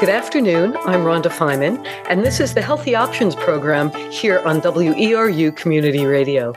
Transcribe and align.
Good 0.00 0.08
afternoon. 0.08 0.78
I'm 0.86 1.04
Rhonda 1.04 1.26
Feiman, 1.26 1.86
and 2.08 2.24
this 2.24 2.40
is 2.40 2.54
the 2.54 2.62
Healthy 2.62 2.94
Options 2.94 3.34
program 3.34 3.90
here 4.10 4.38
on 4.46 4.62
WERU 4.62 5.54
Community 5.54 6.06
Radio. 6.06 6.54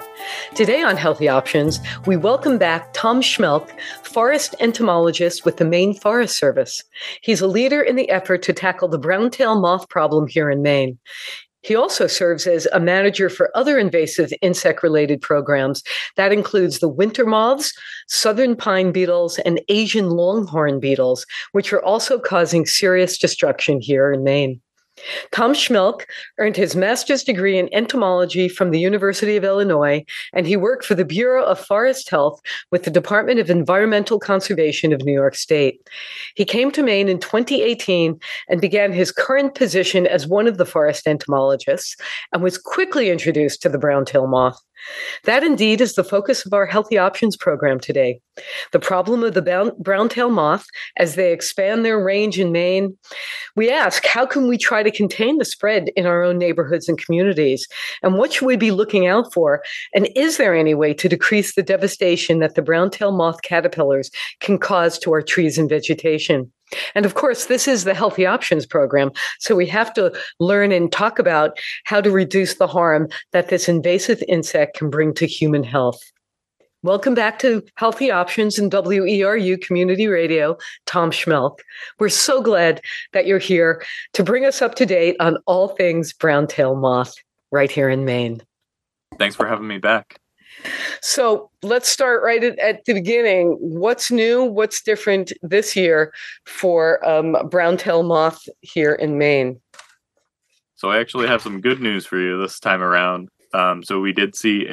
Today 0.55 0.81
on 0.81 0.95
Healthy 0.95 1.27
Options, 1.27 1.81
we 2.05 2.15
welcome 2.15 2.57
back 2.57 2.93
Tom 2.93 3.19
Schmeelk, 3.21 3.69
forest 4.01 4.55
entomologist 4.61 5.43
with 5.43 5.57
the 5.57 5.65
Maine 5.65 5.93
Forest 5.93 6.37
Service. 6.37 6.85
He's 7.21 7.41
a 7.41 7.47
leader 7.47 7.81
in 7.81 7.97
the 7.97 8.09
effort 8.09 8.43
to 8.43 8.53
tackle 8.53 8.87
the 8.87 8.97
brown 8.97 9.29
tail 9.29 9.59
moth 9.59 9.89
problem 9.89 10.25
here 10.25 10.49
in 10.49 10.61
Maine. 10.61 10.97
He 11.63 11.75
also 11.75 12.07
serves 12.07 12.45
as 12.45 12.67
a 12.73 12.79
manager 12.79 13.29
for 13.29 13.49
other 13.55 13.79
invasive 13.79 14.33
insect 14.41 14.83
related 14.83 15.21
programs. 15.21 15.81
That 16.17 16.33
includes 16.33 16.79
the 16.79 16.89
winter 16.89 17.25
moths, 17.25 17.73
southern 18.07 18.55
pine 18.55 18.91
beetles, 18.91 19.39
and 19.39 19.61
Asian 19.69 20.09
longhorn 20.09 20.79
beetles, 20.79 21.25
which 21.53 21.71
are 21.71 21.83
also 21.83 22.19
causing 22.19 22.65
serious 22.65 23.17
destruction 23.17 23.79
here 23.79 24.11
in 24.11 24.23
Maine. 24.23 24.61
Tom 25.31 25.53
Schmeelk 25.53 26.05
earned 26.37 26.55
his 26.55 26.75
master's 26.75 27.23
degree 27.23 27.57
in 27.57 27.73
entomology 27.73 28.47
from 28.47 28.71
the 28.71 28.79
University 28.79 29.35
of 29.35 29.43
Illinois, 29.43 30.03
and 30.33 30.47
he 30.47 30.57
worked 30.57 30.85
for 30.85 30.95
the 30.95 31.05
Bureau 31.05 31.43
of 31.43 31.59
Forest 31.59 32.09
Health 32.09 32.39
with 32.71 32.83
the 32.83 32.91
Department 32.91 33.39
of 33.39 33.49
Environmental 33.49 34.19
Conservation 34.19 34.93
of 34.93 35.03
New 35.03 35.13
York 35.13 35.35
State. 35.35 35.87
He 36.35 36.45
came 36.45 36.71
to 36.71 36.83
Maine 36.83 37.09
in 37.09 37.19
2018 37.19 38.19
and 38.49 38.61
began 38.61 38.91
his 38.91 39.11
current 39.11 39.55
position 39.55 40.07
as 40.07 40.27
one 40.27 40.47
of 40.47 40.57
the 40.57 40.65
forest 40.65 41.07
entomologists 41.07 41.95
and 42.31 42.43
was 42.43 42.57
quickly 42.57 43.09
introduced 43.09 43.61
to 43.61 43.69
the 43.69 43.77
brown 43.77 44.05
tail 44.05 44.27
moth. 44.27 44.61
That 45.25 45.43
indeed 45.43 45.81
is 45.81 45.95
the 45.95 46.03
focus 46.03 46.45
of 46.45 46.53
our 46.53 46.65
Healthy 46.65 46.97
Options 46.97 47.37
program 47.37 47.79
today. 47.79 48.19
The 48.71 48.79
problem 48.79 49.23
of 49.23 49.33
the 49.33 49.73
brown 49.79 50.09
tail 50.09 50.29
moth 50.29 50.65
as 50.97 51.15
they 51.15 51.31
expand 51.31 51.85
their 51.85 52.03
range 52.03 52.39
in 52.39 52.51
Maine. 52.51 52.97
We 53.55 53.71
ask, 53.71 54.05
how 54.05 54.25
can 54.25 54.47
we 54.47 54.57
try 54.57 54.83
to 54.83 54.91
contain 54.91 55.37
the 55.37 55.45
spread 55.45 55.89
in 55.95 56.05
our 56.05 56.23
own 56.23 56.37
neighborhoods 56.37 56.89
and 56.89 56.97
communities? 56.97 57.67
And 58.01 58.17
what 58.17 58.33
should 58.33 58.45
we 58.45 58.57
be 58.57 58.71
looking 58.71 59.07
out 59.07 59.33
for? 59.33 59.63
And 59.93 60.09
is 60.15 60.37
there 60.37 60.55
any 60.55 60.73
way 60.73 60.93
to 60.95 61.09
decrease 61.09 61.55
the 61.55 61.63
devastation 61.63 62.39
that 62.39 62.55
the 62.55 62.61
brown 62.61 62.89
tail 62.89 63.11
moth 63.11 63.41
caterpillars 63.43 64.09
can 64.39 64.57
cause 64.57 64.97
to 64.99 65.11
our 65.11 65.21
trees 65.21 65.57
and 65.57 65.69
vegetation? 65.69 66.51
And 66.95 67.05
of 67.05 67.15
course, 67.15 67.45
this 67.45 67.67
is 67.67 67.83
the 67.83 67.93
Healthy 67.93 68.25
Options 68.25 68.65
program. 68.65 69.11
So 69.39 69.55
we 69.55 69.67
have 69.67 69.93
to 69.93 70.13
learn 70.39 70.71
and 70.71 70.91
talk 70.91 71.19
about 71.19 71.57
how 71.85 72.01
to 72.01 72.11
reduce 72.11 72.55
the 72.55 72.67
harm 72.67 73.07
that 73.31 73.49
this 73.49 73.67
invasive 73.67 74.23
insect 74.27 74.77
can 74.77 74.89
bring 74.89 75.13
to 75.15 75.25
human 75.25 75.63
health. 75.63 76.01
Welcome 76.83 77.13
back 77.13 77.39
to 77.39 77.63
Healthy 77.75 78.11
Options 78.11 78.59
in 78.59 78.69
WERU 78.69 79.61
Community 79.61 80.07
Radio, 80.07 80.57
Tom 80.85 81.11
Schmeelk. 81.11 81.59
We're 81.97 82.09
so 82.09 82.41
glad 82.41 82.81
that 83.13 83.25
you're 83.25 83.39
here 83.39 83.81
to 84.11 84.23
bring 84.23 84.43
us 84.43 84.61
up 84.61 84.75
to 84.75 84.85
date 84.85 85.15
on 85.21 85.37
all 85.45 85.69
things 85.69 86.11
brown 86.11 86.45
tail 86.45 86.75
moth 86.75 87.15
right 87.53 87.71
here 87.71 87.87
in 87.87 88.03
Maine. 88.03 88.41
Thanks 89.17 89.35
for 89.35 89.47
having 89.47 89.67
me 89.67 89.77
back. 89.77 90.19
So 91.01 91.49
let's 91.61 91.89
start 91.89 92.23
right 92.23 92.43
at, 92.43 92.57
at, 92.59 92.85
the 92.85 92.93
beginning. 92.93 93.57
What's 93.59 94.11
new? 94.11 94.43
What's 94.43 94.81
different 94.81 95.33
this 95.41 95.75
year 95.75 96.13
for 96.45 97.05
um, 97.07 97.35
brown 97.49 97.77
tail 97.77 98.03
moth 98.03 98.47
here 98.61 98.93
in 98.93 99.17
Maine? 99.17 99.59
So 100.75 100.89
I 100.89 100.99
actually 100.99 101.27
have 101.27 101.41
some 101.41 101.61
good 101.61 101.79
news 101.79 102.05
for 102.05 102.17
you 102.17 102.39
this 102.41 102.59
time 102.59 102.81
around. 102.81 103.29
Um, 103.53 103.83
so 103.83 103.99
we 103.99 104.13
did 104.13 104.35
see 104.35 104.67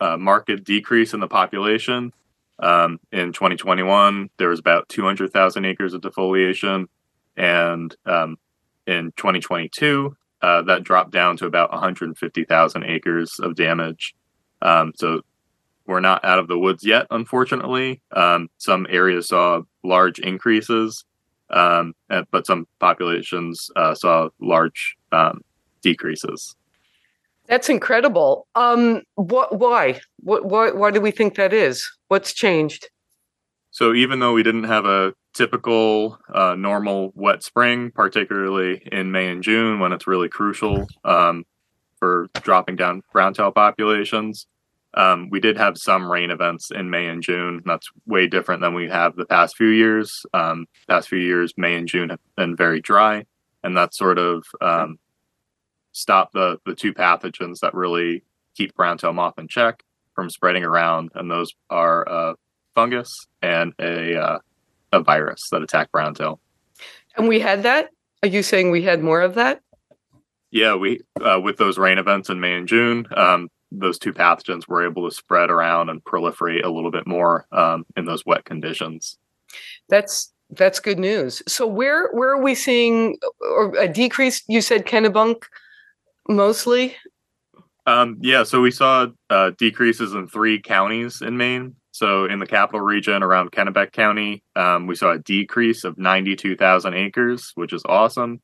a, 0.00 0.04
a 0.04 0.18
market 0.18 0.64
decrease 0.64 1.14
in 1.14 1.20
the 1.20 1.28
population. 1.28 2.12
Um, 2.58 3.00
in 3.12 3.32
2021, 3.32 4.30
there 4.38 4.48
was 4.48 4.58
about 4.58 4.88
200,000 4.88 5.64
acres 5.64 5.94
of 5.94 6.00
defoliation, 6.00 6.86
and 7.36 7.94
um, 8.06 8.38
in 8.86 9.12
2022, 9.16 10.16
uh, 10.42 10.62
that 10.62 10.84
dropped 10.84 11.10
down 11.10 11.36
to 11.38 11.46
about 11.46 11.70
150,000 11.70 12.84
acres 12.84 13.38
of 13.40 13.56
damage. 13.56 14.14
Um, 14.62 14.92
so 14.96 15.22
we're 15.86 16.00
not 16.00 16.24
out 16.24 16.38
of 16.38 16.48
the 16.48 16.58
woods 16.58 16.84
yet, 16.84 17.06
unfortunately. 17.10 18.00
Um, 18.12 18.48
some 18.58 18.86
areas 18.90 19.28
saw 19.28 19.62
large 19.84 20.18
increases, 20.18 21.04
um, 21.50 21.94
but 22.08 22.46
some 22.46 22.66
populations 22.80 23.70
uh, 23.76 23.94
saw 23.94 24.28
large 24.40 24.96
um, 25.12 25.42
decreases. 25.82 26.56
That's 27.46 27.68
incredible. 27.68 28.48
Um, 28.56 29.02
what? 29.14 29.58
Why? 29.58 30.00
What? 30.18 30.46
Why? 30.46 30.72
Why 30.72 30.90
do 30.90 31.00
we 31.00 31.12
think 31.12 31.36
that 31.36 31.52
is? 31.52 31.88
What's 32.08 32.32
changed? 32.32 32.88
So 33.70 33.94
even 33.94 34.20
though 34.20 34.32
we 34.32 34.42
didn't 34.42 34.64
have 34.64 34.86
a 34.86 35.14
typical 35.34 36.18
uh, 36.32 36.54
normal 36.54 37.12
wet 37.14 37.42
spring, 37.44 37.90
particularly 37.90 38.82
in 38.90 39.12
May 39.12 39.30
and 39.30 39.42
June 39.42 39.78
when 39.78 39.92
it's 39.92 40.06
really 40.06 40.28
crucial 40.28 40.86
um, 41.04 41.44
for 41.98 42.28
dropping 42.42 42.76
down 42.76 43.02
brown 43.12 43.34
tail 43.34 43.52
populations. 43.52 44.46
Um, 44.94 45.28
we 45.28 45.40
did 45.40 45.58
have 45.58 45.76
some 45.76 46.10
rain 46.10 46.30
events 46.30 46.70
in 46.70 46.88
May 46.88 47.06
and 47.06 47.22
June. 47.22 47.62
That's 47.66 47.88
way 48.06 48.26
different 48.26 48.62
than 48.62 48.74
we 48.74 48.88
have 48.88 49.14
the 49.14 49.26
past 49.26 49.56
few 49.56 49.68
years. 49.68 50.24
Um, 50.32 50.66
past 50.88 51.08
few 51.08 51.18
years, 51.18 51.52
May 51.56 51.76
and 51.76 51.86
June 51.86 52.08
have 52.10 52.20
been 52.36 52.56
very 52.56 52.80
dry, 52.80 53.26
and 53.62 53.76
that 53.76 53.94
sort 53.94 54.18
of 54.18 54.44
um, 54.60 54.98
stopped 55.92 56.32
the 56.32 56.58
the 56.64 56.74
two 56.74 56.94
pathogens 56.94 57.60
that 57.60 57.74
really 57.74 58.22
keep 58.56 58.74
brown 58.74 58.96
tail 58.96 59.12
moth 59.12 59.38
in 59.38 59.48
check 59.48 59.82
from 60.14 60.30
spreading 60.30 60.64
around, 60.64 61.10
and 61.14 61.30
those 61.30 61.52
are 61.68 62.02
a 62.08 62.34
fungus 62.74 63.26
and 63.42 63.74
a 63.78 64.16
uh, 64.16 64.38
a 64.92 65.00
virus 65.00 65.48
that 65.50 65.62
attack 65.62 65.92
brown 65.92 66.14
tail. 66.14 66.40
And 67.16 67.28
we 67.28 67.40
had 67.40 67.62
that. 67.64 67.90
Are 68.22 68.28
you 68.28 68.42
saying 68.42 68.70
we 68.70 68.82
had 68.82 69.02
more 69.02 69.20
of 69.20 69.34
that? 69.34 69.60
Yeah, 70.50 70.74
we 70.74 71.00
uh, 71.20 71.40
with 71.42 71.56
those 71.56 71.78
rain 71.78 71.98
events 71.98 72.30
in 72.30 72.40
May 72.40 72.56
and 72.56 72.68
June, 72.68 73.06
um, 73.16 73.48
those 73.72 73.98
two 73.98 74.12
pathogens 74.12 74.68
were 74.68 74.86
able 74.86 75.08
to 75.08 75.14
spread 75.14 75.50
around 75.50 75.88
and 75.88 76.02
proliferate 76.04 76.64
a 76.64 76.70
little 76.70 76.90
bit 76.90 77.06
more 77.06 77.46
um, 77.52 77.84
in 77.96 78.04
those 78.04 78.24
wet 78.24 78.44
conditions. 78.44 79.18
That's 79.88 80.32
that's 80.50 80.80
good 80.80 80.98
news. 80.98 81.42
So 81.48 81.66
where 81.66 82.10
where 82.12 82.30
are 82.30 82.42
we 82.42 82.54
seeing 82.54 83.18
a 83.78 83.88
decrease? 83.88 84.42
You 84.48 84.60
said 84.60 84.86
Kennebunk 84.86 85.42
mostly. 86.28 86.94
Um, 87.86 88.18
yeah, 88.20 88.42
so 88.42 88.60
we 88.60 88.72
saw 88.72 89.06
uh, 89.30 89.52
decreases 89.58 90.12
in 90.12 90.26
three 90.26 90.60
counties 90.60 91.22
in 91.22 91.36
Maine. 91.36 91.76
So 91.92 92.24
in 92.24 92.40
the 92.40 92.46
capital 92.46 92.80
region 92.80 93.22
around 93.22 93.52
Kennebec 93.52 93.92
County, 93.92 94.42
um, 94.56 94.86
we 94.86 94.96
saw 94.96 95.12
a 95.12 95.18
decrease 95.18 95.84
of 95.84 95.96
92,000 95.96 96.94
acres, 96.94 97.52
which 97.54 97.72
is 97.72 97.82
awesome. 97.86 98.40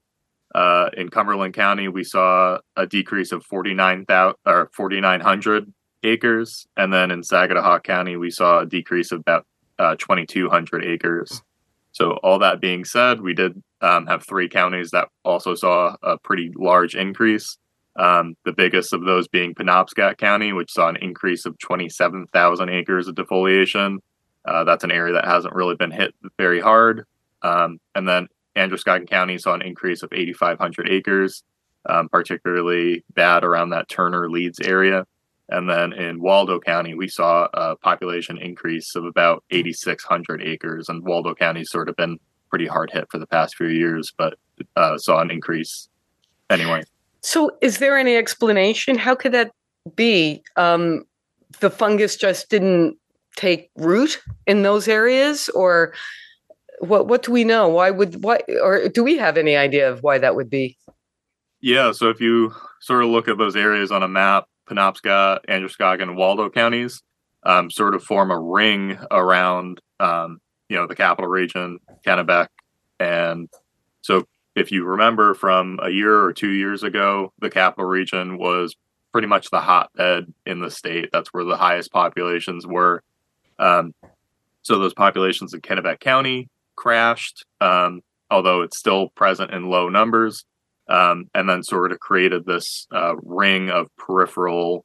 Uh, 0.54 0.90
in 0.96 1.08
Cumberland 1.08 1.54
County, 1.54 1.88
we 1.88 2.04
saw 2.04 2.58
a 2.76 2.86
decrease 2.86 3.32
of 3.32 3.44
49,000 3.44 4.36
or 4.46 4.70
4,900 4.74 5.72
acres, 6.02 6.66
and 6.76 6.92
then 6.92 7.10
in 7.10 7.22
Sagadahoc 7.22 7.84
County, 7.84 8.16
we 8.16 8.30
saw 8.30 8.60
a 8.60 8.66
decrease 8.66 9.12
of 9.12 9.20
about 9.20 9.46
uh, 9.78 9.96
2,200 9.96 10.84
acres. 10.84 11.42
So, 11.92 12.12
all 12.22 12.38
that 12.38 12.60
being 12.60 12.84
said, 12.84 13.20
we 13.20 13.34
did 13.34 13.62
um, 13.80 14.06
have 14.06 14.26
three 14.26 14.48
counties 14.48 14.90
that 14.90 15.08
also 15.24 15.54
saw 15.54 15.96
a 16.02 16.18
pretty 16.18 16.50
large 16.56 16.94
increase. 16.94 17.58
Um, 17.96 18.36
the 18.44 18.52
biggest 18.52 18.94
of 18.94 19.04
those 19.04 19.28
being 19.28 19.54
Penobscot 19.54 20.16
County, 20.16 20.52
which 20.52 20.72
saw 20.72 20.88
an 20.88 20.96
increase 20.96 21.44
of 21.44 21.58
27,000 21.58 22.69
acres 22.70 23.08
of 23.08 23.14
defoliation. 23.14 23.98
Uh, 24.46 24.64
that's 24.64 24.84
an 24.84 24.90
area 24.90 25.12
that 25.14 25.26
hasn't 25.26 25.54
really 25.54 25.76
been 25.76 25.90
hit 25.90 26.14
very 26.38 26.60
hard. 26.60 27.04
Um, 27.42 27.78
and 27.94 28.08
then 28.08 28.28
Androscoggin 28.56 29.06
County 29.06 29.38
saw 29.38 29.54
an 29.54 29.62
increase 29.62 30.02
of 30.02 30.12
8,500 30.12 30.88
acres, 30.90 31.42
um, 31.88 32.08
particularly 32.08 33.04
bad 33.14 33.44
around 33.44 33.70
that 33.70 33.88
Turner 33.88 34.30
Leeds 34.30 34.60
area. 34.60 35.06
And 35.48 35.69
then 35.69 35.93
in 35.93 36.20
Waldo 36.20 36.60
County, 36.60 36.94
we 36.94 37.08
saw 37.08 37.49
a 37.52 37.76
population 37.76 38.38
increase 38.38 38.94
of 38.94 39.04
about 39.04 39.44
8,600 39.50 40.43
acres. 40.43 40.88
And 40.88 41.04
Waldo 41.04 41.34
County's 41.34 41.70
sort 41.70 41.88
of 41.88 41.96
been 41.96 42.19
pretty 42.49 42.66
hard 42.66 42.90
hit 42.90 43.06
for 43.10 43.19
the 43.19 43.26
past 43.26 43.56
few 43.56 43.69
years, 43.69 44.12
but 44.16 44.38
uh, 44.76 44.96
saw 44.99 45.20
an 45.20 45.31
increase 45.31 45.88
anyway. 46.50 46.82
So, 47.20 47.50
is 47.60 47.78
there 47.78 47.96
any 47.96 48.16
explanation? 48.16 48.99
How 48.99 49.14
could 49.14 49.32
that 49.32 49.52
be? 49.94 50.43
Um, 50.56 51.04
the 51.60 51.70
fungus 51.70 52.16
just 52.16 52.49
didn't 52.49 52.96
take 53.37 53.70
root 53.76 54.20
in 54.46 54.62
those 54.62 54.88
areas, 54.88 55.49
or 55.50 55.94
what 56.82 57.06
what 57.06 57.23
do 57.23 57.31
we 57.31 57.44
know? 57.44 57.69
Why 57.69 57.90
would 57.90 58.23
why 58.25 58.40
or 58.61 58.88
do 58.88 59.05
we 59.05 59.17
have 59.17 59.38
any 59.38 59.56
idea 59.56 59.90
of 59.90 60.02
why 60.02 60.19
that 60.19 60.34
would 60.34 60.50
be? 60.50 60.76
Yeah, 61.61 61.93
so 61.93 62.11
if 62.11 62.20
you 62.20 62.52
sort 62.81 63.05
of 63.05 63.11
look 63.11 63.29
at 63.29 63.38
those 63.38 63.55
areas 63.55 63.93
on 63.93 64.02
a 64.02 64.08
map, 64.08 64.46
Penobscot, 64.69 65.40
Androscoggin, 65.49 66.08
and 66.08 66.17
Waldo 66.17 66.50
counties 66.50 67.00
um, 67.44 67.70
sort 67.70 67.94
of 67.94 68.02
form 68.02 68.32
a 68.32 68.38
ring 68.38 68.99
around 69.12 69.81
um, 70.00 70.40
you 70.69 70.76
know 70.76 70.88
the 70.88 70.96
capital 70.96 71.31
region, 71.31 71.79
Kennebec, 72.05 72.49
and 72.99 73.49
so 74.00 74.26
if 74.56 74.73
you 74.73 74.85
remember 74.85 75.35
from 75.35 75.78
a 75.82 75.90
year 75.90 76.20
or 76.20 76.32
two 76.32 76.50
years 76.50 76.82
ago, 76.82 77.32
the 77.38 77.49
capital 77.49 77.87
region 77.87 78.38
was 78.38 78.75
pretty 79.12 79.28
much 79.28 79.50
the 79.50 79.61
hotbed 79.61 80.32
in 80.46 80.61
the 80.61 80.70
state. 80.70 81.11
That's 81.12 81.32
where 81.32 81.44
the 81.44 81.56
highest 81.56 81.93
populations 81.93 82.67
were. 82.67 83.05
Um, 83.58 83.94
so 84.62 84.78
those 84.78 84.94
populations 84.94 85.55
in 85.55 85.61
Kennebec 85.61 86.00
County, 86.00 86.49
crashed. 86.82 87.44
Um, 87.61 88.02
although 88.32 88.62
it's 88.62 88.79
still 88.79 89.11
present 89.11 89.52
in 89.52 89.69
low 89.69 89.88
numbers. 89.88 90.44
Um, 90.88 91.31
and 91.32 91.49
then 91.49 91.62
sort 91.62 91.93
of 91.93 92.00
created 92.00 92.44
this 92.44 92.88
uh, 92.93 93.14
ring 93.23 93.70
of 93.70 93.87
peripheral 93.96 94.84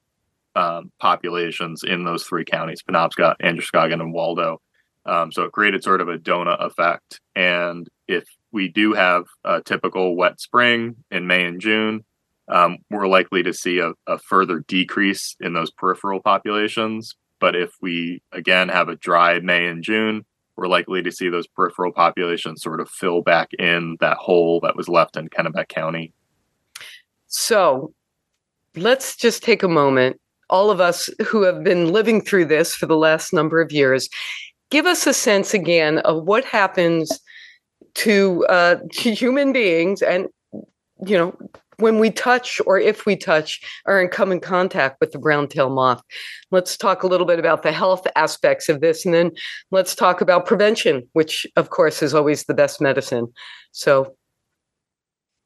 um, 0.56 0.92
populations 1.00 1.84
in 1.84 2.04
those 2.04 2.24
three 2.24 2.46
counties 2.46 2.84
Penobscot, 2.88 3.36
Androscoggin, 3.42 4.00
and 4.00 4.14
Waldo. 4.14 4.62
Um, 5.06 5.32
so 5.32 5.44
it 5.44 5.54
created 5.54 5.84
sort 5.84 6.02
of 6.02 6.08
a 6.08 6.18
donut 6.18 6.64
effect. 6.64 7.20
And 7.36 7.88
if 8.08 8.26
we 8.52 8.68
do 8.68 8.94
have 8.94 9.24
a 9.44 9.62
typical 9.62 10.16
wet 10.16 10.40
spring 10.40 10.98
in 11.10 11.26
May 11.26 11.46
and 11.46 11.60
June, 11.60 12.06
um, 12.48 12.78
we're 12.92 13.08
likely 13.08 13.44
to 13.44 13.54
see 13.54 13.80
a, 13.80 13.94
a, 14.06 14.20
further 14.20 14.64
decrease 14.68 15.36
in 15.40 15.54
those 15.54 15.72
peripheral 15.72 16.22
populations. 16.22 17.16
But 17.40 17.56
if 17.56 17.72
we 17.82 18.22
again 18.32 18.70
have 18.70 18.88
a 18.88 18.96
dry 18.96 19.40
May 19.40 19.66
and 19.68 19.84
June, 19.84 20.26
we're 20.58 20.68
likely 20.68 21.02
to 21.04 21.12
see 21.12 21.30
those 21.30 21.48
peripheral 21.48 21.92
populations 21.92 22.62
sort 22.62 22.82
of 22.82 22.90
fill 22.90 23.22
back 23.22 23.54
in 23.54 23.96
that 24.00 24.18
hole 24.18 24.60
that 24.62 24.76
was 24.76 24.90
left 24.90 25.16
in 25.16 25.30
Kennebec 25.30 25.70
County. 25.70 26.12
So 27.28 27.94
let's 28.76 29.16
just 29.16 29.44
take 29.44 29.64
a 29.64 29.68
moment 29.68 30.20
all 30.50 30.72
of 30.72 30.80
us 30.80 31.10
who 31.26 31.44
have 31.44 31.64
been 31.64 31.92
living 31.92 32.22
through 32.22 32.46
this 32.46 32.76
for 32.76 32.86
the 32.86 32.98
last 32.98 33.34
number 33.34 33.62
of 33.62 33.72
years, 33.72 34.10
give 34.70 34.86
us 34.86 35.06
a 35.08 35.14
sense 35.14 35.54
again 35.54 36.00
of 36.00 36.24
what 36.24 36.46
happens 36.46 37.20
to, 37.96 38.46
uh, 38.48 38.78
to 38.94 39.14
human 39.14 39.54
beings 39.54 40.02
and, 40.02 40.28
you 41.06 41.18
know, 41.18 41.38
when 41.78 42.00
we 42.00 42.10
touch 42.10 42.60
or 42.66 42.80
if 42.80 43.06
we 43.06 43.16
touch 43.16 43.62
or 43.86 44.02
in 44.02 44.10
come 44.10 44.32
in 44.32 44.40
contact 44.40 44.98
with 45.00 45.12
the 45.12 45.20
brown 45.20 45.48
tail 45.48 45.70
moth. 45.70 46.02
Let's 46.52 46.76
talk 46.76 47.04
a 47.04 47.08
little 47.08 47.28
bit 47.28 47.40
about 47.40 47.64
the 47.64 47.72
health 47.72 48.06
aspects 48.16 48.68
of 48.70 48.82
this 48.82 49.06
and 49.06 49.14
then 49.14 49.32
let's 49.72 49.96
talk 49.96 50.22
about 50.22 50.46
prevention, 50.46 51.08
which 51.14 51.46
of 51.56 51.70
course 51.70 52.02
is 52.02 52.14
always 52.14 52.46
the 52.46 52.54
best 52.54 52.82
medicine. 52.82 53.32
So 53.72 54.16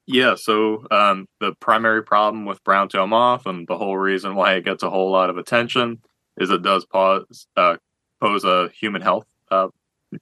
yeah, 0.06 0.34
so 0.34 0.84
um, 0.90 1.28
the 1.38 1.54
primary 1.60 2.02
problem 2.02 2.44
with 2.44 2.64
brown 2.64 2.88
tail 2.88 3.06
moth 3.06 3.46
and 3.46 3.66
the 3.68 3.78
whole 3.78 3.96
reason 3.96 4.34
why 4.34 4.54
it 4.54 4.64
gets 4.64 4.82
a 4.82 4.90
whole 4.90 5.10
lot 5.10 5.30
of 5.30 5.36
attention 5.36 6.00
is 6.38 6.50
it 6.50 6.62
does 6.62 6.84
pause, 6.86 7.46
uh, 7.56 7.76
pose 8.20 8.44
a 8.44 8.70
human 8.70 9.02
health 9.02 9.26
uh, 9.50 9.68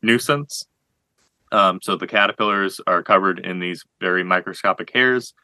nuisance. 0.03 0.67
Um, 1.53 1.81
so 1.83 1.97
the 1.97 2.07
caterpillars 2.07 2.81
are 2.87 3.03
covered 3.03 3.39
in 3.39 3.59
these 3.59 3.85
very 4.01 4.23
microscopic 4.23 4.91
hairs 4.93 5.35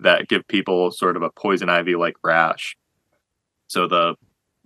that 0.00 0.28
give 0.28 0.46
people 0.48 0.90
sort 0.90 1.16
of 1.16 1.22
a 1.22 1.30
poison 1.30 1.68
ivy 1.68 1.96
like 1.96 2.16
rash. 2.22 2.76
So 3.68 3.88
the 3.88 4.14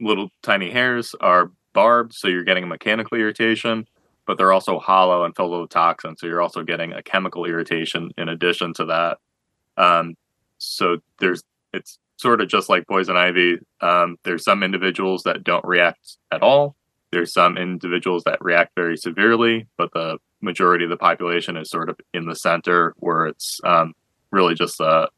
little 0.00 0.30
tiny 0.42 0.70
hairs 0.70 1.14
are 1.20 1.50
barbed, 1.72 2.14
so 2.14 2.28
you're 2.28 2.44
getting 2.44 2.64
a 2.64 2.68
mechanical 2.68 3.18
irritation, 3.18 3.86
but 4.26 4.38
they're 4.38 4.52
also 4.52 4.78
hollow 4.78 5.24
and 5.24 5.34
filled 5.34 5.60
with 5.60 5.70
toxin. 5.70 6.16
So 6.16 6.26
you're 6.26 6.42
also 6.42 6.62
getting 6.62 6.92
a 6.92 7.02
chemical 7.02 7.44
irritation 7.44 8.10
in 8.18 8.28
addition 8.28 8.74
to 8.74 8.84
that. 8.86 9.18
Um, 9.76 10.14
so 10.58 10.98
there's 11.20 11.42
it's 11.72 11.98
sort 12.16 12.40
of 12.40 12.48
just 12.48 12.68
like 12.68 12.86
poison 12.86 13.16
ivy. 13.16 13.58
Um, 13.80 14.16
there's 14.24 14.44
some 14.44 14.62
individuals 14.62 15.22
that 15.22 15.42
don't 15.44 15.64
react 15.64 16.18
at 16.30 16.42
all. 16.42 16.76
There's 17.12 17.32
some 17.32 17.56
individuals 17.56 18.24
that 18.24 18.44
react 18.44 18.74
very 18.76 18.96
severely, 18.96 19.66
but 19.78 19.92
the 19.92 20.18
majority 20.40 20.84
of 20.84 20.90
the 20.90 20.96
population 20.96 21.56
is 21.56 21.70
sort 21.70 21.88
of 21.88 21.98
in 22.12 22.26
the 22.26 22.36
center 22.36 22.94
where 22.98 23.26
it's 23.26 23.60
um, 23.64 23.94
really 24.30 24.54
just 24.54 24.80
a, 24.80 25.08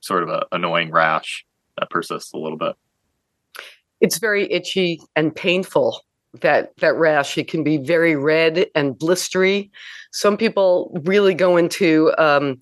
sort 0.00 0.22
of 0.22 0.28
an 0.28 0.42
annoying 0.52 0.90
rash 0.90 1.44
that 1.78 1.90
persists 1.90 2.32
a 2.32 2.38
little 2.38 2.58
bit. 2.58 2.76
It's 4.00 4.18
very 4.18 4.50
itchy 4.52 5.00
and 5.16 5.34
painful 5.34 6.04
that 6.40 6.76
that 6.78 6.94
rash. 6.94 7.36
It 7.38 7.48
can 7.48 7.64
be 7.64 7.78
very 7.78 8.14
red 8.14 8.66
and 8.74 8.94
blistery. 8.94 9.70
Some 10.12 10.36
people 10.36 10.96
really 11.04 11.34
go 11.34 11.56
into 11.56 12.12
um, 12.18 12.60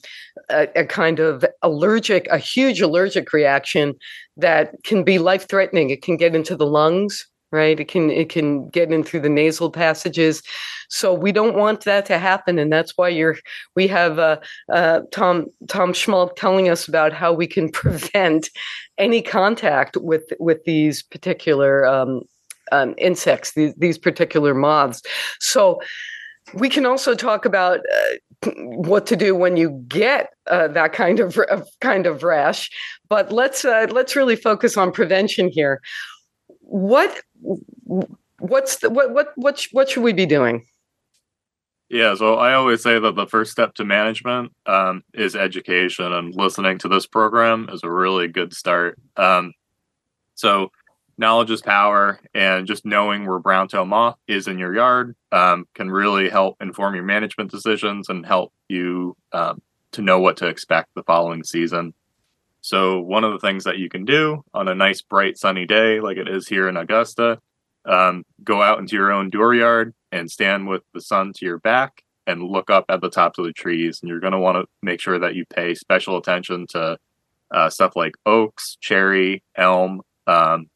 a, 0.51 0.69
a, 0.77 0.85
kind 0.85 1.21
of 1.21 1.45
allergic 1.63 2.27
a 2.31 2.39
huge 2.39 2.81
allergic 2.81 3.33
reaction 3.33 3.95
that 4.37 4.75
can 4.85 5.05
be 5.05 5.19
life 5.19 5.49
threatening 5.49 5.91
it 5.91 6.03
can 6.03 6.17
get 6.17 6.35
into 6.35 6.57
the 6.57 6.67
lungs 6.67 7.27
right 7.57 7.81
it 7.81 7.89
can 7.89 8.11
it 8.11 8.29
can 8.29 8.69
get 8.69 8.93
in 8.93 9.03
through 9.03 9.21
the 9.21 9.29
nasal 9.29 9.71
passages 9.71 10.43
so 10.89 11.13
we 11.13 11.33
don't 11.33 11.57
want 11.57 11.85
that 11.85 12.07
to 12.07 12.19
happen 12.19 12.59
and 12.59 12.73
that's 12.73 12.93
why 12.97 13.09
you're 13.09 13.37
we 13.75 13.89
have 13.89 14.19
uh, 14.19 14.37
uh, 14.73 15.01
tom 15.11 15.47
tom 15.69 15.93
schmalk 15.93 16.37
telling 16.37 16.69
us 16.69 16.87
about 16.87 17.13
how 17.13 17.33
we 17.33 17.47
can 17.47 17.71
prevent 17.83 18.51
any 18.99 19.23
contact 19.23 19.97
with 19.97 20.25
with 20.39 20.63
these 20.65 21.03
particular 21.03 21.87
um, 21.87 22.23
um, 22.73 22.95
insects, 22.99 23.53
these, 23.53 23.75
these 23.75 23.99
particular 23.99 24.55
moths. 24.55 25.03
So 25.41 25.81
we 26.55 26.69
can 26.69 26.87
also 26.87 27.15
talk 27.15 27.45
about 27.45 27.81
uh, 27.81 28.51
what 28.57 29.07
to 29.07 29.17
do 29.17 29.35
when 29.35 29.57
you 29.57 29.85
get 29.89 30.31
uh, 30.47 30.69
that 30.69 30.93
kind 30.93 31.21
of 31.21 31.39
uh, 31.51 31.63
kind 31.81 32.07
of 32.07 32.23
rash. 32.23 32.71
But 33.09 33.33
let's 33.33 33.65
uh, 33.65 33.87
let's 33.91 34.15
really 34.15 34.37
focus 34.37 34.77
on 34.77 34.93
prevention 34.93 35.49
here. 35.49 35.81
What 36.67 37.23
what's 38.39 38.77
the, 38.77 38.91
what 38.91 39.13
what 39.13 39.33
what 39.37 39.65
what 39.73 39.89
should 39.89 40.03
we 40.03 40.13
be 40.13 40.27
doing? 40.27 40.67
Yeah, 41.89 42.17
so 42.17 42.35
I 42.35 42.55
always 42.55 42.83
say 42.83 42.99
that 42.99 43.15
the 43.15 43.29
first 43.29 43.53
step 43.53 43.75
to 43.75 43.85
management 43.85 44.53
um, 44.67 45.05
is 45.15 45.37
education, 45.37 46.13
and 46.13 46.35
listening 46.35 46.79
to 46.79 46.89
this 46.89 47.07
program 47.07 47.69
is 47.73 47.81
a 47.85 47.91
really 47.91 48.27
good 48.27 48.53
start. 48.53 48.99
Um, 49.17 49.53
so 50.35 50.73
knowledge 51.17 51.53
is 51.53 51.63
power, 51.63 52.21
and 52.35 52.67
just 52.67 52.85
knowing 52.85 53.25
where 53.25 53.39
brown 53.39 53.69
tail 53.69 53.85
moth 53.85 54.17
is 54.27 54.49
in 54.49 54.59
your 54.59 54.75
yard 54.75 55.15
um, 55.31 55.69
can 55.75 55.89
really 55.89 56.29
help 56.29 56.57
inform 56.61 56.97
your 56.97 57.05
management 57.05 57.53
decisions 57.53 58.09
and 58.09 58.27
help 58.27 58.53
you 58.69 59.17
um, 59.33 59.63
to 59.93 60.03
know 60.03 60.19
what 60.19 60.37
to 60.39 60.49
expect 60.49 60.91
the 60.97 61.05
following 61.05 61.45
season. 61.45 61.95
So, 62.67 62.99
one 62.99 63.23
of 63.23 63.31
the 63.31 63.39
things 63.39 63.63
that 63.63 63.79
you 63.79 63.89
can 63.89 64.05
do 64.05 64.43
on 64.53 64.67
a 64.67 64.75
nice, 64.75 65.01
bright, 65.01 65.39
sunny 65.39 65.67
day 65.67 66.01
like 66.01 66.17
it 66.17 66.27
is 66.27 66.49
here 66.49 66.69
in 66.69 66.77
Augusta, 66.77 67.39
um, 67.85 68.25
go 68.43 68.61
out 68.61 68.81
into 68.81 68.97
your 68.97 69.13
own 69.13 69.31
dooryard 69.31 69.93
and 70.11 70.29
stand 70.29 70.67
with 70.67 70.83
the 70.93 71.01
sun 71.01 71.33
to 71.37 71.45
your 71.47 71.59
back 71.59 72.03
and 72.27 72.43
look 72.43 72.69
up 72.69 72.85
at 72.89 73.01
the 73.01 73.09
tops 73.09 73.39
of 73.39 73.45
the 73.45 73.53
trees. 73.53 74.01
And 74.03 74.09
you're 74.09 74.19
going 74.19 74.33
to 74.33 74.41
want 74.41 74.57
to 74.57 74.67
make 74.83 75.01
sure 75.01 75.17
that 75.17 75.37
you 75.37 75.45
pay 75.47 75.77
special 75.77 76.17
attention 76.17 76.67
to 76.71 76.99
uh, 77.53 77.71
stuff 77.71 77.95
like 77.95 78.17
oaks, 78.27 78.77
cherry, 78.81 79.45
elm, 79.55 80.01
um, 80.27 80.69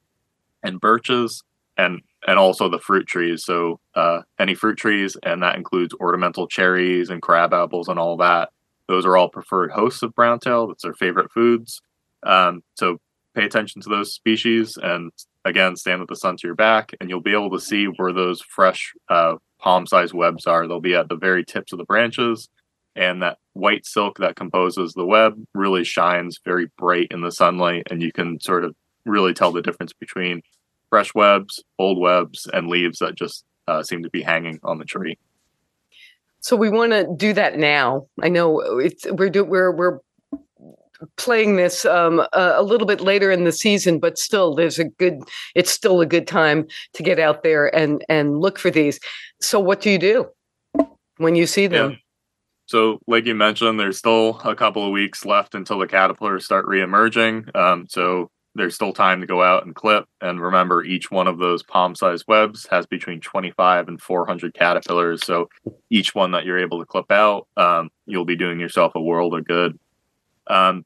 and 0.62 0.80
birches 0.80 1.42
and 1.76 2.02
and 2.24 2.38
also 2.38 2.68
the 2.68 2.78
fruit 2.78 3.08
trees. 3.08 3.44
So 3.44 3.80
uh, 3.96 4.20
any 4.38 4.54
fruit 4.54 4.78
trees, 4.78 5.16
and 5.24 5.42
that 5.42 5.56
includes 5.56 5.92
ornamental 5.94 6.46
cherries 6.46 7.10
and 7.10 7.20
crab 7.20 7.52
apples 7.52 7.88
and 7.88 7.98
all 7.98 8.16
that. 8.18 8.50
Those 8.90 9.06
are 9.06 9.16
all 9.16 9.28
preferred 9.28 9.70
hosts 9.70 10.02
of 10.02 10.16
browntail. 10.16 10.66
That's 10.66 10.82
their 10.82 10.94
favorite 10.94 11.30
foods. 11.30 11.80
Um, 12.24 12.62
so 12.74 12.98
pay 13.36 13.44
attention 13.44 13.80
to 13.82 13.88
those 13.88 14.12
species, 14.12 14.76
and 14.76 15.12
again, 15.44 15.76
stand 15.76 16.00
with 16.00 16.08
the 16.08 16.16
sun 16.16 16.36
to 16.36 16.46
your 16.48 16.56
back, 16.56 16.92
and 17.00 17.08
you'll 17.08 17.20
be 17.20 17.32
able 17.32 17.52
to 17.52 17.60
see 17.60 17.84
where 17.84 18.12
those 18.12 18.42
fresh 18.42 18.92
uh, 19.08 19.36
palm-sized 19.60 20.12
webs 20.12 20.44
are. 20.44 20.66
They'll 20.66 20.80
be 20.80 20.96
at 20.96 21.08
the 21.08 21.14
very 21.14 21.44
tips 21.44 21.70
of 21.72 21.78
the 21.78 21.84
branches, 21.84 22.48
and 22.96 23.22
that 23.22 23.38
white 23.52 23.86
silk 23.86 24.18
that 24.18 24.34
composes 24.34 24.92
the 24.92 25.06
web 25.06 25.34
really 25.54 25.84
shines 25.84 26.40
very 26.44 26.66
bright 26.76 27.12
in 27.12 27.20
the 27.20 27.30
sunlight, 27.30 27.84
and 27.92 28.02
you 28.02 28.10
can 28.10 28.40
sort 28.40 28.64
of 28.64 28.74
really 29.06 29.34
tell 29.34 29.52
the 29.52 29.62
difference 29.62 29.92
between 29.92 30.42
fresh 30.88 31.14
webs, 31.14 31.62
old 31.78 32.00
webs, 32.00 32.48
and 32.52 32.66
leaves 32.66 32.98
that 32.98 33.14
just 33.14 33.44
uh, 33.68 33.84
seem 33.84 34.02
to 34.02 34.10
be 34.10 34.22
hanging 34.22 34.58
on 34.64 34.78
the 34.78 34.84
tree. 34.84 35.16
So 36.40 36.56
we 36.56 36.70
want 36.70 36.92
to 36.92 37.06
do 37.16 37.32
that 37.34 37.58
now. 37.58 38.06
I 38.22 38.28
know 38.28 38.60
it's 38.78 39.06
we're 39.10 39.30
do, 39.30 39.44
we're 39.44 39.70
we're 39.70 40.00
playing 41.16 41.56
this 41.56 41.84
um, 41.84 42.20
a, 42.20 42.52
a, 42.56 42.62
little 42.62 42.86
bit 42.86 43.00
later 43.00 43.30
in 43.30 43.44
the 43.44 43.52
season, 43.52 43.98
but 43.98 44.18
still, 44.18 44.54
there's 44.54 44.78
a 44.78 44.84
good. 44.84 45.20
It's 45.54 45.70
still 45.70 46.00
a 46.00 46.06
good 46.06 46.26
time 46.26 46.66
to 46.94 47.02
get 47.02 47.18
out 47.18 47.42
there 47.42 47.74
and 47.74 48.04
and 48.08 48.40
look 48.40 48.58
for 48.58 48.70
these. 48.70 48.98
So 49.40 49.60
what 49.60 49.80
do 49.80 49.90
you 49.90 49.98
do 49.98 50.28
when 51.18 51.34
you 51.34 51.46
see 51.46 51.66
them? 51.66 51.92
Yeah. 51.92 51.96
So, 52.66 53.00
like 53.06 53.26
you 53.26 53.34
mentioned, 53.34 53.80
there's 53.80 53.98
still 53.98 54.40
a 54.44 54.54
couple 54.54 54.84
of 54.84 54.92
weeks 54.92 55.24
left 55.24 55.54
until 55.54 55.78
the 55.78 55.88
caterpillars 55.88 56.44
start 56.44 56.66
reemerging. 56.66 57.54
Um, 57.56 57.86
so 57.88 58.30
there's 58.54 58.74
still 58.74 58.92
time 58.92 59.20
to 59.20 59.26
go 59.26 59.42
out 59.42 59.64
and 59.64 59.74
clip. 59.74 60.06
And 60.20 60.40
remember, 60.40 60.82
each 60.82 61.10
one 61.10 61.28
of 61.28 61.38
those 61.38 61.62
palm 61.62 61.94
sized 61.94 62.24
webs 62.26 62.66
has 62.70 62.86
between 62.86 63.20
25 63.20 63.88
and 63.88 64.00
400 64.00 64.54
caterpillars. 64.54 65.24
So 65.24 65.48
each 65.88 66.14
one 66.14 66.32
that 66.32 66.44
you're 66.44 66.58
able 66.58 66.80
to 66.80 66.86
clip 66.86 67.10
out, 67.10 67.46
um, 67.56 67.90
you'll 68.06 68.24
be 68.24 68.36
doing 68.36 68.58
yourself 68.58 68.92
a 68.94 69.00
world 69.00 69.34
of 69.34 69.46
good. 69.46 69.78
Um, 70.48 70.84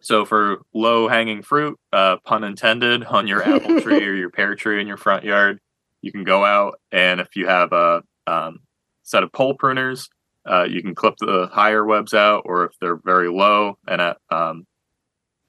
so 0.00 0.24
for 0.24 0.62
low 0.74 1.08
hanging 1.08 1.42
fruit, 1.42 1.78
uh, 1.92 2.16
pun 2.24 2.42
intended, 2.42 3.04
on 3.04 3.26
your 3.26 3.42
apple 3.42 3.80
tree 3.82 4.04
or 4.06 4.14
your 4.14 4.30
pear 4.30 4.54
tree 4.54 4.80
in 4.80 4.86
your 4.86 4.96
front 4.96 5.24
yard, 5.24 5.60
you 6.02 6.10
can 6.10 6.24
go 6.24 6.44
out 6.44 6.80
and 6.90 7.20
if 7.20 7.36
you 7.36 7.46
have 7.46 7.72
a 7.72 8.02
um, 8.26 8.60
set 9.02 9.22
of 9.22 9.32
pole 9.32 9.56
pruners, 9.56 10.08
uh, 10.46 10.64
you 10.64 10.82
can 10.82 10.94
clip 10.94 11.14
the 11.18 11.48
higher 11.52 11.84
webs 11.84 12.14
out, 12.14 12.42
or 12.46 12.64
if 12.64 12.72
they're 12.80 12.96
very 12.96 13.28
low 13.28 13.76
and 13.86 14.00
at 14.00 14.16
um, 14.30 14.66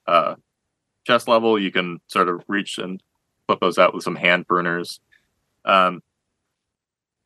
uh, 0.05 0.35
chest 1.05 1.27
level, 1.27 1.59
you 1.59 1.71
can 1.71 1.99
sort 2.07 2.29
of 2.29 2.43
reach 2.47 2.77
and 2.77 3.01
flip 3.47 3.59
those 3.59 3.77
out 3.77 3.93
with 3.93 4.03
some 4.03 4.15
hand 4.15 4.47
pruners. 4.47 4.99
Um, 5.65 6.01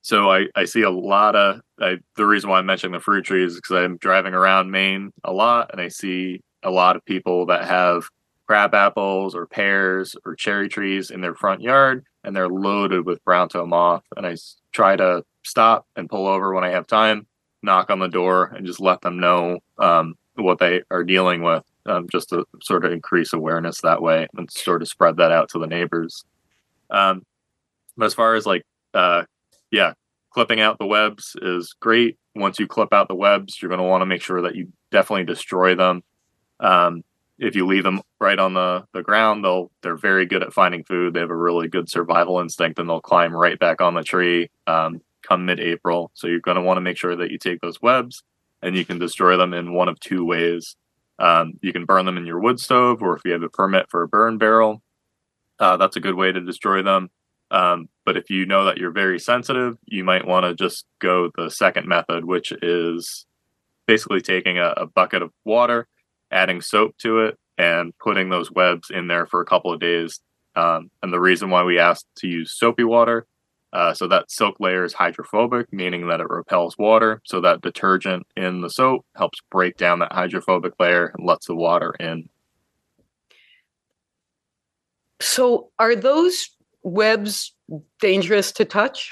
so 0.01 0.32
I, 0.32 0.48
I 0.55 0.65
see 0.65 0.84
a 0.84 0.89
lot 0.91 1.36
of 1.36 1.62
I, 1.79 1.98
the 2.15 2.25
reason 2.25 2.50
why 2.50 2.60
I'm 2.60 2.65
mentioning 2.65 2.94
the 2.94 3.00
fruit 3.00 3.25
trees 3.25 3.53
is 3.53 3.55
because 3.55 3.77
I'm 3.77 3.98
driving 3.98 4.34
around 4.34 4.72
Maine 4.72 5.12
a 5.24 5.34
lot 5.34 5.72
and 5.72 5.82
I 5.82 5.88
see 5.88 6.41
a 6.63 6.70
lot 6.70 6.96
of 6.96 7.03
people 7.05 7.48
that 7.48 7.65
have 7.65 8.08
crab 8.48 8.75
apples 8.75 9.34
or 9.34 9.48
pears 9.48 10.15
or 10.24 10.36
cherry 10.36 10.70
trees 10.70 11.10
in 11.10 11.22
their 11.22 11.34
front 11.34 11.62
yard 11.62 12.05
and 12.24 12.36
they're 12.36 12.48
loaded 12.48 13.05
with 13.05 13.24
brown 13.25 13.50
toe 13.50 13.65
moth 13.65 14.03
and 14.15 14.27
I 14.27 14.36
try 14.72 14.96
to 14.96 15.24
stop 15.44 15.88
and 15.96 16.10
pull 16.10 16.27
over 16.27 16.53
when 16.53 16.63
I 16.63 16.70
have 16.70 16.86
time, 16.86 17.25
knock 17.63 17.89
on 17.89 18.00
the 18.00 18.08
door 18.08 18.51
and 18.55 18.65
just 18.65 18.79
let 18.79 19.01
them 19.01 19.20
know 19.20 19.60
um, 19.79 20.15
what 20.36 20.60
they 20.60 20.84
are 20.91 21.03
dealing 21.03 21.41
with, 21.41 21.63
um, 21.86 22.08
just 22.12 22.30
to 22.30 22.46
sort 22.62 22.86
of 22.86 22.92
increase 22.92 23.34
awareness 23.34 23.82
that 23.82 24.01
way 24.01 24.27
and 24.38 24.50
sort 24.51 24.82
of 24.82 24.88
spread 24.88 25.18
that 25.18 25.32
out 25.32 25.50
to 25.50 25.60
the 25.60 25.68
neighbors. 25.68 26.24
Um, 26.89 27.24
but 27.98 28.06
as 28.06 28.13
far 28.13 28.36
as 28.36 28.46
like, 28.46 28.63
uh, 28.94 29.24
yeah, 29.72 29.94
clipping 30.32 30.62
out 30.62 30.77
the 30.77 30.86
webs 30.86 31.36
is 31.42 31.75
great. 31.80 32.18
Once 32.36 32.60
you 32.60 32.68
clip 32.68 32.94
out 32.94 33.08
the 33.08 33.15
webs, 33.15 33.62
you're 33.62 33.70
going 33.70 33.80
to 33.80 33.88
want 33.88 34.01
to 34.01 34.06
make 34.06 34.22
sure 34.22 34.42
that 34.42 34.56
you 34.56 34.72
definitely 34.92 35.25
destroy 35.25 35.75
them. 35.75 36.04
Um, 36.60 37.04
if 37.38 37.56
you 37.56 37.65
leave 37.65 37.84
them 37.84 38.01
right 38.20 38.39
on 38.39 38.54
the, 38.54 38.86
the 38.94 39.04
ground, 39.04 39.44
they'll 39.44 39.72
they're 39.82 39.98
very 39.98 40.25
good 40.25 40.44
at 40.44 40.54
finding 40.54 40.84
food. 40.84 41.13
They 41.13 41.20
have 41.20 41.30
a 41.30 41.36
really 41.36 41.68
good 41.68 41.89
survival 41.89 42.39
instinct, 42.39 42.80
and 42.80 42.89
they'll 42.89 43.01
climb 43.01 43.36
right 43.36 43.60
back 43.60 43.82
on 43.82 43.94
the 43.94 44.04
tree 44.04 44.50
um, 44.68 45.01
come 45.22 45.46
mid-April. 45.46 46.12
So 46.13 46.27
you're 46.27 46.39
going 46.39 46.56
to 46.56 46.62
want 46.62 46.77
to 46.77 46.82
make 46.82 46.98
sure 46.98 47.15
that 47.15 47.32
you 47.32 47.38
take 47.38 47.60
those 47.62 47.82
webs 47.82 48.24
and 48.62 48.75
you 48.75 48.86
can 48.86 49.00
destroy 49.00 49.38
them 49.38 49.54
in 49.54 49.74
one 49.74 49.89
of 49.89 50.00
two 50.00 50.25
ways. 50.25 50.75
Um, 51.20 51.54
you 51.62 51.72
can 51.72 51.86
burn 51.86 52.06
them 52.06 52.18
in 52.18 52.26
your 52.26 52.40
wood 52.40 52.60
stove, 52.60 53.02
or 53.02 53.16
if 53.16 53.22
you 53.26 53.32
have 53.32 53.44
a 53.44 53.50
permit 53.50 53.90
for 53.90 54.04
a 54.04 54.08
burn 54.08 54.38
barrel, 54.38 54.82
uh, 55.60 55.78
that's 55.78 55.96
a 55.96 56.02
good 56.02 56.16
way 56.16 56.32
to 56.32 56.42
destroy 56.42 56.82
them. 56.82 57.10
Um, 57.52 57.90
but 58.06 58.18
if 58.18 58.30
you 58.30 58.46
know 58.46 58.66
that 58.66 58.78
you're 58.78 58.92
very 58.92 59.20
sensitive, 59.20 59.78
you 59.86 60.04
might 60.04 60.28
want 60.28 60.46
to 60.46 60.54
just 60.56 60.86
go 61.00 61.32
the 61.36 61.50
second 61.50 61.88
method, 61.88 62.26
which 62.26 62.52
is 62.62 63.26
basically 63.86 64.22
taking 64.22 64.58
a, 64.58 64.74
a 64.78 64.86
bucket 64.88 65.22
of 65.22 65.32
water, 65.46 65.88
adding 66.32 66.62
soap 66.62 66.98
to 66.98 67.20
it, 67.20 67.38
and 67.58 67.98
putting 68.00 68.30
those 68.30 68.52
webs 68.52 68.90
in 68.90 69.08
there 69.08 69.26
for 69.26 69.42
a 69.42 69.46
couple 69.46 69.72
of 69.72 69.80
days. 69.80 70.20
Um, 70.56 70.90
and 71.02 71.14
the 71.14 71.20
reason 71.20 71.50
why 71.50 71.64
we 71.64 71.80
asked 71.80 72.08
to 72.18 72.28
use 72.28 72.52
soapy 72.58 72.84
water, 72.84 73.28
uh, 73.75 73.94
so 73.94 74.08
that 74.08 74.32
silk 74.32 74.55
layer 74.62 74.86
is 74.86 74.94
hydrophobic, 74.94 75.72
meaning 75.74 76.08
that 76.08 76.22
it 76.22 76.29
repels 76.29 76.77
water. 76.77 77.22
So 77.25 77.41
that 77.41 77.60
detergent 77.60 78.25
in 78.38 78.62
the 78.62 78.70
soap 78.70 79.05
helps 79.17 79.41
break 79.51 79.75
down 79.75 80.00
that 80.00 80.13
hydrophobic 80.13 80.75
layer 80.79 81.08
and 81.08 81.27
lets 81.27 81.48
the 81.48 81.55
water 81.55 81.94
in. 82.00 82.29
So, 85.20 85.72
are 85.77 85.94
those 85.94 86.51
webs 86.84 87.53
dangerous 88.00 88.53
to 88.53 88.63
touch? 88.63 89.12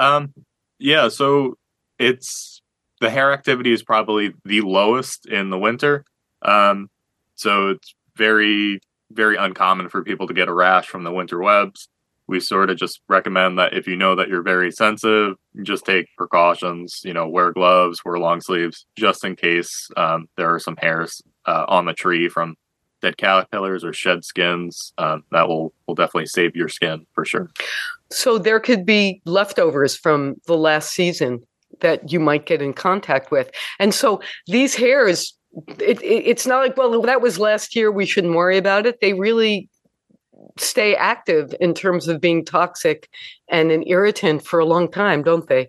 Um, 0.00 0.34
yeah. 0.80 1.06
So 1.08 1.58
it's 2.00 2.60
the 3.00 3.10
hair 3.10 3.32
activity 3.32 3.72
is 3.72 3.84
probably 3.84 4.34
the 4.44 4.62
lowest 4.62 5.26
in 5.26 5.50
the 5.50 5.58
winter. 5.58 6.04
Um, 6.42 6.90
so 7.36 7.68
it's 7.68 7.94
very, 8.16 8.80
very 9.12 9.36
uncommon 9.36 9.90
for 9.90 10.02
people 10.02 10.26
to 10.26 10.34
get 10.34 10.48
a 10.48 10.52
rash 10.52 10.88
from 10.88 11.04
the 11.04 11.12
winter 11.12 11.38
webs. 11.38 11.88
We 12.32 12.40
sort 12.40 12.70
of 12.70 12.78
just 12.78 13.02
recommend 13.10 13.58
that 13.58 13.74
if 13.74 13.86
you 13.86 13.94
know 13.94 14.16
that 14.16 14.30
you're 14.30 14.42
very 14.42 14.72
sensitive, 14.72 15.36
just 15.62 15.84
take 15.84 16.06
precautions. 16.16 17.02
You 17.04 17.12
know, 17.12 17.28
wear 17.28 17.52
gloves, 17.52 18.00
wear 18.06 18.18
long 18.18 18.40
sleeves, 18.40 18.86
just 18.96 19.22
in 19.22 19.36
case 19.36 19.90
um, 19.98 20.30
there 20.38 20.48
are 20.54 20.58
some 20.58 20.76
hairs 20.78 21.20
uh, 21.44 21.66
on 21.68 21.84
the 21.84 21.92
tree 21.92 22.30
from 22.30 22.56
dead 23.02 23.18
caterpillars 23.18 23.84
or 23.84 23.92
shed 23.92 24.24
skins. 24.24 24.94
Um, 24.96 25.24
that 25.30 25.46
will 25.46 25.74
will 25.86 25.94
definitely 25.94 26.24
save 26.24 26.56
your 26.56 26.70
skin 26.70 27.04
for 27.12 27.26
sure. 27.26 27.50
So 28.10 28.38
there 28.38 28.60
could 28.60 28.86
be 28.86 29.20
leftovers 29.26 29.94
from 29.94 30.36
the 30.46 30.56
last 30.56 30.92
season 30.92 31.42
that 31.80 32.10
you 32.10 32.18
might 32.18 32.46
get 32.46 32.62
in 32.62 32.72
contact 32.72 33.30
with, 33.30 33.50
and 33.78 33.92
so 33.92 34.22
these 34.46 34.74
hairs. 34.74 35.36
It, 35.78 36.00
it, 36.00 36.24
it's 36.24 36.46
not 36.46 36.60
like 36.60 36.78
well 36.78 37.02
that 37.02 37.20
was 37.20 37.38
last 37.38 37.76
year 37.76 37.92
we 37.92 38.06
shouldn't 38.06 38.34
worry 38.34 38.56
about 38.56 38.86
it 38.86 39.02
they 39.02 39.12
really 39.12 39.68
stay 40.56 40.94
active 40.94 41.54
in 41.60 41.74
terms 41.74 42.08
of 42.08 42.20
being 42.20 42.44
toxic 42.44 43.08
and 43.48 43.70
an 43.70 43.82
irritant 43.86 44.44
for 44.44 44.58
a 44.58 44.64
long 44.64 44.90
time 44.90 45.22
don't 45.22 45.48
they 45.48 45.68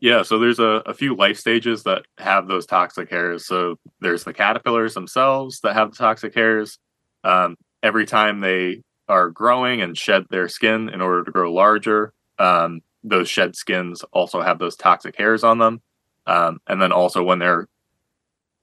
yeah, 0.00 0.22
so 0.22 0.38
there's 0.38 0.58
a, 0.58 0.82
a 0.86 0.94
few 0.94 1.14
life 1.14 1.36
stages 1.36 1.82
that 1.82 2.06
have 2.16 2.48
those 2.48 2.64
toxic 2.64 3.10
hairs. 3.10 3.46
So 3.46 3.78
there's 4.00 4.24
the 4.24 4.32
caterpillars 4.32 4.94
themselves 4.94 5.60
that 5.60 5.74
have 5.74 5.90
the 5.90 5.96
toxic 5.96 6.34
hairs. 6.34 6.78
Um, 7.22 7.56
every 7.82 8.06
time 8.06 8.40
they 8.40 8.82
are 9.08 9.28
growing 9.28 9.82
and 9.82 9.96
shed 9.96 10.24
their 10.30 10.48
skin 10.48 10.88
in 10.88 11.02
order 11.02 11.22
to 11.22 11.30
grow 11.30 11.52
larger, 11.52 12.14
um, 12.38 12.80
those 13.04 13.28
shed 13.28 13.56
skins 13.56 14.02
also 14.12 14.40
have 14.40 14.58
those 14.58 14.74
toxic 14.74 15.16
hairs 15.16 15.44
on 15.44 15.58
them. 15.58 15.82
Um, 16.26 16.60
and 16.66 16.80
then 16.80 16.92
also 16.92 17.22
when 17.22 17.38
they're 17.38 17.68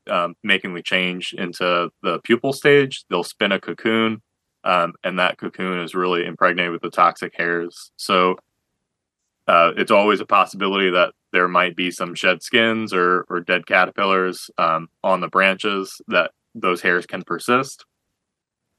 um, 0.09 0.35
making 0.43 0.73
the 0.73 0.81
change 0.81 1.35
into 1.37 1.91
the 2.01 2.19
pupal 2.21 2.55
stage, 2.55 3.05
they'll 3.09 3.23
spin 3.23 3.51
a 3.51 3.59
cocoon, 3.59 4.23
um, 4.63 4.93
and 5.03 5.19
that 5.19 5.37
cocoon 5.37 5.79
is 5.79 5.95
really 5.95 6.25
impregnated 6.25 6.71
with 6.71 6.81
the 6.81 6.89
toxic 6.89 7.35
hairs. 7.35 7.91
So 7.97 8.37
uh, 9.47 9.71
it's 9.77 9.91
always 9.91 10.19
a 10.19 10.25
possibility 10.25 10.89
that 10.89 11.13
there 11.31 11.47
might 11.47 11.75
be 11.75 11.91
some 11.91 12.15
shed 12.15 12.43
skins 12.43 12.93
or, 12.93 13.25
or 13.29 13.39
dead 13.39 13.65
caterpillars 13.65 14.49
um, 14.57 14.89
on 15.03 15.21
the 15.21 15.29
branches 15.29 16.01
that 16.07 16.31
those 16.53 16.81
hairs 16.81 17.05
can 17.05 17.23
persist. 17.23 17.85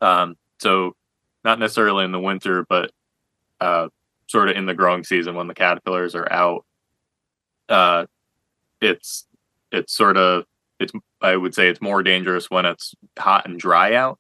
Um, 0.01 0.37
so, 0.59 0.95
not 1.45 1.59
necessarily 1.59 2.05
in 2.05 2.13
the 2.13 2.21
winter, 2.21 2.67
but 2.69 2.91
uh, 3.61 3.89
sort 4.27 4.49
of 4.49 4.57
in 4.57 4.67
the 4.67 4.75
growing 4.75 5.05
season 5.05 5.35
when 5.35 5.47
the 5.47 5.55
caterpillars 5.55 6.15
are 6.15 6.31
out. 6.31 6.65
Uh, 7.69 8.07
it's 8.81 9.27
it's 9.73 9.95
sort 9.95 10.17
of 10.17 10.45
it's 10.79 10.93
I 11.21 11.37
would 11.37 11.55
say 11.55 11.69
it's 11.69 11.81
more 11.81 12.03
dangerous 12.03 12.51
when 12.51 12.67
it's 12.67 12.95
hot 13.19 13.47
and 13.47 13.59
dry 13.59 13.95
out 13.95 14.19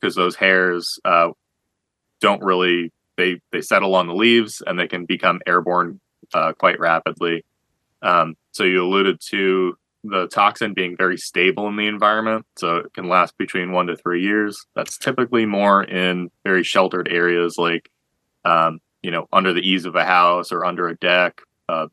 because 0.00 0.14
those 0.14 0.36
hairs 0.36 0.98
uh, 1.04 1.30
don't 2.20 2.42
really 2.42 2.92
they 3.16 3.40
they 3.52 3.60
settle 3.60 3.94
on 3.94 4.06
the 4.06 4.14
leaves 4.14 4.62
and 4.66 4.78
they 4.78 4.88
can 4.88 5.04
become 5.04 5.40
airborne 5.46 6.00
uh, 6.32 6.52
quite 6.52 6.80
rapidly. 6.80 7.44
Um, 8.02 8.34
so 8.52 8.64
you 8.64 8.82
alluded 8.82 9.20
to 9.30 9.76
the 10.02 10.26
toxin 10.28 10.72
being 10.72 10.96
very 10.96 11.18
stable 11.18 11.68
in 11.68 11.76
the 11.76 11.86
environment, 11.86 12.46
so 12.56 12.76
it 12.76 12.94
can 12.94 13.08
last 13.08 13.36
between 13.36 13.72
one 13.72 13.86
to 13.88 13.96
three 13.96 14.22
years. 14.22 14.64
That's 14.74 14.96
typically 14.96 15.44
more 15.44 15.84
in 15.84 16.30
very 16.44 16.64
sheltered 16.64 17.08
areas, 17.10 17.58
like 17.58 17.90
um, 18.44 18.80
you 19.02 19.10
know 19.10 19.28
under 19.32 19.52
the 19.52 19.68
eaves 19.68 19.84
of 19.84 19.96
a 19.96 20.04
house 20.04 20.52
or 20.52 20.64
under 20.64 20.88
a 20.88 20.96
deck, 20.96 21.42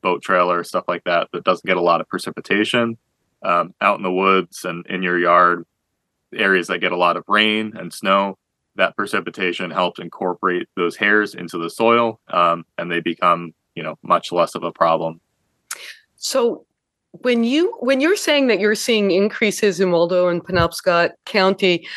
boat 0.02 0.22
trailer, 0.22 0.64
stuff 0.64 0.86
like 0.88 1.04
that. 1.04 1.28
That 1.34 1.44
doesn't 1.44 1.66
get 1.66 1.78
a 1.78 1.82
lot 1.82 2.02
of 2.02 2.08
precipitation. 2.08 2.98
Um, 3.44 3.74
out 3.82 3.98
in 3.98 4.04
the 4.04 4.12
woods 4.12 4.66
and 4.66 4.84
in 4.88 5.04
your 5.04 5.20
yard, 5.20 5.64
areas 6.36 6.68
that 6.68 6.80
get 6.80 6.92
a 6.92 6.98
lot 6.98 7.18
of 7.18 7.24
rain 7.28 7.74
and 7.78 7.94
snow, 7.94 8.38
that 8.76 8.96
precipitation 8.96 9.72
helps 9.72 10.00
incorporate 10.00 10.68
those 10.76 10.96
hairs 10.96 11.36
into 11.36 11.58
the 11.58 11.70
soil, 11.70 12.20
um, 12.30 12.66
and 12.78 12.92
they 12.92 13.00
become 13.00 13.54
you 13.76 13.84
know 13.84 13.96
much 14.04 14.32
less 14.32 14.56
of 14.56 14.64
a 14.64 14.72
problem. 14.72 15.20
So 16.16 16.66
when 17.12 17.44
you 17.44 17.76
when 17.80 18.02
you're 18.02 18.16
saying 18.16 18.48
that 18.48 18.60
you're 18.60 18.76
seeing 18.76 19.12
increases 19.12 19.80
in 19.80 19.92
Waldo 19.92 20.28
and 20.28 20.44
Penobscot 20.44 21.12
County, 21.26 21.88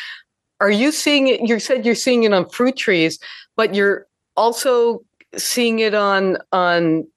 are 0.59 0.71
you 0.71 0.91
seeing 0.91 1.27
it? 1.27 1.41
You 1.41 1.59
said 1.59 1.85
you're 1.85 1.95
seeing 1.95 2.23
it 2.23 2.33
on 2.33 2.49
fruit 2.49 2.77
trees, 2.77 3.19
but 3.55 3.75
you're 3.75 4.07
also 4.37 5.01
seeing 5.35 5.79
it 5.79 5.93
on 5.93 6.37
on 6.51 7.07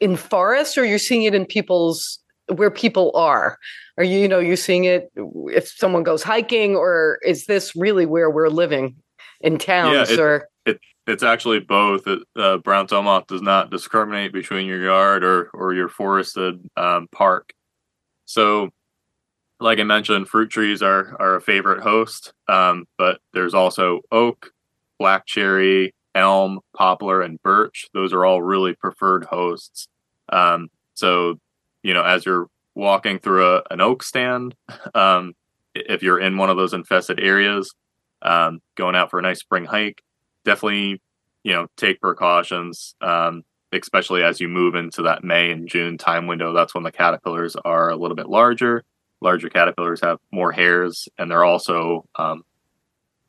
in 0.00 0.16
forests, 0.16 0.76
or 0.76 0.84
you're 0.84 0.98
seeing 0.98 1.22
it 1.22 1.34
in 1.34 1.46
people's 1.46 2.18
where 2.54 2.70
people 2.70 3.12
are. 3.14 3.58
Are 3.98 4.04
you, 4.04 4.18
you 4.20 4.28
know, 4.28 4.38
you're 4.38 4.56
seeing 4.56 4.84
it 4.84 5.10
if 5.16 5.68
someone 5.68 6.02
goes 6.02 6.22
hiking, 6.22 6.76
or 6.76 7.18
is 7.24 7.46
this 7.46 7.74
really 7.74 8.04
where 8.04 8.30
we're 8.30 8.48
living 8.48 8.96
in 9.40 9.58
towns? 9.58 10.10
Yeah, 10.10 10.14
it, 10.14 10.20
or 10.20 10.48
it, 10.66 10.80
it's 11.06 11.22
actually 11.22 11.60
both. 11.60 12.06
Uh, 12.36 12.58
brown 12.58 12.86
does 12.86 13.42
not 13.42 13.70
discriminate 13.70 14.32
between 14.32 14.66
your 14.66 14.82
yard 14.82 15.24
or 15.24 15.50
or 15.54 15.72
your 15.72 15.88
forested 15.88 16.60
um, 16.76 17.08
park. 17.10 17.54
So, 18.26 18.70
like 19.60 19.78
I 19.78 19.84
mentioned, 19.84 20.28
fruit 20.28 20.50
trees 20.50 20.82
are 20.82 21.16
are 21.18 21.36
a 21.36 21.40
favorite 21.40 21.82
host, 21.82 22.34
um, 22.48 22.86
but 22.98 23.20
there's 23.32 23.54
also 23.54 24.00
oak, 24.12 24.50
black 24.98 25.24
cherry, 25.24 25.94
elm, 26.14 26.60
poplar, 26.76 27.22
and 27.22 27.40
birch. 27.42 27.88
Those 27.94 28.12
are 28.12 28.26
all 28.26 28.42
really 28.42 28.74
preferred 28.74 29.24
hosts. 29.24 29.88
Um, 30.28 30.68
so, 30.94 31.38
you 31.82 31.94
know, 31.94 32.02
as 32.02 32.26
you're 32.26 32.48
walking 32.76 33.18
through 33.18 33.56
a, 33.56 33.62
an 33.70 33.80
oak 33.80 34.04
stand, 34.04 34.54
um, 34.94 35.32
if 35.74 36.02
you're 36.02 36.20
in 36.20 36.36
one 36.36 36.50
of 36.50 36.56
those 36.56 36.74
infested 36.74 37.18
areas, 37.18 37.74
um, 38.22 38.60
going 38.76 38.94
out 38.94 39.10
for 39.10 39.18
a 39.18 39.22
nice 39.22 39.40
spring 39.40 39.64
hike, 39.64 40.02
definitely, 40.44 41.00
you 41.42 41.52
know, 41.52 41.66
take 41.76 42.00
precautions, 42.00 42.94
um, 43.00 43.42
especially 43.72 44.22
as 44.22 44.40
you 44.40 44.48
move 44.48 44.74
into 44.74 45.02
that 45.02 45.24
May 45.24 45.50
and 45.50 45.68
June 45.68 45.98
time 45.98 46.26
window. 46.26 46.52
That's 46.52 46.74
when 46.74 46.84
the 46.84 46.92
caterpillars 46.92 47.56
are 47.64 47.88
a 47.88 47.96
little 47.96 48.14
bit 48.16 48.28
larger. 48.28 48.84
Larger 49.20 49.48
caterpillars 49.48 50.00
have 50.02 50.18
more 50.30 50.52
hairs, 50.52 51.08
and 51.18 51.30
they're 51.30 51.44
also 51.44 52.06
um, 52.16 52.44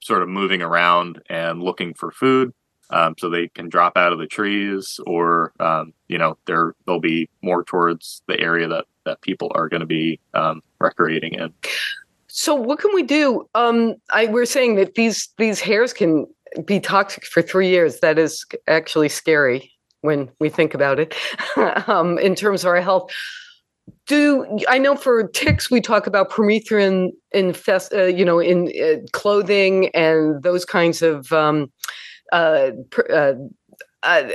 sort 0.01 0.21
of 0.21 0.29
moving 0.29 0.61
around 0.61 1.21
and 1.29 1.63
looking 1.63 1.93
for 1.93 2.11
food. 2.11 2.53
Um, 2.89 3.15
so 3.17 3.29
they 3.29 3.49
can 3.49 3.67
drop 3.67 3.97
out 3.97 4.13
of 4.13 4.19
the 4.19 4.27
trees, 4.27 4.99
or 5.05 5.51
um, 5.59 5.93
you 6.07 6.17
know, 6.17 6.37
they're 6.45 6.73
they'll 6.85 6.99
be 6.99 7.29
more 7.41 7.63
towards 7.63 8.21
the 8.27 8.39
area 8.39 8.67
that 8.67 8.85
that 9.05 9.21
people 9.21 9.51
are 9.55 9.67
going 9.67 9.81
to 9.81 9.87
be 9.87 10.19
um, 10.33 10.61
recreating 10.79 11.33
in. 11.33 11.53
So 12.27 12.53
what 12.53 12.79
can 12.79 12.93
we 12.93 13.03
do? 13.03 13.47
Um, 13.55 13.95
I 14.11 14.27
we're 14.27 14.45
saying 14.45 14.75
that 14.75 14.95
these 14.95 15.29
these 15.37 15.59
hairs 15.59 15.91
can 15.91 16.27
be 16.65 16.79
toxic 16.79 17.25
for 17.25 17.41
three 17.41 17.69
years. 17.69 17.99
That 17.99 18.17
is 18.17 18.45
actually 18.67 19.09
scary 19.09 19.71
when 20.01 20.29
we 20.39 20.49
think 20.49 20.73
about 20.73 20.99
it 20.99 21.15
um, 21.87 22.17
in 22.19 22.35
terms 22.35 22.63
of 22.63 22.69
our 22.69 22.81
health. 22.81 23.11
Do 24.05 24.59
I 24.67 24.77
know 24.77 24.95
for 24.95 25.27
ticks 25.27 25.71
we 25.71 25.81
talk 25.81 26.07
about 26.07 26.29
permethrin 26.29 27.09
infest, 27.31 27.93
uh, 27.93 28.03
you 28.05 28.23
know, 28.23 28.39
in 28.39 28.71
uh, 28.81 29.05
clothing 29.13 29.89
and 29.89 30.43
those 30.43 30.65
kinds 30.65 31.01
of 31.01 31.31
um, 31.31 31.71
uh, 32.31 32.71
uh, 33.09 33.33
uh, 34.03 34.29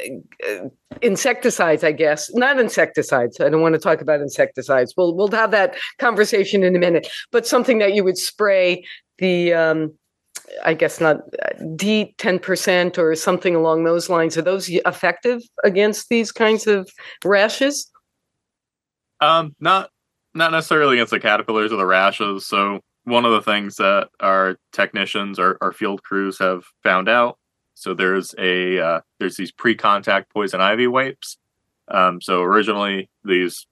insecticides, 1.01 1.85
I 1.85 1.93
guess. 1.93 2.33
Not 2.35 2.59
insecticides. 2.59 3.41
I 3.41 3.49
don't 3.49 3.63
want 3.63 3.75
to 3.75 3.79
talk 3.81 4.01
about 4.01 4.21
insecticides. 4.21 4.95
We'll 4.97 5.15
we'll 5.15 5.31
have 5.31 5.51
that 5.53 5.77
conversation 5.99 6.63
in 6.63 6.77
a 6.77 6.79
minute. 6.79 7.09
But 7.31 7.47
something 7.47 7.79
that 7.79 7.95
you 7.95 8.05
would 8.05 8.19
spray 8.19 8.85
the, 9.19 9.55
um, 9.55 9.95
I 10.65 10.75
guess 10.75 11.01
not 11.01 11.19
D 11.77 12.15
ten 12.19 12.39
percent 12.39 12.99
or 12.99 13.15
something 13.15 13.55
along 13.55 13.85
those 13.85 14.11
lines. 14.11 14.37
Are 14.37 14.43
those 14.43 14.69
effective 14.69 15.41
against 15.65 16.09
these 16.09 16.33
kinds 16.33 16.67
of 16.67 16.91
rashes? 17.25 17.91
Um, 19.21 19.55
not 19.61 19.91
not 20.35 20.51
necessarily 20.51 20.97
against 20.97 21.13
the 21.13 21.21
caterpillars 21.21 21.73
or 21.73 21.77
the 21.77 21.87
rashes. 21.87 22.47
So 22.47 22.81
one 23.05 23.25
of 23.25 23.33
the 23.33 23.43
things 23.43 23.77
that 23.77 24.09
our 24.21 24.57
technicians 24.73 25.39
or 25.39 25.59
our 25.61 25.73
field 25.73 26.03
crews 26.03 26.39
have 26.39 26.65
found 26.83 27.09
out 27.09 27.39
so 27.83 27.95
there's 27.95 28.33
a 28.39 28.79
uh, 28.79 29.01
there's 29.19 29.37
these 29.37 29.51
pre-contact 29.51 30.33
poison 30.33 30.61
ivy 30.61 30.87
wipes. 30.87 31.37
Um, 31.89 32.21
so 32.21 32.41
originally 32.43 33.11
these 33.25 33.67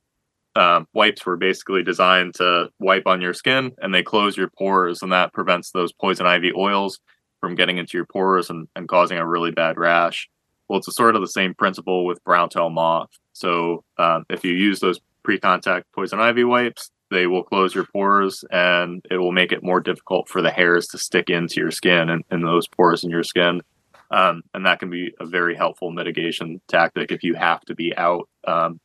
um, 0.57 0.89
wipes 0.93 1.25
were 1.25 1.37
basically 1.37 1.85
designed 1.85 2.35
to 2.35 2.71
wipe 2.81 3.07
on 3.07 3.21
your 3.21 3.35
skin 3.35 3.71
and 3.81 3.95
they 3.95 4.03
close 4.03 4.37
your 4.37 4.51
pores 4.51 5.03
and 5.03 5.13
that 5.13 5.33
prevents 5.33 5.71
those 5.71 5.93
poison 5.93 6.27
ivy 6.27 6.51
oils 6.57 6.99
from 7.39 7.55
getting 7.55 7.79
into 7.79 7.97
your 7.97 8.05
pores 8.05 8.51
and, 8.51 8.67
and 8.75 8.89
causing 8.89 9.17
a 9.17 9.25
really 9.25 9.53
bad 9.53 9.79
rash. 9.79 10.29
Well, 10.69 10.81
it's 10.81 10.89
a 10.89 10.93
sort 10.93 11.15
of 11.15 11.21
the 11.21 11.29
same 11.29 11.55
principle 11.55 12.05
with 12.05 12.25
brown 12.25 12.49
tail 12.49 12.69
moth. 12.69 13.11
So 13.33 13.85
um, 13.97 14.25
if 14.29 14.45
you 14.45 14.55
use 14.55 14.81
those 14.81 14.99
pre-contact 15.23 15.87
poison 15.95 16.19
ivy 16.19 16.43
wipes, 16.43 16.91
they 17.13 17.29
will 17.29 17.45
close 17.45 17.77
your 17.77 17.87
pores 17.87 18.45
and 18.51 19.07
it 19.09 19.19
will 19.19 19.31
make 19.31 19.53
it 19.53 19.63
more 19.63 19.81
difficult 19.81 20.29
for 20.29 20.43
the 20.43 20.51
hairs 20.51 20.89
to 20.89 20.99
stick 20.99 21.31
into 21.31 21.61
your 21.61 21.71
skin 21.71 22.11
and, 22.11 22.25
and 22.29 22.45
those 22.45 22.67
pores 22.67 23.05
in 23.05 23.11
your 23.11 23.23
skin. 23.23 23.63
Um, 24.11 24.43
and 24.55 24.67
that 24.67 24.81
can 24.81 24.91
be 24.91 25.15
a 25.21 25.27
very 25.27 25.55
helpful 25.55 25.91
mitigation 25.91 26.61
tactic 26.67 27.13
if 27.13 27.23
you 27.23 27.35
have 27.35 27.61
to 27.67 27.75
be 27.75 27.97
out, 27.97 28.29
um, 28.45 28.81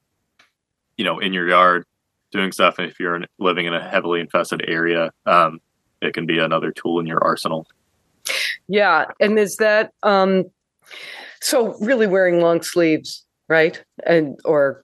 you 0.97 1.05
know, 1.05 1.19
in 1.19 1.33
your 1.33 1.49
yard 1.49 1.85
doing 2.31 2.51
stuff. 2.51 2.77
And 2.77 2.89
if 2.89 2.99
you're 2.99 3.21
living 3.39 3.65
in 3.65 3.73
a 3.73 3.89
heavily 3.89 4.19
infested 4.19 4.63
area, 4.67 5.11
um, 5.25 5.59
it 6.01 6.13
can 6.13 6.25
be 6.25 6.37
another 6.37 6.71
tool 6.71 6.99
in 6.99 7.07
your 7.07 7.23
arsenal. 7.23 7.67
Yeah, 8.67 9.05
and 9.19 9.37
is 9.37 9.57
that 9.57 9.91
um, 10.03 10.45
so? 11.41 11.77
Really 11.79 12.07
wearing 12.07 12.41
long 12.41 12.61
sleeves, 12.61 13.23
right, 13.47 13.83
and 14.05 14.39
or 14.43 14.83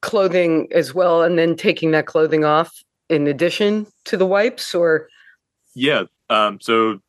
clothing 0.00 0.68
as 0.72 0.94
well, 0.94 1.22
and 1.22 1.38
then 1.38 1.56
taking 1.56 1.90
that 1.90 2.06
clothing 2.06 2.44
off 2.44 2.72
in 3.08 3.26
addition 3.26 3.86
to 4.04 4.16
the 4.16 4.26
wipes, 4.26 4.74
or 4.74 5.08
yeah. 5.74 6.04
Um, 6.30 6.60
so 6.60 7.00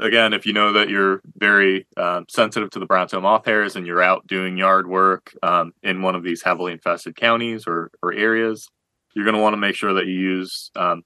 again, 0.00 0.32
if 0.32 0.46
you 0.46 0.52
know 0.52 0.72
that 0.72 0.88
you're 0.88 1.20
very 1.36 1.86
um, 1.96 2.26
sensitive 2.28 2.70
to 2.70 2.78
the 2.78 2.86
brown 2.86 3.08
tail 3.08 3.42
hairs 3.44 3.76
and 3.76 3.86
you're 3.86 4.02
out 4.02 4.26
doing 4.26 4.56
yard 4.56 4.86
work 4.86 5.34
um, 5.42 5.72
in 5.82 6.02
one 6.02 6.14
of 6.14 6.22
these 6.22 6.42
heavily 6.42 6.72
infested 6.72 7.16
counties 7.16 7.64
or, 7.66 7.90
or 8.02 8.12
areas, 8.12 8.68
you're 9.14 9.24
going 9.24 9.36
to 9.36 9.42
want 9.42 9.54
to 9.54 9.58
make 9.58 9.74
sure 9.74 9.94
that 9.94 10.06
you 10.06 10.12
use, 10.12 10.70
um, 10.76 11.02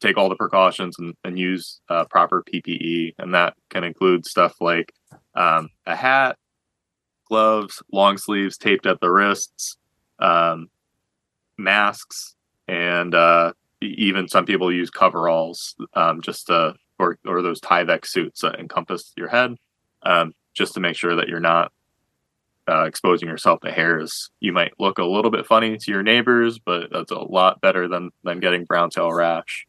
take 0.00 0.16
all 0.16 0.28
the 0.28 0.36
precautions 0.36 0.96
and, 0.98 1.14
and 1.24 1.38
use 1.38 1.80
uh, 1.88 2.04
proper 2.04 2.42
PPE. 2.42 3.14
And 3.18 3.34
that 3.34 3.54
can 3.70 3.84
include 3.84 4.26
stuff 4.26 4.56
like 4.60 4.92
um, 5.34 5.70
a 5.86 5.96
hat, 5.96 6.36
gloves, 7.28 7.82
long 7.92 8.18
sleeves 8.18 8.58
taped 8.58 8.86
at 8.86 9.00
the 9.00 9.10
wrists, 9.10 9.76
um, 10.18 10.68
masks, 11.56 12.34
and 12.68 13.14
uh, 13.14 13.52
even 13.80 14.28
some 14.28 14.44
people 14.44 14.72
use 14.72 14.90
coveralls 14.90 15.74
just 16.22 16.46
to 16.46 16.74
or 17.02 17.18
or 17.26 17.42
those 17.42 17.60
Tyvek 17.60 18.06
suits 18.06 18.40
that 18.42 18.58
encompass 18.58 19.12
your 19.16 19.28
head, 19.28 19.56
um, 20.02 20.34
just 20.54 20.74
to 20.74 20.80
make 20.80 20.96
sure 20.96 21.16
that 21.16 21.28
you're 21.28 21.40
not 21.40 21.72
uh, 22.68 22.84
exposing 22.84 23.28
yourself 23.28 23.60
to 23.60 23.72
hairs. 23.72 24.30
You 24.40 24.52
might 24.52 24.72
look 24.78 24.98
a 24.98 25.04
little 25.04 25.30
bit 25.30 25.46
funny 25.46 25.76
to 25.76 25.90
your 25.90 26.02
neighbors, 26.02 26.58
but 26.58 26.90
that's 26.92 27.10
a 27.10 27.18
lot 27.18 27.60
better 27.60 27.88
than 27.88 28.10
than 28.24 28.40
getting 28.40 28.64
brown 28.64 28.90
tail 28.90 29.12
rash. 29.12 29.66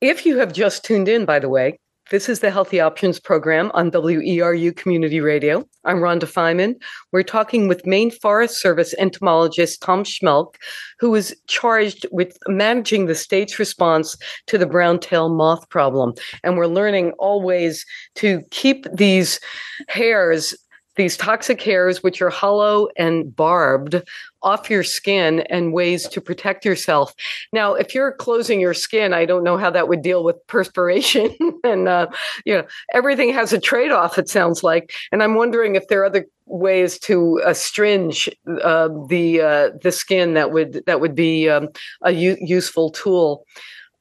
If 0.00 0.26
you 0.26 0.38
have 0.38 0.52
just 0.52 0.84
tuned 0.84 1.08
in, 1.08 1.24
by 1.24 1.38
the 1.38 1.48
way, 1.48 1.78
this 2.10 2.28
is 2.28 2.40
the 2.40 2.50
Healthy 2.50 2.80
Options 2.80 3.18
program 3.18 3.70
on 3.72 3.90
WERU 3.90 4.76
Community 4.76 5.20
Radio. 5.20 5.66
I'm 5.84 5.98
Rhonda 5.98 6.24
Feiman. 6.24 6.74
We're 7.12 7.22
talking 7.22 7.66
with 7.66 7.86
Maine 7.86 8.10
Forest 8.10 8.60
Service 8.60 8.94
entomologist 8.98 9.80
Tom 9.80 10.04
Schmeelk, 10.04 10.56
who 10.98 11.14
is 11.14 11.34
charged 11.46 12.06
with 12.12 12.36
managing 12.46 13.06
the 13.06 13.14
state's 13.14 13.58
response 13.58 14.18
to 14.48 14.58
the 14.58 14.66
brown 14.66 15.00
tail 15.00 15.30
moth 15.30 15.66
problem. 15.70 16.12
And 16.42 16.58
we're 16.58 16.66
learning 16.66 17.12
always 17.18 17.86
to 18.16 18.42
keep 18.50 18.86
these 18.92 19.40
hairs 19.88 20.54
these 20.96 21.16
toxic 21.16 21.60
hairs, 21.62 22.02
which 22.02 22.22
are 22.22 22.30
hollow 22.30 22.88
and 22.96 23.34
barbed, 23.34 24.02
off 24.42 24.68
your 24.68 24.82
skin 24.82 25.40
and 25.50 25.72
ways 25.72 26.06
to 26.08 26.20
protect 26.20 26.64
yourself. 26.64 27.14
Now, 27.52 27.74
if 27.74 27.94
you're 27.94 28.12
closing 28.12 28.60
your 28.60 28.74
skin, 28.74 29.14
I 29.14 29.24
don't 29.24 29.42
know 29.42 29.56
how 29.56 29.70
that 29.70 29.88
would 29.88 30.02
deal 30.02 30.22
with 30.22 30.46
perspiration. 30.46 31.34
and, 31.64 31.88
uh, 31.88 32.08
you 32.44 32.54
know, 32.54 32.66
everything 32.92 33.32
has 33.32 33.52
a 33.52 33.58
trade 33.58 33.90
off, 33.90 34.18
it 34.18 34.28
sounds 34.28 34.62
like. 34.62 34.92
And 35.10 35.22
I'm 35.22 35.34
wondering 35.34 35.74
if 35.74 35.88
there 35.88 36.02
are 36.02 36.06
other 36.06 36.26
ways 36.46 36.98
to 37.00 37.40
astringe 37.46 38.28
uh, 38.62 38.88
the 39.08 39.40
uh, 39.40 39.70
the 39.82 39.90
skin 39.90 40.34
that 40.34 40.52
would 40.52 40.82
that 40.86 41.00
would 41.00 41.14
be 41.14 41.48
um, 41.48 41.68
a 42.02 42.12
u- 42.12 42.36
useful 42.38 42.90
tool. 42.90 43.46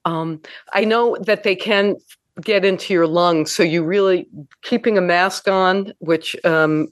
Um, 0.06 0.42
I 0.74 0.84
know 0.84 1.18
that 1.22 1.44
they 1.44 1.56
can 1.56 1.96
get 2.42 2.66
into 2.66 2.94
your 2.94 3.08
lungs. 3.08 3.52
So 3.52 3.64
you 3.64 3.84
really 3.84 4.28
keeping 4.64 4.98
a 4.98 5.02
mask 5.02 5.48
on, 5.48 5.94
which 6.00 6.36
um, 6.44 6.88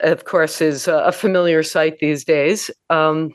of 0.00 0.24
course 0.24 0.60
is 0.60 0.86
a 0.88 1.12
familiar 1.12 1.62
sight 1.62 1.98
these 1.98 2.24
days. 2.24 2.70
Um, 2.90 3.32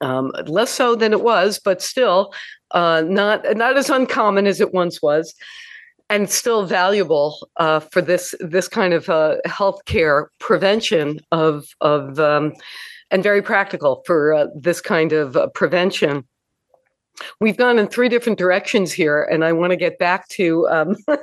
um, 0.00 0.32
less 0.46 0.70
so 0.70 0.94
than 0.94 1.12
it 1.12 1.22
was, 1.22 1.58
but 1.58 1.80
still 1.80 2.34
uh, 2.72 3.02
not 3.06 3.56
not 3.56 3.76
as 3.76 3.88
uncommon 3.88 4.46
as 4.46 4.60
it 4.60 4.74
once 4.74 5.00
was, 5.00 5.34
and 6.10 6.28
still 6.28 6.66
valuable 6.66 7.48
uh, 7.56 7.80
for 7.80 8.02
this 8.02 8.34
this 8.40 8.68
kind 8.68 8.92
of 8.92 9.08
uh, 9.08 9.36
healthcare 9.46 10.26
prevention 10.40 11.20
of 11.32 11.66
of 11.80 12.18
um, 12.18 12.52
and 13.10 13.22
very 13.22 13.42
practical 13.42 14.02
for 14.06 14.34
uh, 14.34 14.46
this 14.54 14.80
kind 14.80 15.12
of 15.12 15.36
uh, 15.36 15.46
prevention. 15.48 16.24
We've 17.40 17.56
gone 17.56 17.78
in 17.78 17.86
three 17.88 18.08
different 18.08 18.38
directions 18.38 18.92
here, 18.92 19.22
and 19.22 19.44
I 19.44 19.52
want 19.52 19.70
to 19.70 19.76
get 19.76 19.98
back 19.98 20.28
to 20.30 20.66
um, 20.68 20.96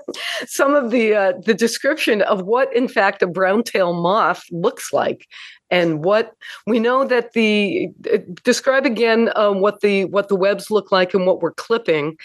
some 0.46 0.74
of 0.74 0.92
the 0.92 1.14
uh, 1.14 1.34
the 1.46 1.54
description 1.54 2.22
of 2.24 2.44
what, 2.44 2.74
in 2.76 2.88
fact, 2.88 3.22
a 3.22 3.28
brown 3.28 3.64
tail 3.64 3.94
moth 3.94 4.44
looks 4.52 4.94
like, 4.94 5.28
and 5.70 6.04
what 6.04 6.34
we 6.66 6.80
know 6.80 7.06
that 7.06 7.34
the 7.34 7.90
uh, 8.12 8.20
describe 8.44 8.86
again 8.86 9.32
uh, 9.36 9.52
what 9.52 9.82
the 9.82 10.06
what 10.06 10.30
the 10.30 10.36
webs 10.36 10.72
look 10.72 10.92
like 10.92 11.14
and 11.14 11.26
what 11.26 11.42
we're 11.42 11.54
clipping, 11.54 12.18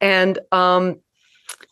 and 0.00 0.38
um, 0.52 0.96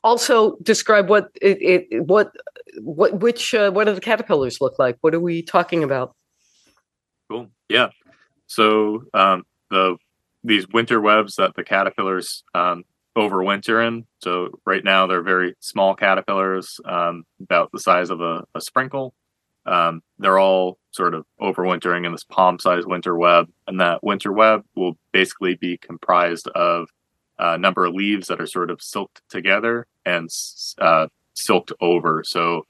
also 0.03 0.57
describe 0.63 1.09
what 1.09 1.31
it, 1.41 1.91
it 1.91 2.05
what 2.05 2.33
what 2.81 3.21
which 3.21 3.55
uh, 3.55 3.71
what 3.71 3.85
do 3.85 3.95
the 3.95 4.01
caterpillars 4.01 4.61
look 4.61 4.79
like? 4.79 4.99
What 5.01 5.15
are 5.15 5.21
we 5.21 5.43
talking 5.43 5.83
about? 5.83 6.15
Cool. 7.31 7.49
Yeah. 7.69 7.89
So 8.47 9.05
um, 9.15 9.45
the 9.71 9.97
these 10.45 10.69
winter 10.69 11.01
webs 11.01 11.37
that 11.37 11.57
the 11.57 11.65
caterpillars 11.65 12.45
um, 12.55 12.85
overwinter 13.17 13.87
in. 13.87 14.07
So 14.21 14.61
right 14.65 14.85
now 14.85 15.07
they're 15.07 15.23
very 15.23 15.55
small 15.61 15.95
caterpillars, 15.95 16.79
um, 16.85 17.25
about 17.41 17.73
the 17.73 17.81
size 17.81 18.11
of 18.11 18.21
a, 18.21 18.45
a 18.55 18.61
sprinkle. 18.61 19.15
Um, 19.67 20.03
they're 20.19 20.39
all 20.39 20.79
sort 20.91 21.15
of 21.15 21.25
overwintering 21.41 22.05
in 22.05 22.13
this 22.13 22.25
palm-sized 22.25 22.87
winter 22.87 23.17
web, 23.17 23.49
and 23.67 23.81
that 23.81 24.05
winter 24.05 24.33
web 24.33 24.63
will 24.77 24.99
basically 25.13 25.55
be 25.55 25.79
comprised 25.79 26.49
of 26.49 26.89
a 27.39 27.57
number 27.57 27.87
of 27.87 27.95
leaves 27.95 28.29
that 28.29 28.41
are 28.41 28.47
sort 28.47 28.71
of 28.71 28.83
silked 28.83 29.23
together 29.31 29.87
and 30.05 30.29
uh, 30.79 31.07
silked 31.33 31.73
over. 31.81 32.23
So 32.25 32.67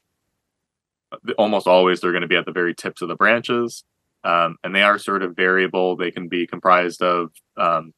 almost 1.36 1.66
always 1.66 2.00
they're 2.00 2.12
going 2.12 2.22
to 2.22 2.28
be 2.28 2.36
at 2.36 2.46
the 2.46 2.52
very 2.52 2.74
tips 2.74 3.02
of 3.02 3.08
the 3.08 3.16
branches 3.16 3.84
um, 4.24 4.56
and 4.64 4.74
they 4.74 4.82
are 4.82 4.98
sort 4.98 5.22
of 5.22 5.36
variable. 5.36 5.96
They 5.96 6.10
can 6.10 6.28
be 6.28 6.46
comprised 6.46 7.02
of 7.02 7.30
um, 7.56 7.92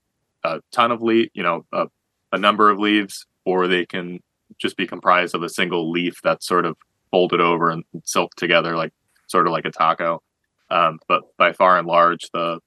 a 0.44 0.60
ton 0.72 0.90
of 0.90 1.00
leaf, 1.00 1.30
you 1.34 1.42
know, 1.42 1.64
a, 1.72 1.86
a, 2.32 2.38
number 2.38 2.68
of 2.68 2.78
leaves, 2.78 3.26
or 3.44 3.68
they 3.68 3.86
can 3.86 4.20
just 4.58 4.76
be 4.76 4.86
comprised 4.86 5.34
of 5.34 5.42
a 5.42 5.48
single 5.48 5.90
leaf 5.90 6.20
that's 6.22 6.46
sort 6.46 6.66
of 6.66 6.76
folded 7.10 7.40
over 7.40 7.70
and 7.70 7.84
silked 8.04 8.38
together 8.38 8.76
like 8.76 8.92
sort 9.28 9.46
of 9.46 9.52
like 9.52 9.64
a 9.64 9.70
taco. 9.70 10.22
Um, 10.70 10.98
but 11.08 11.22
by 11.36 11.52
far 11.52 11.78
and 11.78 11.86
large, 11.86 12.28
the 12.32 12.60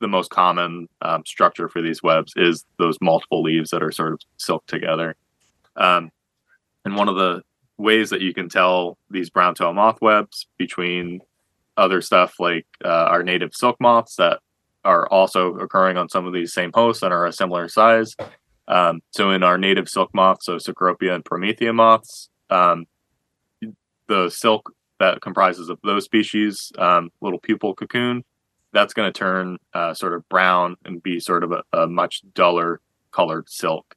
the 0.00 0.08
most 0.08 0.30
common 0.30 0.88
um, 1.00 1.22
structure 1.24 1.68
for 1.68 1.80
these 1.80 2.02
webs 2.02 2.32
is 2.36 2.64
those 2.78 2.98
multiple 3.00 3.40
leaves 3.40 3.70
that 3.70 3.82
are 3.82 3.92
sort 3.92 4.12
of 4.12 4.20
silked 4.36 4.68
together. 4.68 5.14
Um, 5.76 6.10
and 6.84 6.96
one 6.96 7.08
of 7.08 7.14
the 7.14 7.42
ways 7.78 8.10
that 8.10 8.20
you 8.20 8.34
can 8.34 8.48
tell 8.48 8.98
these 9.10 9.30
brown 9.30 9.54
tail 9.54 9.72
moth 9.72 10.02
webs 10.02 10.46
between 10.58 11.20
other 11.76 12.00
stuff 12.00 12.34
like 12.38 12.66
uh, 12.84 12.88
our 12.88 13.22
native 13.22 13.54
silk 13.54 13.76
moths 13.80 14.16
that 14.16 14.40
are 14.84 15.06
also 15.08 15.54
occurring 15.56 15.96
on 15.96 16.08
some 16.08 16.26
of 16.26 16.32
these 16.32 16.52
same 16.52 16.70
hosts 16.74 17.02
and 17.02 17.12
are 17.12 17.26
a 17.26 17.32
similar 17.32 17.68
size. 17.68 18.16
Um, 18.68 19.00
so 19.10 19.30
in 19.30 19.42
our 19.42 19.58
native 19.58 19.88
silk 19.88 20.10
moths, 20.14 20.46
so 20.46 20.56
Cecropia 20.56 21.14
and 21.14 21.24
Promethea 21.24 21.72
moths, 21.72 22.28
um, 22.50 22.86
the 24.08 24.28
silk 24.30 24.72
that 24.98 25.20
comprises 25.20 25.68
of 25.68 25.78
those 25.82 26.04
species, 26.04 26.72
um, 26.78 27.10
little 27.20 27.40
pupal 27.40 27.76
cocoon, 27.76 28.24
that's 28.72 28.94
going 28.94 29.12
to 29.12 29.18
turn 29.18 29.58
uh, 29.74 29.94
sort 29.94 30.14
of 30.14 30.28
brown 30.28 30.76
and 30.84 31.02
be 31.02 31.20
sort 31.20 31.44
of 31.44 31.52
a, 31.52 31.62
a 31.72 31.86
much 31.86 32.22
duller 32.34 32.80
colored 33.10 33.48
silk. 33.48 33.94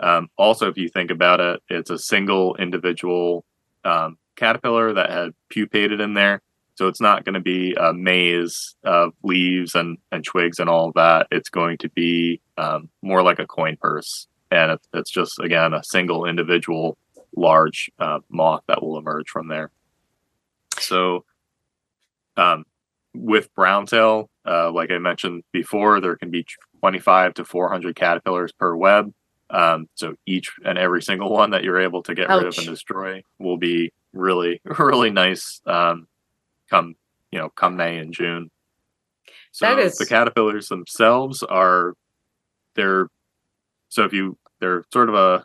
Um, 0.00 0.28
also, 0.36 0.68
if 0.68 0.76
you 0.76 0.88
think 0.88 1.10
about 1.10 1.40
it, 1.40 1.60
it's 1.68 1.90
a 1.90 1.98
single 1.98 2.54
individual 2.56 3.44
um, 3.84 4.18
caterpillar 4.36 4.92
that 4.94 5.10
had 5.10 5.30
pupated 5.48 6.00
in 6.00 6.14
there. 6.14 6.42
So 6.78 6.86
it's 6.86 7.00
not 7.00 7.24
going 7.24 7.34
to 7.34 7.40
be 7.40 7.74
a 7.74 7.92
maze 7.92 8.76
of 8.84 9.12
leaves 9.24 9.74
and, 9.74 9.98
and 10.12 10.22
twigs 10.22 10.60
and 10.60 10.70
all 10.70 10.86
of 10.86 10.94
that. 10.94 11.26
It's 11.32 11.48
going 11.48 11.76
to 11.78 11.88
be 11.88 12.40
um, 12.56 12.88
more 13.02 13.20
like 13.20 13.40
a 13.40 13.48
coin 13.48 13.76
purse. 13.76 14.28
And 14.52 14.70
it's, 14.70 14.86
it's 14.94 15.10
just, 15.10 15.40
again, 15.40 15.74
a 15.74 15.82
single 15.82 16.24
individual 16.24 16.96
large 17.36 17.90
uh, 17.98 18.20
moth 18.28 18.62
that 18.68 18.80
will 18.80 18.96
emerge 18.96 19.28
from 19.28 19.48
there. 19.48 19.72
So 20.78 21.24
um, 22.36 22.64
with 23.12 23.52
browntail, 23.56 24.28
uh, 24.46 24.70
like 24.70 24.92
I 24.92 24.98
mentioned 24.98 25.42
before, 25.50 26.00
there 26.00 26.14
can 26.14 26.30
be 26.30 26.46
25 26.78 27.34
to 27.34 27.44
400 27.44 27.96
caterpillars 27.96 28.52
per 28.52 28.76
web. 28.76 29.12
Um, 29.50 29.88
so 29.96 30.14
each 30.26 30.52
and 30.64 30.78
every 30.78 31.02
single 31.02 31.30
one 31.30 31.50
that 31.50 31.64
you're 31.64 31.80
able 31.80 32.04
to 32.04 32.14
get 32.14 32.30
Ouch. 32.30 32.44
rid 32.44 32.48
of 32.52 32.58
and 32.58 32.68
destroy 32.68 33.24
will 33.40 33.56
be 33.56 33.92
really, 34.12 34.60
really 34.78 35.10
nice. 35.10 35.60
Um, 35.66 36.06
come 36.68 36.94
you 37.30 37.38
know, 37.38 37.50
come 37.50 37.76
May 37.76 37.98
and 37.98 38.12
June. 38.12 38.50
So 39.52 39.66
that 39.66 39.78
is... 39.78 39.96
the 39.96 40.06
caterpillars 40.06 40.68
themselves 40.68 41.42
are 41.42 41.94
they're 42.74 43.08
so 43.88 44.04
if 44.04 44.12
you 44.12 44.38
they're 44.60 44.84
sort 44.92 45.08
of 45.08 45.14
a 45.14 45.44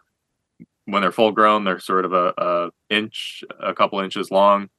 when 0.86 1.02
they're 1.02 1.12
full 1.12 1.32
grown 1.32 1.64
they're 1.64 1.80
sort 1.80 2.06
of 2.06 2.14
a, 2.14 2.34
a 2.38 2.70
inch 2.90 3.44
a 3.60 3.74
couple 3.74 4.00
inches 4.00 4.30
long 4.30 4.70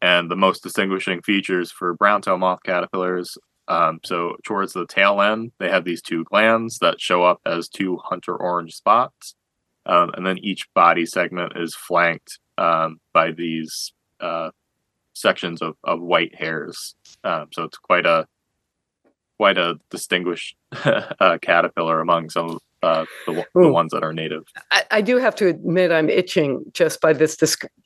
and 0.00 0.30
the 0.30 0.36
most 0.36 0.62
distinguishing 0.62 1.22
features 1.22 1.70
for 1.70 1.94
brown 1.94 2.20
tail 2.20 2.36
moth 2.36 2.62
caterpillars 2.64 3.38
um, 3.68 4.00
so 4.04 4.36
towards 4.44 4.72
the 4.72 4.86
tail 4.86 5.22
end, 5.22 5.52
they 5.58 5.70
have 5.70 5.84
these 5.84 6.02
two 6.02 6.24
glands 6.24 6.78
that 6.80 7.00
show 7.00 7.22
up 7.22 7.40
as 7.46 7.68
two 7.68 7.96
hunter 7.96 8.36
orange 8.36 8.74
spots, 8.74 9.36
um, 9.86 10.10
and 10.14 10.26
then 10.26 10.38
each 10.38 10.66
body 10.74 11.06
segment 11.06 11.52
is 11.56 11.74
flanked 11.74 12.40
um, 12.58 12.98
by 13.14 13.30
these 13.30 13.92
uh, 14.20 14.50
sections 15.14 15.62
of, 15.62 15.74
of 15.84 16.00
white 16.00 16.34
hairs. 16.34 16.94
Um, 17.24 17.48
so 17.52 17.64
it's 17.64 17.78
quite 17.78 18.06
a 18.06 18.26
quite 19.38 19.58
a 19.58 19.76
distinguished 19.90 20.56
uh, 20.84 21.38
caterpillar 21.42 22.00
among 22.00 22.30
some 22.30 22.50
of 22.50 22.58
uh, 22.82 23.04
the, 23.26 23.44
the 23.54 23.68
ones 23.68 23.92
that 23.92 24.02
are 24.02 24.12
native. 24.12 24.44
I, 24.72 24.82
I, 24.90 25.00
do 25.02 25.18
have 25.18 25.36
to 25.36 25.46
admit 25.46 25.92
I'm 25.92 26.10
itching 26.10 26.64
just 26.72 27.00
by 27.00 27.12
this 27.12 27.36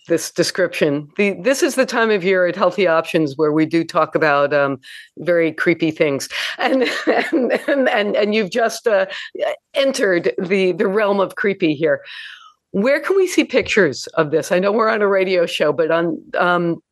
this 0.08 0.30
description. 0.30 1.08
The 1.16 1.34
this 1.34 1.62
is 1.62 1.74
the 1.74 1.84
time 1.84 2.10
of 2.10 2.24
year 2.24 2.46
at 2.46 2.56
Healthy 2.56 2.86
Options 2.86 3.34
where 3.36 3.52
we 3.52 3.66
do 3.66 3.84
talk 3.84 4.14
about 4.14 4.54
um, 4.54 4.80
very 5.18 5.52
creepy 5.52 5.90
things, 5.90 6.30
and 6.58 6.84
and 7.06 7.88
and, 7.88 8.16
and 8.16 8.34
you've 8.34 8.50
just 8.50 8.86
uh, 8.86 9.06
entered 9.74 10.32
the 10.38 10.72
the 10.72 10.88
realm 10.88 11.20
of 11.20 11.34
creepy 11.34 11.74
here. 11.74 12.00
Where 12.70 13.00
can 13.00 13.16
we 13.16 13.26
see 13.26 13.44
pictures 13.44 14.06
of 14.14 14.30
this? 14.30 14.50
I 14.50 14.58
know 14.58 14.72
we're 14.72 14.88
on 14.88 15.02
a 15.02 15.08
radio 15.08 15.46
show, 15.46 15.72
but 15.72 15.90
on 15.90 16.22
um, 16.38 16.82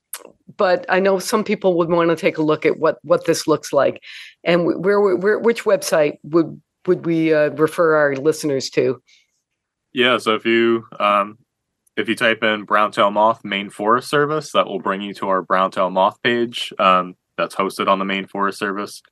but 0.57 0.87
I 0.89 1.01
know 1.01 1.19
some 1.19 1.45
people 1.45 1.77
would 1.79 1.89
want 1.89 2.11
to 2.11 2.17
take 2.17 2.39
a 2.39 2.43
look 2.43 2.67
at 2.67 2.79
what 2.79 2.99
what 3.03 3.27
this 3.27 3.47
looks 3.47 3.73
like, 3.73 4.03
and 4.45 4.67
where, 4.85 5.01
where 5.17 5.39
which 5.39 5.65
website 5.65 6.19
would 6.23 6.61
would 6.87 7.07
we 7.07 7.33
uh, 7.33 7.51
refer 7.51 7.97
our 7.97 8.17
listeners 8.17 8.71
to? 8.71 9.01
Yeah, 9.93 10.19
so 10.19 10.35
if 10.35 10.45
you 10.45 10.87
um, 10.99 11.39
if 11.97 12.09
you 12.09 12.15
type 12.15 12.43
in 12.43 12.67
browntail 12.67 13.13
moth 13.13 13.45
Maine 13.45 13.71
Forest 13.71 14.09
Service, 14.09 14.53
that 14.53 14.67
will 14.67 14.81
bring 14.81 15.01
you 15.01 15.15
to 15.15 15.29
our 15.29 15.43
browntail 15.43 15.91
moth 15.93 16.23
page. 16.23 16.73
Um, 16.79 17.17
that's 17.37 17.55
hosted 17.55 17.89
on 17.89 17.99
the 17.99 18.05
Maine 18.05 18.27
Forest 18.27 18.59
Service 18.59 19.03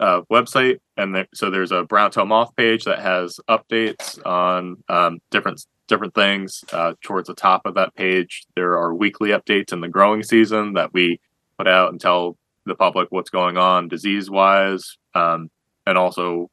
uh, 0.00 0.22
website, 0.32 0.78
and 0.96 1.14
there, 1.14 1.26
so 1.34 1.50
there's 1.50 1.72
a 1.72 1.82
browntail 1.84 2.26
moth 2.26 2.54
page 2.56 2.84
that 2.84 3.00
has 3.00 3.38
updates 3.48 4.24
on 4.26 4.82
um, 4.88 5.20
different 5.30 5.64
different 5.88 6.14
things. 6.14 6.64
Uh, 6.72 6.94
towards 7.02 7.28
the 7.28 7.34
top 7.34 7.66
of 7.66 7.74
that 7.74 7.94
page, 7.94 8.44
there 8.56 8.78
are 8.78 8.94
weekly 8.94 9.30
updates 9.30 9.72
in 9.72 9.80
the 9.80 9.88
growing 9.88 10.22
season 10.22 10.74
that 10.74 10.92
we 10.92 11.20
put 11.58 11.68
out 11.68 11.90
and 11.90 12.00
tell 12.00 12.36
the 12.66 12.74
public 12.74 13.08
what's 13.10 13.30
going 13.30 13.56
on 13.56 13.88
disease 13.88 14.30
wise, 14.30 14.96
um, 15.14 15.50
and 15.86 15.98
also 15.98 16.50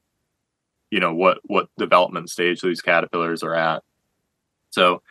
you 0.90 1.00
know 1.00 1.14
what 1.14 1.40
what 1.44 1.70
development 1.78 2.30
stage 2.30 2.62
these 2.62 2.82
caterpillars 2.82 3.44
are 3.44 3.56
at. 3.56 3.82
So 4.72 5.02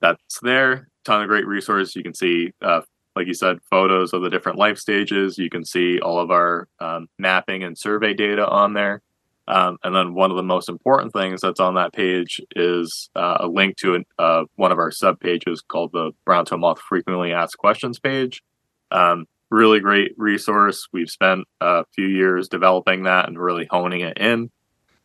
that's 0.00 0.40
there. 0.42 0.88
Ton 1.04 1.22
of 1.22 1.28
great 1.28 1.46
resources. 1.46 1.94
You 1.96 2.02
can 2.02 2.14
see, 2.14 2.52
uh, 2.62 2.82
like 3.16 3.26
you 3.26 3.34
said, 3.34 3.58
photos 3.70 4.12
of 4.12 4.22
the 4.22 4.30
different 4.30 4.58
life 4.58 4.78
stages. 4.78 5.38
You 5.38 5.50
can 5.50 5.64
see 5.64 6.00
all 6.00 6.18
of 6.18 6.30
our 6.30 6.68
um, 6.80 7.08
mapping 7.18 7.62
and 7.62 7.76
survey 7.76 8.14
data 8.14 8.46
on 8.46 8.74
there. 8.74 9.02
Um, 9.48 9.78
and 9.82 9.96
then 9.96 10.14
one 10.14 10.30
of 10.30 10.36
the 10.36 10.42
most 10.42 10.68
important 10.68 11.12
things 11.12 11.40
that's 11.40 11.58
on 11.58 11.74
that 11.74 11.92
page 11.92 12.40
is 12.54 13.08
uh, 13.16 13.38
a 13.40 13.48
link 13.48 13.76
to 13.78 13.94
an, 13.94 14.04
uh, 14.18 14.44
one 14.56 14.72
of 14.72 14.78
our 14.78 14.90
sub 14.90 15.18
pages 15.18 15.62
called 15.62 15.90
the 15.92 16.12
Brown 16.24 16.44
Tail 16.44 16.58
Moth 16.58 16.80
Frequently 16.80 17.32
Asked 17.32 17.58
Questions 17.58 17.98
page. 17.98 18.42
Um, 18.90 19.26
really 19.50 19.80
great 19.80 20.12
resource. 20.18 20.86
We've 20.92 21.08
spent 21.08 21.46
a 21.60 21.84
few 21.94 22.06
years 22.06 22.48
developing 22.48 23.04
that 23.04 23.26
and 23.26 23.38
really 23.38 23.66
honing 23.70 24.02
it 24.02 24.18
in 24.18 24.50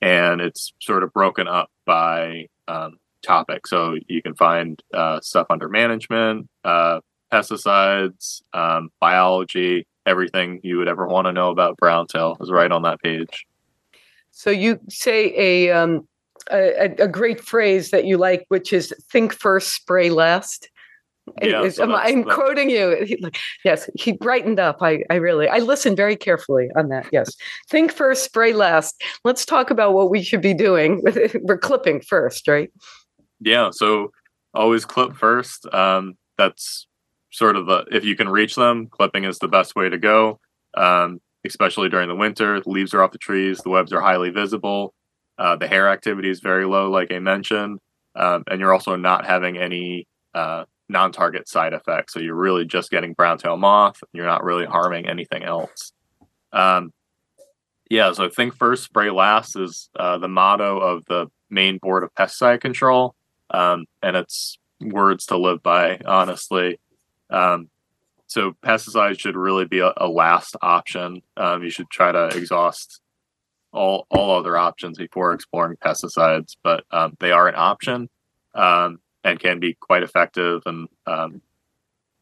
and 0.03 0.41
it's 0.41 0.73
sort 0.81 1.01
of 1.01 1.13
broken 1.13 1.47
up 1.47 1.71
by 1.85 2.47
um, 2.67 2.97
topic. 3.25 3.65
So 3.65 3.95
you 4.07 4.21
can 4.21 4.35
find 4.35 4.81
uh, 4.93 5.21
stuff 5.21 5.47
under 5.49 5.69
management, 5.69 6.49
uh, 6.65 6.99
pesticides, 7.31 8.41
um, 8.53 8.89
biology, 8.99 9.87
everything 10.05 10.59
you 10.61 10.77
would 10.77 10.89
ever 10.89 11.07
want 11.07 11.27
to 11.27 11.31
know 11.31 11.51
about 11.51 11.77
brown 11.77 12.07
tail 12.07 12.35
is 12.41 12.51
right 12.51 12.71
on 12.71 12.81
that 12.81 12.99
page. 13.01 13.45
So 14.33 14.49
you 14.49 14.79
say 14.89 15.33
a, 15.37 15.71
um, 15.71 16.07
a, 16.51 16.93
a 16.99 17.07
great 17.07 17.39
phrase 17.39 17.91
that 17.91 18.05
you 18.05 18.17
like, 18.17 18.45
which 18.49 18.73
is 18.73 18.93
"think 19.11 19.31
first, 19.31 19.73
spray 19.73 20.09
last." 20.09 20.69
Yeah, 21.41 21.69
so 21.69 21.83
I'm, 21.83 21.95
I'm 21.95 22.23
quoting 22.25 22.69
you. 22.69 23.05
He, 23.05 23.23
yes, 23.63 23.89
he 23.95 24.11
brightened 24.11 24.59
up. 24.59 24.81
I, 24.81 25.03
I 25.09 25.15
really, 25.15 25.47
I 25.47 25.59
listened 25.59 25.95
very 25.95 26.17
carefully 26.17 26.69
on 26.75 26.89
that. 26.89 27.07
Yes, 27.13 27.33
think 27.69 27.93
first, 27.93 28.25
spray 28.25 28.51
last. 28.51 29.01
Let's 29.23 29.45
talk 29.45 29.69
about 29.69 29.93
what 29.93 30.09
we 30.09 30.21
should 30.21 30.41
be 30.41 30.53
doing. 30.53 31.01
We're 31.41 31.57
clipping 31.57 32.01
first, 32.01 32.47
right? 32.47 32.69
Yeah. 33.39 33.69
So 33.71 34.11
always 34.53 34.83
clip 34.83 35.15
first. 35.15 35.65
Um, 35.73 36.17
that's 36.37 36.87
sort 37.31 37.55
of 37.55 37.67
the 37.67 37.85
if 37.91 38.03
you 38.03 38.15
can 38.15 38.27
reach 38.27 38.55
them, 38.55 38.87
clipping 38.87 39.23
is 39.23 39.39
the 39.39 39.47
best 39.47 39.75
way 39.75 39.87
to 39.89 39.97
go. 39.97 40.39
Um, 40.75 41.21
especially 41.45 41.89
during 41.89 42.09
the 42.09 42.15
winter, 42.15 42.59
the 42.59 42.69
leaves 42.69 42.93
are 42.93 43.03
off 43.03 43.11
the 43.11 43.17
trees, 43.17 43.59
the 43.59 43.69
webs 43.69 43.91
are 43.93 44.01
highly 44.01 44.29
visible, 44.29 44.93
uh, 45.37 45.55
the 45.55 45.67
hair 45.67 45.89
activity 45.89 46.29
is 46.29 46.39
very 46.39 46.65
low, 46.65 46.89
like 46.89 47.11
I 47.11 47.19
mentioned, 47.19 47.79
um, 48.15 48.43
and 48.49 48.59
you're 48.59 48.73
also 48.73 48.95
not 48.95 49.25
having 49.25 49.57
any 49.57 50.07
uh, 50.33 50.65
non-target 50.89 51.47
side 51.47 51.73
effects. 51.73 52.13
So 52.13 52.19
you're 52.19 52.35
really 52.35 52.65
just 52.65 52.91
getting 52.91 53.13
brown 53.13 53.37
tail 53.37 53.57
moth. 53.57 54.01
You're 54.13 54.25
not 54.25 54.43
really 54.43 54.65
harming 54.65 55.07
anything 55.07 55.43
else. 55.43 55.91
Um, 56.51 56.91
yeah, 57.89 58.11
so 58.13 58.29
think 58.29 58.55
first, 58.55 58.83
spray 58.83 59.09
last 59.09 59.55
is 59.55 59.89
uh, 59.99 60.17
the 60.17 60.27
motto 60.27 60.79
of 60.79 61.05
the 61.05 61.27
Maine 61.49 61.77
Board 61.77 62.03
of 62.03 62.13
Pesticide 62.15 62.61
Control, 62.61 63.15
um, 63.49 63.85
and 64.01 64.15
it's 64.15 64.57
words 64.81 65.25
to 65.27 65.37
live 65.37 65.61
by, 65.61 65.99
honestly. 66.05 66.79
Um, 67.29 67.69
so 68.33 68.55
pesticides 68.63 69.19
should 69.19 69.35
really 69.35 69.65
be 69.65 69.77
a, 69.77 69.93
a 69.97 70.07
last 70.07 70.55
option. 70.63 71.21
Um, 71.37 71.61
you 71.61 71.69
should 71.69 71.87
try 71.91 72.11
to 72.11 72.29
exhaust 72.29 72.99
all 73.71 74.07
all 74.09 74.35
other 74.35 74.57
options 74.57 74.97
before 74.97 75.33
exploring 75.33 75.77
pesticides, 75.77 76.55
but 76.63 76.83
um, 76.89 77.15
they 77.19 77.31
are 77.31 77.47
an 77.47 77.53
option. 77.55 78.09
Um, 78.55 78.99
and 79.23 79.39
can 79.39 79.59
be 79.59 79.75
quite 79.75 80.01
effective 80.01 80.63
and 80.65 80.87
um, 81.05 81.43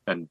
and 0.06 0.28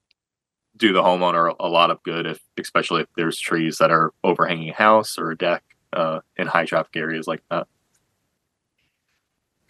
do 0.77 0.93
the 0.93 1.03
homeowner 1.03 1.55
a 1.59 1.69
lot 1.69 1.91
of 1.91 2.03
good 2.03 2.27
if 2.27 2.41
especially 2.59 3.01
if 3.01 3.09
there's 3.17 3.39
trees 3.39 3.79
that 3.79 3.91
are 3.91 4.13
overhanging 4.23 4.69
a 4.69 4.75
house 4.75 5.19
or 5.19 5.31
a 5.31 5.37
deck 5.37 5.63
uh, 5.95 6.21
in 6.37 6.47
high 6.47 6.67
traffic 6.67 6.95
areas 6.95 7.27
like 7.27 7.43
that 7.51 7.67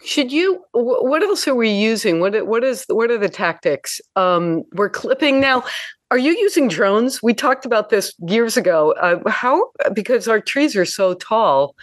Should 0.05 0.33
you? 0.33 0.65
What 0.73 1.23
else 1.23 1.47
are 1.47 1.55
we 1.55 1.71
using? 1.71 2.19
What 2.19 2.47
what 2.49 2.65
is 2.65 2.85
what 2.89 3.13
are 3.13 3.19
the 3.19 3.29
tactics? 3.29 4.01
Um, 4.17 4.65
we're 4.73 4.91
clipping 4.91 5.39
now. 5.39 5.63
Are 6.11 6.19
you 6.19 6.37
using 6.37 6.67
drones? 6.67 7.23
We 7.23 7.35
talked 7.35 7.65
about 7.65 7.91
this 7.91 8.13
years 8.27 8.57
ago. 8.57 8.93
Uh, 8.93 9.29
how 9.31 9.71
because 9.93 10.27
our 10.27 10.41
trees 10.41 10.75
are 10.75 10.85
so 10.85 11.15
tall. 11.15 11.77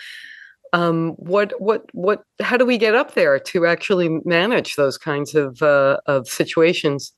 Um, 0.73 1.11
what 1.11 1.53
what 1.61 1.85
what? 1.93 2.23
How 2.41 2.57
do 2.57 2.65
we 2.65 2.77
get 2.77 2.93
up 2.93 3.13
there 3.13 3.39
to 3.39 3.65
actually 3.65 4.09
manage 4.25 4.75
those 4.75 4.97
kinds 4.97 5.33
of 5.33 5.61
uh, 5.61 5.97
of 6.07 6.27
situations? 6.27 7.13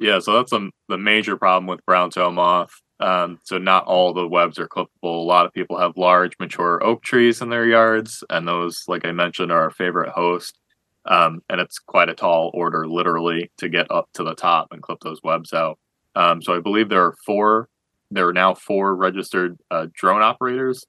Yeah, 0.00 0.20
so 0.20 0.32
that's 0.32 0.52
a, 0.52 0.70
the 0.88 0.96
major 0.96 1.36
problem 1.36 1.66
with 1.66 1.84
brown 1.84 2.08
tail 2.08 2.32
moth. 2.32 2.72
Um, 3.00 3.38
so 3.44 3.58
not 3.58 3.84
all 3.84 4.14
the 4.14 4.26
webs 4.26 4.58
are 4.58 4.68
clippable. 4.68 4.88
A 5.02 5.06
lot 5.06 5.44
of 5.44 5.52
people 5.52 5.78
have 5.78 5.98
large, 5.98 6.32
mature 6.40 6.82
oak 6.82 7.02
trees 7.02 7.42
in 7.42 7.50
their 7.50 7.66
yards, 7.66 8.24
and 8.30 8.48
those, 8.48 8.84
like 8.88 9.04
I 9.04 9.12
mentioned, 9.12 9.52
are 9.52 9.62
our 9.62 9.70
favorite 9.70 10.10
host. 10.10 10.58
Um, 11.04 11.42
and 11.50 11.60
it's 11.60 11.78
quite 11.78 12.08
a 12.08 12.14
tall 12.14 12.50
order, 12.54 12.86
literally, 12.86 13.50
to 13.58 13.68
get 13.68 13.90
up 13.90 14.08
to 14.14 14.22
the 14.22 14.34
top 14.34 14.68
and 14.70 14.82
clip 14.82 15.00
those 15.00 15.22
webs 15.22 15.52
out. 15.52 15.78
Um, 16.14 16.42
so 16.42 16.56
I 16.56 16.60
believe 16.60 16.88
there 16.88 17.04
are 17.04 17.16
four. 17.24 17.68
There 18.10 18.28
are 18.28 18.32
now 18.32 18.54
four 18.54 18.94
registered 18.94 19.58
uh, 19.70 19.86
drone 19.92 20.22
operators 20.22 20.84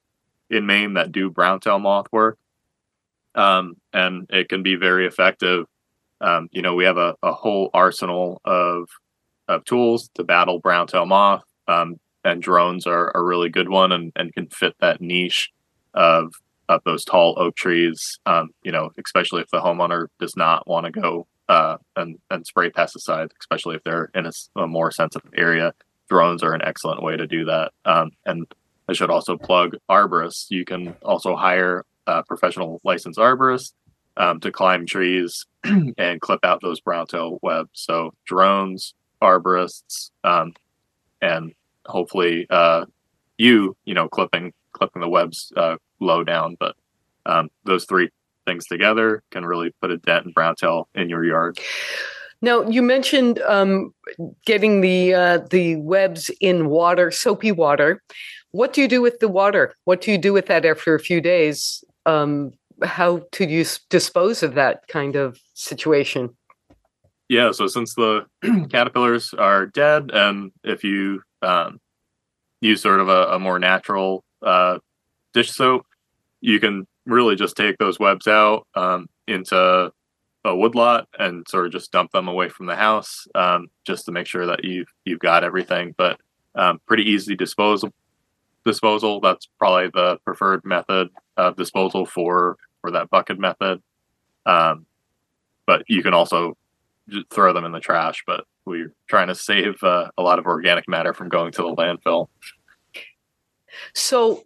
in 0.50 0.66
Maine 0.66 0.94
that 0.94 1.12
do 1.12 1.30
brown 1.30 1.60
tail 1.60 1.78
moth 1.78 2.06
work, 2.12 2.38
um, 3.34 3.76
and 3.92 4.26
it 4.30 4.48
can 4.48 4.62
be 4.62 4.74
very 4.74 5.06
effective. 5.06 5.66
Um, 6.20 6.48
you 6.52 6.62
know, 6.62 6.74
we 6.74 6.84
have 6.84 6.98
a, 6.98 7.14
a 7.22 7.32
whole 7.32 7.70
arsenal 7.72 8.40
of 8.44 8.88
of 9.48 9.64
tools 9.64 10.08
to 10.14 10.24
battle 10.24 10.58
brown 10.60 10.86
tail 10.86 11.06
moth 11.06 11.42
um, 11.68 11.96
and 12.24 12.42
drones 12.42 12.86
are 12.86 13.10
a 13.14 13.22
really 13.22 13.48
good 13.48 13.68
one 13.68 13.92
and, 13.92 14.12
and 14.16 14.32
can 14.34 14.46
fit 14.48 14.74
that 14.80 15.00
niche 15.00 15.50
of 15.94 16.34
of 16.68 16.80
those 16.84 17.04
tall 17.04 17.34
oak 17.38 17.54
trees. 17.56 18.18
Um, 18.24 18.50
you 18.62 18.72
know, 18.72 18.90
especially 19.04 19.42
if 19.42 19.50
the 19.50 19.60
homeowner 19.60 20.06
does 20.20 20.36
not 20.36 20.66
want 20.66 20.86
to 20.86 20.92
go 20.92 21.26
uh, 21.52 21.76
and 21.96 22.18
and 22.30 22.46
spray 22.46 22.70
pesticides, 22.70 23.30
especially 23.38 23.76
if 23.76 23.84
they're 23.84 24.10
in 24.14 24.24
a, 24.24 24.32
a, 24.56 24.66
more 24.66 24.90
sensitive 24.90 25.30
area. 25.36 25.74
Drones 26.08 26.42
are 26.42 26.54
an 26.54 26.62
excellent 26.62 27.02
way 27.02 27.14
to 27.16 27.26
do 27.26 27.44
that. 27.44 27.72
Um, 27.84 28.12
and 28.24 28.46
I 28.88 28.94
should 28.94 29.10
also 29.10 29.36
plug 29.36 29.76
arborists. 29.90 30.46
You 30.48 30.64
can 30.64 30.96
also 31.02 31.36
hire 31.36 31.84
professional 32.26 32.80
licensed 32.84 33.18
arborists 33.18 33.72
um, 34.16 34.40
to 34.40 34.50
climb 34.50 34.86
trees 34.86 35.44
and 35.98 36.20
clip 36.22 36.40
out 36.42 36.62
those 36.62 36.80
brown 36.80 37.06
tail 37.06 37.38
webs. 37.42 37.70
So 37.74 38.14
drones, 38.24 38.94
arborists, 39.20 40.10
um, 40.24 40.54
and 41.20 41.52
hopefully 41.84 42.46
uh, 42.48 42.86
you 43.36 43.76
you 43.84 43.92
know 43.92 44.08
clipping 44.08 44.54
clipping 44.72 45.02
the 45.02 45.08
webs 45.08 45.52
uh, 45.54 45.76
low 46.00 46.24
down. 46.24 46.56
But 46.58 46.76
um, 47.26 47.50
those 47.64 47.84
three 47.84 48.08
things 48.46 48.66
together 48.66 49.22
can 49.30 49.44
really 49.44 49.72
put 49.80 49.90
a 49.90 49.98
dent 49.98 50.26
in 50.26 50.32
brown 50.32 50.54
tail 50.54 50.88
in 50.94 51.08
your 51.08 51.24
yard. 51.24 51.58
Now 52.40 52.62
you 52.62 52.82
mentioned 52.82 53.40
um, 53.40 53.94
getting 54.44 54.80
the 54.80 55.14
uh, 55.14 55.38
the 55.50 55.76
webs 55.76 56.30
in 56.40 56.68
water, 56.68 57.10
soapy 57.10 57.52
water. 57.52 58.02
What 58.50 58.72
do 58.72 58.82
you 58.82 58.88
do 58.88 59.00
with 59.00 59.20
the 59.20 59.28
water? 59.28 59.74
What 59.84 60.00
do 60.00 60.10
you 60.10 60.18
do 60.18 60.32
with 60.32 60.46
that 60.46 60.66
after 60.66 60.94
a 60.94 61.00
few 61.00 61.20
days? 61.20 61.84
Um, 62.04 62.52
how 62.82 63.22
to 63.32 63.46
you 63.46 63.64
dispose 63.90 64.42
of 64.42 64.54
that 64.54 64.88
kind 64.88 65.14
of 65.14 65.38
situation? 65.54 66.34
yeah, 67.32 67.50
so 67.50 67.66
since 67.66 67.94
the 67.94 68.26
caterpillars 68.70 69.32
are 69.32 69.64
dead, 69.64 70.10
and 70.12 70.52
if 70.64 70.84
you 70.84 71.22
um, 71.40 71.80
use 72.60 72.82
sort 72.82 73.00
of 73.00 73.08
a, 73.08 73.28
a 73.28 73.38
more 73.38 73.58
natural 73.58 74.22
uh, 74.42 74.78
dish 75.32 75.50
soap, 75.50 75.86
you 76.42 76.60
can 76.60 76.86
really 77.06 77.36
just 77.36 77.56
take 77.56 77.78
those 77.78 77.98
webs 77.98 78.26
out 78.26 78.66
um, 78.74 79.08
into 79.26 79.92
a 80.44 80.56
woodlot 80.56 81.08
and 81.18 81.46
sort 81.48 81.66
of 81.66 81.72
just 81.72 81.92
dump 81.92 82.10
them 82.12 82.28
away 82.28 82.48
from 82.48 82.66
the 82.66 82.76
house, 82.76 83.26
um, 83.34 83.68
just 83.84 84.06
to 84.06 84.12
make 84.12 84.26
sure 84.26 84.46
that 84.46 84.64
you've 84.64 84.92
you've 85.04 85.20
got 85.20 85.44
everything. 85.44 85.94
But 85.96 86.20
um, 86.54 86.80
pretty 86.86 87.04
easy 87.04 87.36
disposal. 87.36 87.92
Disposal. 88.64 89.20
That's 89.20 89.46
probably 89.58 89.90
the 89.92 90.18
preferred 90.24 90.64
method 90.64 91.10
of 91.36 91.56
disposal 91.56 92.06
for 92.06 92.56
for 92.80 92.90
that 92.92 93.10
bucket 93.10 93.38
method. 93.38 93.82
Um, 94.46 94.86
but 95.66 95.84
you 95.88 96.02
can 96.02 96.14
also 96.14 96.56
throw 97.30 97.52
them 97.52 97.64
in 97.64 97.72
the 97.72 97.80
trash, 97.80 98.22
but 98.26 98.44
we're 98.64 98.92
trying 99.08 99.28
to 99.28 99.34
save 99.34 99.82
uh, 99.82 100.10
a 100.16 100.22
lot 100.22 100.38
of 100.38 100.46
organic 100.46 100.88
matter 100.88 101.12
from 101.12 101.28
going 101.28 101.52
to 101.52 101.62
the 101.62 101.74
landfill. 101.74 102.28
So, 103.94 104.44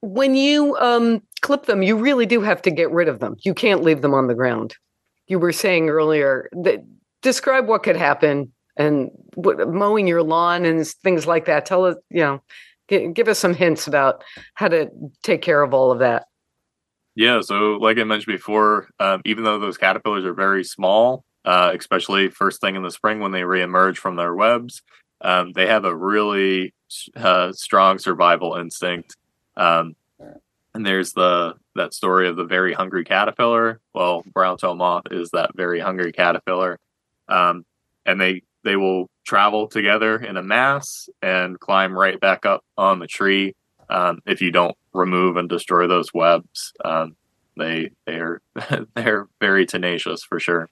when 0.00 0.34
you 0.34 0.76
um, 0.76 1.22
clip 1.42 1.66
them, 1.66 1.82
you 1.82 1.96
really 1.96 2.26
do 2.26 2.40
have 2.40 2.62
to 2.62 2.70
get 2.70 2.90
rid 2.90 3.08
of 3.08 3.20
them. 3.20 3.36
You 3.40 3.54
can't 3.54 3.82
leave 3.82 4.02
them 4.02 4.14
on 4.14 4.26
the 4.26 4.34
ground. 4.34 4.74
You 5.26 5.38
were 5.38 5.52
saying 5.52 5.88
earlier 5.88 6.48
that 6.52 6.84
describe 7.22 7.66
what 7.66 7.82
could 7.82 7.96
happen 7.96 8.52
and 8.76 9.10
what, 9.34 9.68
mowing 9.68 10.06
your 10.06 10.22
lawn 10.22 10.64
and 10.64 10.86
things 10.86 11.26
like 11.26 11.44
that. 11.44 11.66
Tell 11.66 11.84
us, 11.84 11.96
you 12.10 12.20
know, 12.20 12.42
g- 12.88 13.08
give 13.08 13.28
us 13.28 13.38
some 13.38 13.54
hints 13.54 13.86
about 13.86 14.24
how 14.54 14.68
to 14.68 14.90
take 15.22 15.42
care 15.42 15.62
of 15.62 15.74
all 15.74 15.92
of 15.92 15.98
that. 15.98 16.26
Yeah, 17.14 17.40
so 17.42 17.76
like 17.76 17.98
I 17.98 18.04
mentioned 18.04 18.34
before, 18.34 18.88
um, 18.98 19.20
even 19.24 19.44
though 19.44 19.58
those 19.58 19.76
caterpillars 19.76 20.24
are 20.24 20.32
very 20.32 20.64
small, 20.64 21.24
uh, 21.44 21.72
especially 21.78 22.28
first 22.28 22.60
thing 22.60 22.76
in 22.76 22.82
the 22.82 22.90
spring 22.90 23.20
when 23.20 23.32
they 23.32 23.42
reemerge 23.42 23.96
from 23.96 24.16
their 24.16 24.34
webs. 24.34 24.82
Um, 25.20 25.52
they 25.52 25.66
have 25.66 25.84
a 25.84 25.94
really 25.94 26.72
uh, 27.16 27.52
strong 27.52 27.98
survival 27.98 28.54
instinct. 28.54 29.16
Um, 29.60 29.94
and 30.74 30.86
there's 30.86 31.12
the 31.12 31.54
that 31.76 31.94
story 31.94 32.28
of 32.28 32.36
the 32.36 32.44
very 32.44 32.72
hungry 32.72 33.04
caterpillar. 33.04 33.80
Well, 33.94 34.24
brown 34.32 34.56
tail 34.56 34.74
moth 34.74 35.04
is 35.10 35.30
that 35.30 35.54
very 35.54 35.80
hungry 35.80 36.12
caterpillar, 36.12 36.78
um, 37.28 37.64
and 38.06 38.20
they 38.20 38.42
they 38.64 38.76
will 38.76 39.10
travel 39.24 39.68
together 39.68 40.16
in 40.16 40.36
a 40.36 40.42
mass 40.42 41.08
and 41.22 41.60
climb 41.60 41.96
right 41.96 42.18
back 42.18 42.46
up 42.46 42.64
on 42.76 42.98
the 42.98 43.06
tree 43.06 43.54
um, 43.88 44.20
if 44.26 44.40
you 44.40 44.50
don't 44.50 44.76
remove 44.92 45.36
and 45.36 45.48
destroy 45.48 45.86
those 45.86 46.12
webs. 46.14 46.72
Um, 46.84 47.16
they 47.56 47.90
they 48.06 48.16
are 48.16 48.40
they're 48.94 49.28
very 49.40 49.66
tenacious 49.66 50.22
for 50.22 50.40
sure. 50.40 50.68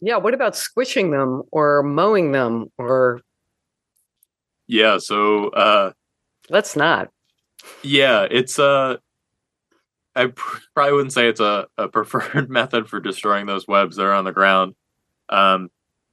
Yeah. 0.00 0.16
What 0.16 0.34
about 0.34 0.56
squishing 0.56 1.10
them 1.10 1.42
or 1.50 1.82
mowing 1.82 2.32
them 2.32 2.70
or? 2.78 3.20
Yeah. 4.66 4.98
So, 4.98 5.48
uh, 5.48 5.92
let's 6.50 6.76
not. 6.76 7.10
Yeah. 7.82 8.26
It's, 8.30 8.58
uh, 8.58 8.96
I 10.14 10.32
probably 10.74 10.92
wouldn't 10.92 11.12
say 11.12 11.28
it's 11.28 11.40
a, 11.40 11.66
a 11.76 11.88
preferred 11.88 12.50
method 12.50 12.88
for 12.88 13.00
destroying 13.00 13.46
those 13.46 13.68
webs 13.68 13.96
that 13.96 14.04
are 14.04 14.12
on 14.12 14.24
the 14.24 14.32
ground. 14.32 14.74
Um, 15.28 15.70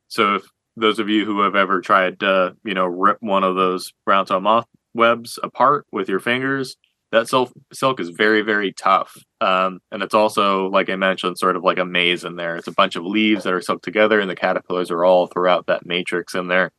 so 0.07 0.35
if 0.35 0.43
those 0.77 0.99
of 0.99 1.09
you 1.09 1.25
who 1.25 1.41
have 1.41 1.55
ever 1.55 1.81
tried 1.81 2.19
to, 2.19 2.55
you 2.63 2.73
know, 2.73 2.85
rip 2.85 3.17
one 3.21 3.43
of 3.43 3.55
those 3.55 3.93
brown 4.05 4.25
tail 4.25 4.41
moth 4.41 4.67
webs 4.93 5.39
apart 5.41 5.87
with 5.91 6.07
your 6.07 6.19
fingers, 6.19 6.77
that 7.15 7.29
silk 7.29 7.51
silk 7.71 7.99
is 7.99 8.09
very 8.09 8.41
very 8.41 8.73
tough 8.73 9.15
um, 9.39 9.79
and 9.91 10.03
it's 10.03 10.13
also 10.13 10.67
like 10.67 10.89
i 10.89 10.95
mentioned 10.95 11.37
sort 11.37 11.55
of 11.55 11.63
like 11.63 11.77
a 11.77 11.85
maze 11.85 12.25
in 12.25 12.35
there 12.35 12.57
it's 12.57 12.67
a 12.67 12.73
bunch 12.73 12.95
of 12.97 13.05
leaves 13.05 13.43
that 13.43 13.53
are 13.53 13.61
soaked 13.61 13.85
together 13.85 14.19
and 14.19 14.29
the 14.29 14.35
caterpillars 14.35 14.91
are 14.91 15.05
all 15.05 15.27
throughout 15.27 15.65
that 15.67 15.85
matrix 15.85 16.35
in 16.35 16.47
there 16.47 16.71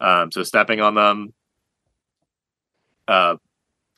um, 0.00 0.30
so 0.30 0.42
stepping 0.42 0.80
on 0.80 0.94
them 0.94 1.32
uh, 3.08 3.36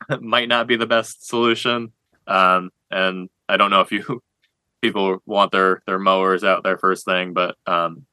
might 0.20 0.48
not 0.48 0.66
be 0.66 0.76
the 0.76 0.86
best 0.86 1.26
solution 1.26 1.92
um, 2.26 2.70
and 2.90 3.28
i 3.48 3.56
don't 3.56 3.70
know 3.70 3.80
if 3.80 3.92
you 3.92 4.22
people 4.82 5.22
want 5.26 5.52
their 5.52 5.82
their 5.86 5.98
mowers 5.98 6.44
out 6.44 6.62
there 6.64 6.78
first 6.78 7.04
thing 7.04 7.32
but 7.32 7.56
um, 7.66 8.04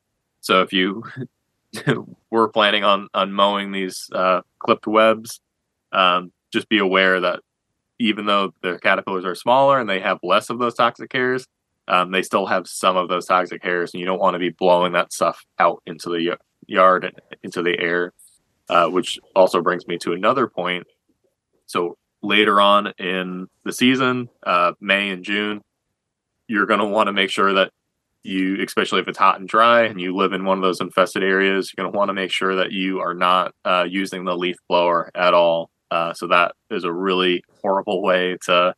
so 0.42 0.62
if 0.62 0.72
you 0.72 1.04
were 2.32 2.50
planning 2.50 2.84
on 2.84 3.08
on 3.14 3.32
mowing 3.32 3.72
these 3.72 4.10
uh, 4.14 4.42
clipped 4.60 4.88
webs 4.88 5.42
um, 5.92 6.32
just 6.52 6.70
be 6.70 6.78
aware 6.78 7.20
that 7.20 7.40
even 8.00 8.26
though 8.26 8.54
the 8.62 8.80
caterpillars 8.80 9.26
are 9.26 9.36
smaller 9.36 9.80
and 9.80 9.90
they 9.90 10.00
have 10.00 10.20
less 10.24 10.50
of 10.50 10.58
those 10.58 10.74
toxic 10.74 11.12
hairs, 11.12 11.46
um, 11.88 12.12
they 12.12 12.22
still 12.22 12.46
have 12.46 12.68
some 12.68 12.96
of 12.96 13.10
those 13.10 13.26
toxic 13.26 13.64
hairs, 13.64 13.94
and 13.94 14.00
you 14.00 14.06
don't 14.06 14.20
want 14.20 14.36
to 14.36 14.40
be 14.40 14.50
blowing 14.50 14.94
that 14.94 15.12
stuff 15.12 15.44
out 15.58 15.82
into 15.86 16.10
the 16.10 16.38
yard 16.68 17.04
and 17.04 17.20
into 17.44 17.62
the 17.62 17.78
air. 17.80 18.14
Uh, 18.70 18.88
which 18.88 19.18
also 19.36 19.64
brings 19.64 19.88
me 19.88 19.98
to 19.98 20.14
another 20.14 20.46
point. 20.46 20.86
So 21.70 21.98
later 22.24 22.60
on 22.60 22.88
in 22.98 23.48
the 23.64 23.72
season, 23.72 24.28
uh, 24.44 24.74
May 24.82 25.12
and 25.12 25.24
June, 25.24 25.62
you're 26.48 26.66
going 26.66 26.80
to 26.80 26.86
want 26.86 27.08
to 27.08 27.14
make 27.14 27.30
sure 27.30 27.54
that 27.54 27.72
you, 28.24 28.62
especially 28.64 29.02
if 29.02 29.08
it's 29.08 29.20
hot 29.20 29.40
and 29.40 29.48
dry 29.48 29.84
and 29.84 30.02
you 30.02 30.16
live 30.16 30.34
in 30.34 30.46
one 30.46 30.58
of 30.58 30.64
those 30.64 30.82
infested 30.82 31.24
areas, 31.24 31.72
you're 31.72 31.84
going 31.84 31.94
to 31.94 31.98
want 31.98 32.10
to 32.10 32.14
make 32.14 32.32
sure 32.32 32.56
that 32.56 32.72
you 32.72 33.00
are 33.00 33.14
not 33.14 33.54
uh, 33.66 33.86
using 33.88 34.26
the 34.26 34.36
leaf 34.36 34.58
blower 34.68 35.12
at 35.14 35.36
all. 35.36 35.70
Uh, 35.92 36.12
so 36.12 36.26
that 36.28 36.56
is 36.72 36.86
a 36.86 36.92
really 36.92 37.44
horrible 37.62 38.02
way 38.02 38.38
to 38.46 38.74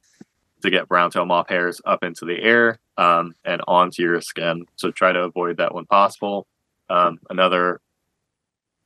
to 0.61 0.69
get 0.69 0.87
brown 0.87 1.09
tail 1.09 1.25
moth 1.25 1.49
hairs 1.49 1.81
up 1.85 2.03
into 2.03 2.23
the 2.23 2.39
air 2.39 2.77
um, 2.97 3.33
and 3.43 3.61
onto 3.67 4.03
your 4.03 4.21
skin. 4.21 4.63
So 4.75 4.91
try 4.91 5.11
to 5.11 5.21
avoid 5.21 5.57
that 5.57 5.73
when 5.73 5.85
possible. 5.85 6.45
Um, 6.87 7.19
another 7.29 7.81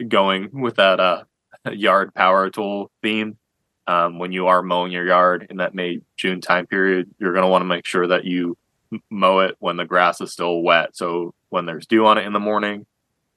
going 0.08 0.62
with 0.62 0.76
that 0.76 1.00
uh, 1.02 1.24
yard 1.72 2.14
power 2.14 2.50
tool 2.50 2.92
theme. 3.02 3.38
Um, 3.88 4.18
when 4.18 4.32
you 4.32 4.48
are 4.48 4.64
mowing 4.64 4.92
your 4.92 5.06
yard 5.06 5.48
in 5.50 5.58
that 5.58 5.76
May 5.76 6.02
June 6.18 6.42
time 6.42 6.66
period, 6.66 7.10
you're 7.20 7.34
going 7.34 7.44
to 7.44 7.50
want 7.50 7.62
to 7.62 7.68
make 7.68 7.86
sure 7.86 8.08
that 8.08 8.26
you 8.26 8.58
mow 9.10 9.40
it 9.40 9.56
when 9.60 9.78
the 9.78 9.86
grass 9.86 10.22
is 10.22 10.32
still 10.32 10.62
wet. 10.62 10.96
So 10.96 11.34
when 11.50 11.66
there's 11.66 11.86
dew 11.86 12.06
on 12.06 12.18
it 12.18 12.26
in 12.26 12.34
the 12.34 12.40
morning, 12.40 12.86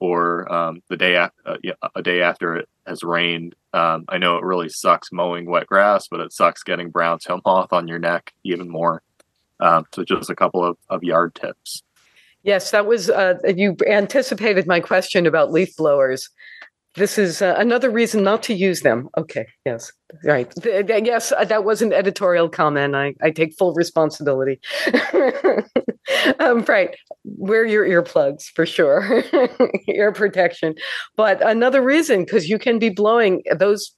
or 0.00 0.50
um, 0.52 0.82
the 0.88 0.96
day 0.96 1.16
after, 1.16 1.34
uh, 1.44 1.88
a 1.94 2.02
day 2.02 2.22
after 2.22 2.56
it 2.56 2.68
has 2.86 3.02
rained. 3.02 3.54
Um, 3.72 4.04
I 4.08 4.18
know 4.18 4.36
it 4.36 4.44
really 4.44 4.68
sucks 4.68 5.12
mowing 5.12 5.46
wet 5.46 5.66
grass, 5.66 6.08
but 6.08 6.20
it 6.20 6.32
sucks 6.32 6.62
getting 6.62 6.90
brown 6.90 7.18
tail 7.22 7.40
moth 7.44 7.72
on 7.72 7.88
your 7.88 7.98
neck 7.98 8.32
even 8.44 8.68
more. 8.68 9.02
Um, 9.60 9.86
so 9.92 10.04
just 10.04 10.30
a 10.30 10.36
couple 10.36 10.64
of, 10.64 10.76
of 10.88 11.02
yard 11.02 11.34
tips. 11.34 11.82
Yes, 12.44 12.70
that 12.70 12.86
was 12.86 13.10
uh, 13.10 13.34
you 13.54 13.76
anticipated 13.88 14.66
my 14.66 14.78
question 14.78 15.26
about 15.26 15.50
leaf 15.50 15.76
blowers 15.76 16.30
this 16.98 17.16
is 17.16 17.40
uh, 17.40 17.54
another 17.56 17.90
reason 17.90 18.22
not 18.22 18.42
to 18.44 18.54
use 18.54 18.82
them. 18.82 19.08
Okay, 19.16 19.46
yes, 19.64 19.92
right. 20.24 20.50
Th- 20.62 20.86
th- 20.86 21.06
yes, 21.06 21.32
uh, 21.32 21.44
that 21.44 21.64
was 21.64 21.80
an 21.80 21.92
editorial 21.92 22.48
comment. 22.48 22.94
I, 22.94 23.14
I 23.22 23.30
take 23.30 23.56
full 23.56 23.72
responsibility. 23.74 24.60
um, 26.40 26.64
right, 26.64 26.96
wear 27.24 27.64
your 27.64 27.86
earplugs 27.86 28.44
for 28.54 28.66
sure, 28.66 29.24
ear 29.88 30.12
protection. 30.12 30.74
But 31.16 31.40
another 31.46 31.82
reason, 31.82 32.24
because 32.24 32.48
you 32.48 32.58
can 32.58 32.78
be 32.78 32.90
blowing 32.90 33.42
those, 33.56 33.94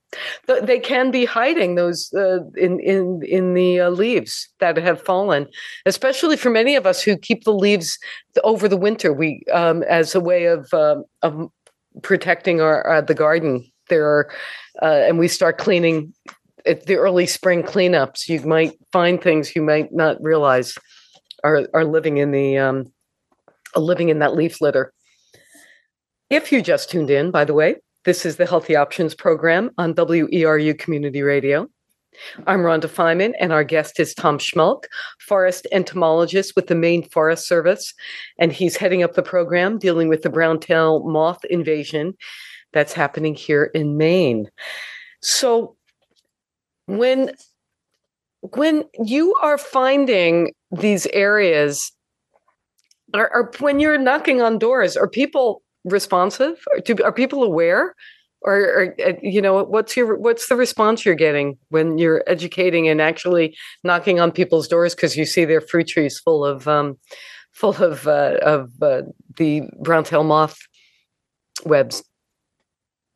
th- 0.46 0.64
they 0.64 0.78
can 0.78 1.10
be 1.10 1.24
hiding 1.24 1.74
those 1.74 2.12
uh, 2.14 2.40
in 2.56 2.80
in 2.80 3.20
in 3.26 3.54
the 3.54 3.80
uh, 3.80 3.90
leaves 3.90 4.48
that 4.60 4.76
have 4.76 5.02
fallen. 5.02 5.46
Especially 5.86 6.36
for 6.36 6.50
many 6.50 6.76
of 6.76 6.86
us 6.86 7.02
who 7.02 7.16
keep 7.16 7.44
the 7.44 7.54
leaves 7.54 7.98
over 8.44 8.68
the 8.68 8.76
winter, 8.76 9.12
we 9.12 9.42
um, 9.52 9.82
as 9.84 10.14
a 10.14 10.20
way 10.20 10.44
of 10.44 10.72
um, 10.72 11.04
of 11.22 11.50
protecting 12.02 12.60
our 12.60 12.88
uh, 12.88 13.00
the 13.00 13.14
garden. 13.14 13.70
There 13.88 14.06
are, 14.06 14.30
uh, 14.82 15.02
and 15.08 15.18
we 15.18 15.28
start 15.28 15.58
cleaning 15.58 16.14
at 16.66 16.86
the 16.86 16.96
early 16.96 17.26
spring 17.26 17.62
cleanups. 17.62 18.28
You 18.28 18.40
might 18.42 18.72
find 18.92 19.20
things 19.20 19.56
you 19.56 19.62
might 19.62 19.92
not 19.92 20.22
realize 20.22 20.76
are 21.42 21.66
are 21.74 21.84
living 21.84 22.18
in 22.18 22.30
the 22.30 22.58
um, 22.58 22.92
living 23.76 24.08
in 24.08 24.20
that 24.20 24.34
leaf 24.34 24.60
litter. 24.60 24.92
If 26.28 26.52
you 26.52 26.62
just 26.62 26.90
tuned 26.90 27.10
in, 27.10 27.32
by 27.32 27.44
the 27.44 27.54
way, 27.54 27.76
this 28.04 28.24
is 28.24 28.36
the 28.36 28.46
Healthy 28.46 28.76
Options 28.76 29.14
program 29.14 29.70
on 29.76 29.94
WERU 29.94 30.78
Community 30.78 31.22
Radio. 31.22 31.68
I'm 32.46 32.60
Rhonda 32.60 32.86
Feiman, 32.86 33.34
and 33.40 33.52
our 33.52 33.64
guest 33.64 34.00
is 34.00 34.14
Tom 34.14 34.38
Schmeelk, 34.38 34.84
forest 35.20 35.66
entomologist 35.72 36.54
with 36.56 36.66
the 36.66 36.74
Maine 36.74 37.02
Forest 37.02 37.46
Service. 37.46 37.94
And 38.38 38.52
he's 38.52 38.76
heading 38.76 39.02
up 39.02 39.14
the 39.14 39.22
program 39.22 39.78
dealing 39.78 40.08
with 40.08 40.22
the 40.22 40.30
brown 40.30 40.60
tail 40.60 41.08
moth 41.08 41.44
invasion 41.46 42.14
that's 42.72 42.92
happening 42.92 43.34
here 43.34 43.64
in 43.74 43.96
Maine. 43.96 44.50
So, 45.22 45.76
when 46.86 47.32
when 48.40 48.84
you 49.04 49.34
are 49.42 49.58
finding 49.58 50.52
these 50.70 51.06
areas, 51.08 51.92
are, 53.12 53.30
are 53.32 53.52
when 53.58 53.80
you're 53.80 53.98
knocking 53.98 54.40
on 54.40 54.58
doors, 54.58 54.96
are 54.96 55.08
people 55.08 55.62
responsive? 55.84 56.64
Are 57.04 57.12
people 57.12 57.42
aware 57.42 57.94
or, 58.42 58.56
or, 58.56 58.94
uh, 59.06 59.12
you 59.22 59.42
know 59.42 59.64
what's 59.64 59.96
your 59.96 60.16
what's 60.16 60.48
the 60.48 60.56
response 60.56 61.04
you're 61.04 61.14
getting 61.14 61.58
when 61.68 61.98
you're 61.98 62.22
educating 62.26 62.88
and 62.88 63.00
actually 63.00 63.56
knocking 63.84 64.18
on 64.20 64.32
people's 64.32 64.68
doors? 64.68 64.94
Because 64.94 65.16
you 65.16 65.26
see 65.26 65.44
their 65.44 65.60
fruit 65.60 65.88
trees 65.88 66.18
full 66.18 66.44
of 66.44 66.66
um, 66.66 66.96
full 67.52 67.76
of 67.82 68.06
uh, 68.06 68.38
of 68.42 68.70
uh, 68.82 69.02
the 69.36 69.62
brown 69.82 70.04
tail 70.04 70.24
moth 70.24 70.56
webs. 71.64 72.02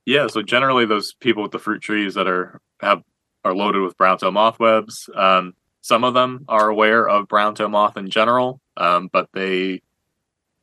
Yeah 0.07 0.27
so 0.27 0.43
generally 0.43 0.85
those 0.85 1.15
people 1.15 1.43
with 1.43 1.53
the 1.53 1.59
fruit 1.59 1.81
trees 1.81 2.15
that 2.15 2.27
are 2.27 2.61
have 2.81 3.03
are 3.45 3.55
loaded 3.55 3.81
with 3.81 3.97
brown 3.97 4.19
tail 4.19 4.33
moth 4.33 4.59
webs 4.59 5.09
um, 5.15 5.55
some 5.81 6.05
of 6.05 6.15
them 6.15 6.45
are 6.49 6.69
aware 6.69 7.09
of 7.09 7.29
brown 7.29 7.55
tail 7.55 7.69
moth 7.69 7.97
in 7.97 8.11
general 8.11 8.61
um, 8.77 9.09
but 9.13 9.29
they 9.33 9.81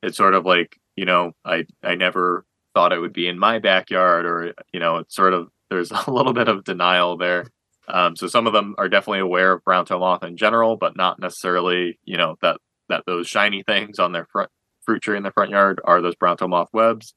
it's 0.03 0.17
sort 0.17 0.35
of 0.35 0.45
like 0.45 0.77
you 0.95 1.05
know 1.05 1.31
i 1.43 1.65
i 1.83 1.95
never 1.95 2.45
thought 2.73 2.93
it 2.93 2.99
would 2.99 3.13
be 3.13 3.27
in 3.27 3.39
my 3.39 3.59
backyard 3.59 4.25
or 4.25 4.53
you 4.71 4.79
know 4.79 4.97
it's 4.97 5.15
sort 5.15 5.33
of 5.33 5.49
there's 5.69 5.91
a 6.07 6.11
little 6.11 6.33
bit 6.33 6.47
of 6.47 6.63
denial 6.63 7.17
there. 7.17 7.45
Um, 7.87 8.15
so 8.15 8.27
some 8.27 8.47
of 8.47 8.53
them 8.53 8.75
are 8.77 8.87
definitely 8.87 9.19
aware 9.19 9.53
of 9.53 9.63
brown 9.63 9.85
tail 9.85 9.99
moth 9.99 10.23
in 10.23 10.37
general 10.37 10.77
but 10.77 10.95
not 10.95 11.19
necessarily 11.19 11.99
you 12.05 12.17
know 12.17 12.37
that 12.41 12.57
that 12.89 13.03
those 13.05 13.27
shiny 13.27 13.63
things 13.63 13.99
on 13.99 14.11
their 14.11 14.25
front 14.31 14.49
fruit 14.83 15.01
tree 15.01 15.17
in 15.17 15.23
their 15.23 15.31
front 15.31 15.51
yard 15.51 15.79
are 15.83 16.01
those 16.01 16.15
brown 16.15 16.37
tail 16.37 16.47
moth 16.47 16.69
webs. 16.73 17.13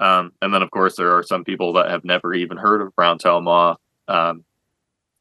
Um, 0.00 0.32
and 0.40 0.52
then 0.52 0.62
of 0.62 0.70
course 0.70 0.96
there 0.96 1.16
are 1.16 1.22
some 1.22 1.44
people 1.44 1.74
that 1.74 1.90
have 1.90 2.04
never 2.04 2.34
even 2.34 2.56
heard 2.56 2.82
of 2.82 2.94
brown 2.96 3.18
tail 3.18 3.40
moth. 3.40 3.78
Um, 4.08 4.44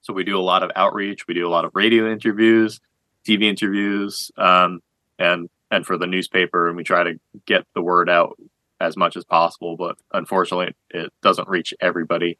so 0.01 0.13
we 0.13 0.23
do 0.23 0.39
a 0.39 0.41
lot 0.41 0.63
of 0.63 0.71
outreach. 0.75 1.27
We 1.27 1.35
do 1.35 1.47
a 1.47 1.49
lot 1.49 1.65
of 1.65 1.71
radio 1.75 2.11
interviews 2.11 2.79
tv 3.27 3.43
interviews 3.43 4.31
um, 4.37 4.81
and 5.19 5.49
and 5.69 5.85
for 5.85 5.97
the 5.97 6.07
newspaper 6.07 6.67
and 6.67 6.75
we 6.75 6.83
try 6.83 7.03
to 7.03 7.19
get 7.45 7.65
the 7.75 7.81
word 7.81 8.09
out 8.09 8.37
as 8.81 8.97
much 8.97 9.15
as 9.15 9.23
possible, 9.23 9.77
but 9.77 9.97
unfortunately, 10.11 10.73
it 10.89 11.13
doesn't 11.21 11.47
reach 11.47 11.73
everybody. 11.79 12.37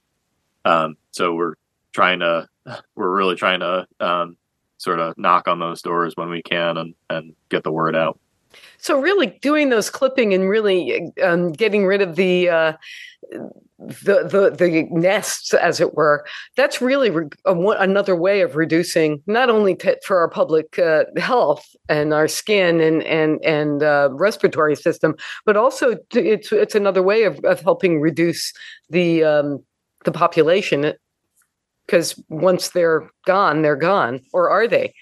Um, 0.65 0.97
so 1.12 1.34
we're 1.34 1.54
trying 1.93 2.19
to, 2.19 2.47
we're 2.95 3.15
really 3.15 3.36
trying 3.36 3.60
to 3.60 3.88
um, 3.99 4.38
sort 4.77 4.99
of 4.99 5.17
knock 5.17 5.47
on 5.47 5.60
those 5.60 5.82
doors 5.82 6.13
when 6.15 6.30
we 6.30 6.41
can 6.41 6.77
and, 6.77 6.95
and 7.10 7.36
get 7.49 7.63
the 7.63 7.71
word 7.71 7.95
out. 7.95 8.19
So 8.77 8.99
really 8.99 9.27
doing 9.27 9.69
those 9.69 9.89
clipping 9.89 10.34
and 10.34 10.49
really 10.49 11.12
um, 11.23 11.54
getting 11.54 11.86
rid 11.86 12.01
of 12.01 12.15
the 12.15 12.49
uh, 12.49 12.73
the, 13.88 14.24
the 14.24 14.56
the 14.56 14.84
nests, 14.91 15.54
as 15.54 15.80
it 15.80 15.96
were. 15.96 16.26
That's 16.56 16.82
really 16.82 17.10
re- 17.10 17.30
another 17.46 18.15
way 18.15 18.41
of 18.41 18.56
reducing 18.56 19.22
not 19.26 19.50
only 19.50 19.76
t- 19.76 19.96
for 20.06 20.20
our 20.20 20.30
public 20.30 20.78
uh, 20.78 21.06
health 21.17 21.65
and 21.89 22.13
our 22.13 22.28
skin 22.28 22.80
and 22.80 23.02
and 23.04 23.44
and 23.44 23.82
uh, 23.82 24.10
respiratory 24.12 24.76
system, 24.76 25.15
but 25.46 25.58
also 25.58 25.98
it's 26.13 26.52
it's 26.52 26.76
another 26.76 27.02
way 27.02 27.24
of, 27.24 27.39
of 27.44 27.62
helping 27.62 28.00
reduce 28.00 28.54
the 28.89 29.24
um, 29.24 29.63
the 30.06 30.12
population. 30.12 30.94
Because 31.88 32.22
once 32.30 32.70
they're 32.70 33.10
gone, 33.26 33.63
they're 33.63 33.76
gone, 33.76 34.22
or 34.32 34.50
are 34.50 34.67
they? 34.67 34.94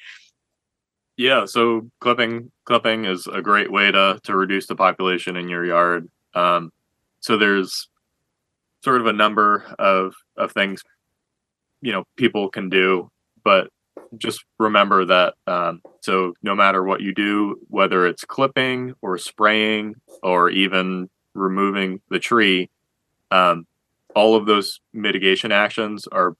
Yeah, 1.17 1.45
so 1.45 1.89
clipping 1.99 2.49
clipping 2.63 3.03
is 3.03 3.27
a 3.27 3.41
great 3.41 3.71
way 3.71 3.91
to 3.91 4.19
to 4.23 4.37
reduce 4.37 4.67
the 4.67 4.75
population 4.75 5.35
in 5.35 5.49
your 5.49 5.65
yard. 5.65 6.09
Um, 6.33 6.71
so 7.19 7.37
there's 7.37 7.89
sort 8.83 9.01
of 9.01 9.07
a 9.07 9.13
number 9.13 9.63
of 9.77 10.13
of 10.37 10.51
things 10.51 10.81
you 11.81 11.91
know 11.91 12.03
people 12.15 12.49
can 12.49 12.69
do 12.69 13.09
but 13.43 13.69
just 14.17 14.43
remember 14.57 15.05
that 15.05 15.35
um, 15.47 15.81
so 16.01 16.33
no 16.41 16.55
matter 16.55 16.83
what 16.83 17.01
you 17.01 17.13
do 17.13 17.59
whether 17.67 18.07
it's 18.07 18.23
clipping 18.25 18.93
or 19.01 19.17
spraying 19.17 19.95
or 20.23 20.49
even 20.49 21.09
removing 21.33 22.01
the 22.09 22.19
tree 22.19 22.69
um, 23.31 23.65
all 24.15 24.35
of 24.35 24.45
those 24.45 24.79
mitigation 24.93 25.51
actions 25.51 26.07
are 26.07 26.35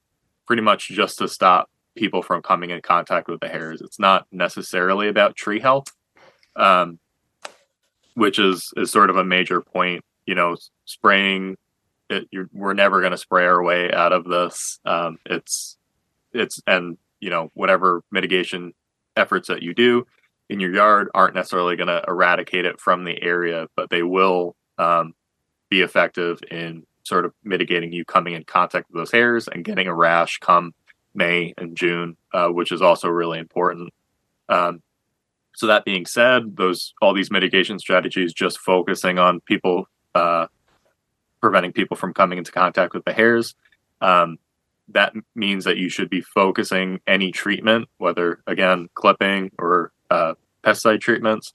pretty 0.48 0.64
much 0.64 0.90
just 0.90 1.20
to 1.20 1.28
stop 1.28 1.70
people 1.96 2.24
from 2.24 2.42
coming 2.42 2.72
in 2.72 2.82
contact 2.82 3.28
with 3.28 3.40
the 3.40 3.48
hairs. 3.48 3.82
It's 3.82 4.00
not 4.00 4.26
necessarily 4.32 5.08
about 5.08 5.36
tree 5.36 5.60
health 5.60 5.92
um, 6.56 7.00
which 8.16 8.38
is 8.38 8.74
is 8.78 8.92
sort 8.92 9.10
of 9.10 9.18
a 9.18 9.24
major 9.24 9.62
point 9.62 10.04
you 10.26 10.36
know 10.36 10.56
spraying 10.86 11.58
it, 12.10 12.28
we're 12.54 12.74
never 12.74 13.00
going 13.00 13.12
to 13.12 13.18
spray 13.18 13.46
our 13.46 13.64
way 13.64 13.92
out 13.92 14.14
of 14.14 14.26
this. 14.26 14.80
Um, 14.86 15.20
it's 15.26 15.78
it's 16.34 16.62
and 16.68 16.98
you 17.20 17.30
know 17.30 17.52
whatever 17.54 18.04
mitigation 18.12 18.74
efforts 19.16 19.48
that 19.48 19.62
you 19.62 19.74
do 19.74 20.06
in 20.50 20.60
your 20.60 20.74
yard 20.74 21.10
aren't 21.14 21.36
necessarily 21.36 21.76
going 21.76 21.88
to 21.88 22.04
eradicate 22.08 22.66
it 22.66 22.80
from 22.80 23.04
the 23.04 23.22
area, 23.22 23.68
but 23.76 23.90
they 23.90 24.02
will 24.02 24.56
um, 24.78 25.14
be 25.70 25.82
effective 25.82 26.40
in 26.50 26.84
sort 27.04 27.26
of 27.26 27.34
mitigating 27.44 27.92
you 27.92 28.04
coming 28.04 28.34
in 28.34 28.44
contact 28.44 28.90
with 28.90 29.00
those 29.00 29.12
hairs 29.12 29.48
and 29.48 29.64
getting 29.64 29.88
a 29.88 29.94
rash 29.94 30.40
come 30.40 30.74
May 31.14 31.54
and 31.58 31.76
June, 31.76 32.18
uh, 32.34 32.48
which 32.48 32.72
is 32.72 32.82
also 32.82 33.10
really 33.10 33.40
important. 33.40 33.94
Um, 34.48 34.82
so 35.56 35.68
that 35.68 35.86
being 35.86 36.06
said, 36.06 36.56
those 36.56 36.94
all 37.02 37.14
these 37.14 37.32
mitigation 37.32 37.80
strategies 37.80 38.34
just 38.34 38.60
focusing 38.60 39.20
on 39.20 39.42
people 39.42 39.88
uh, 40.16 40.48
preventing 41.42 41.72
people 41.72 41.98
from 41.98 42.14
coming 42.14 42.38
into 42.38 42.52
contact 42.52 42.94
with 42.94 43.06
the 43.06 43.14
hairs. 43.14 43.56
Um, 44.02 44.38
that 44.90 45.14
means 45.36 45.66
that 45.66 45.78
you 45.78 45.90
should 45.90 46.10
be 46.10 46.22
focusing 46.22 47.00
any 47.08 47.32
treatment, 47.32 47.88
whether 47.98 48.42
again 48.48 48.90
clipping 48.96 49.52
or 49.60 49.92
uh, 50.10 50.34
pesticide 50.64 51.02
treatments, 51.02 51.54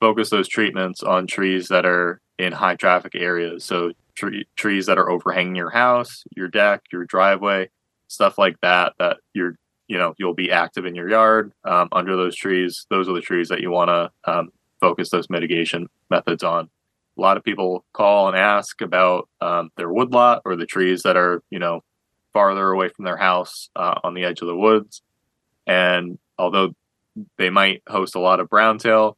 focus 0.00 0.30
those 0.30 0.48
treatments 0.48 1.02
on 1.02 1.26
trees 1.26 1.68
that 1.68 1.84
are 1.84 2.20
in 2.38 2.52
high 2.52 2.76
traffic 2.76 3.14
areas. 3.14 3.64
So 3.64 3.92
tre- 4.14 4.46
trees 4.56 4.86
that 4.86 4.98
are 4.98 5.10
overhanging 5.10 5.56
your 5.56 5.70
house, 5.70 6.24
your 6.34 6.48
deck, 6.48 6.82
your 6.92 7.04
driveway, 7.04 7.70
stuff 8.08 8.38
like 8.38 8.60
that. 8.62 8.94
That 8.98 9.18
you're 9.34 9.56
you 9.88 9.98
know 9.98 10.14
you'll 10.18 10.34
be 10.34 10.50
active 10.50 10.86
in 10.86 10.94
your 10.94 11.08
yard 11.08 11.52
um, 11.64 11.88
under 11.92 12.16
those 12.16 12.36
trees. 12.36 12.86
Those 12.90 13.08
are 13.08 13.14
the 13.14 13.20
trees 13.20 13.48
that 13.48 13.60
you 13.60 13.70
want 13.70 13.90
to 13.90 14.10
um, 14.30 14.50
focus 14.80 15.10
those 15.10 15.30
mitigation 15.30 15.88
methods 16.10 16.42
on 16.42 16.70
a 17.16 17.20
lot 17.20 17.36
of 17.36 17.44
people 17.44 17.84
call 17.92 18.28
and 18.28 18.36
ask 18.36 18.80
about 18.80 19.28
um, 19.40 19.70
their 19.76 19.92
woodlot 19.92 20.42
or 20.44 20.56
the 20.56 20.66
trees 20.66 21.02
that 21.02 21.16
are 21.16 21.42
you 21.50 21.58
know 21.58 21.82
farther 22.32 22.70
away 22.70 22.88
from 22.88 23.04
their 23.04 23.16
house 23.16 23.70
uh, 23.76 23.94
on 24.02 24.14
the 24.14 24.24
edge 24.24 24.40
of 24.40 24.48
the 24.48 24.56
woods 24.56 25.02
and 25.66 26.18
although 26.38 26.74
they 27.38 27.50
might 27.50 27.82
host 27.88 28.14
a 28.14 28.20
lot 28.20 28.40
of 28.40 28.48
browntail. 28.48 29.14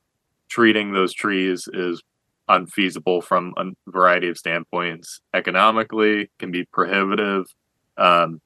Treating 0.49 0.93
those 0.93 1.13
trees 1.13 1.69
is 1.73 2.03
unfeasible 2.49 3.21
from 3.21 3.55
a 3.57 3.65
variety 3.91 4.29
of 4.29 4.39
standpoints. 4.39 5.21
Economically, 5.35 6.31
can 6.39 6.51
be 6.51 6.65
prohibitive. 6.65 7.47
Um, 7.97 8.41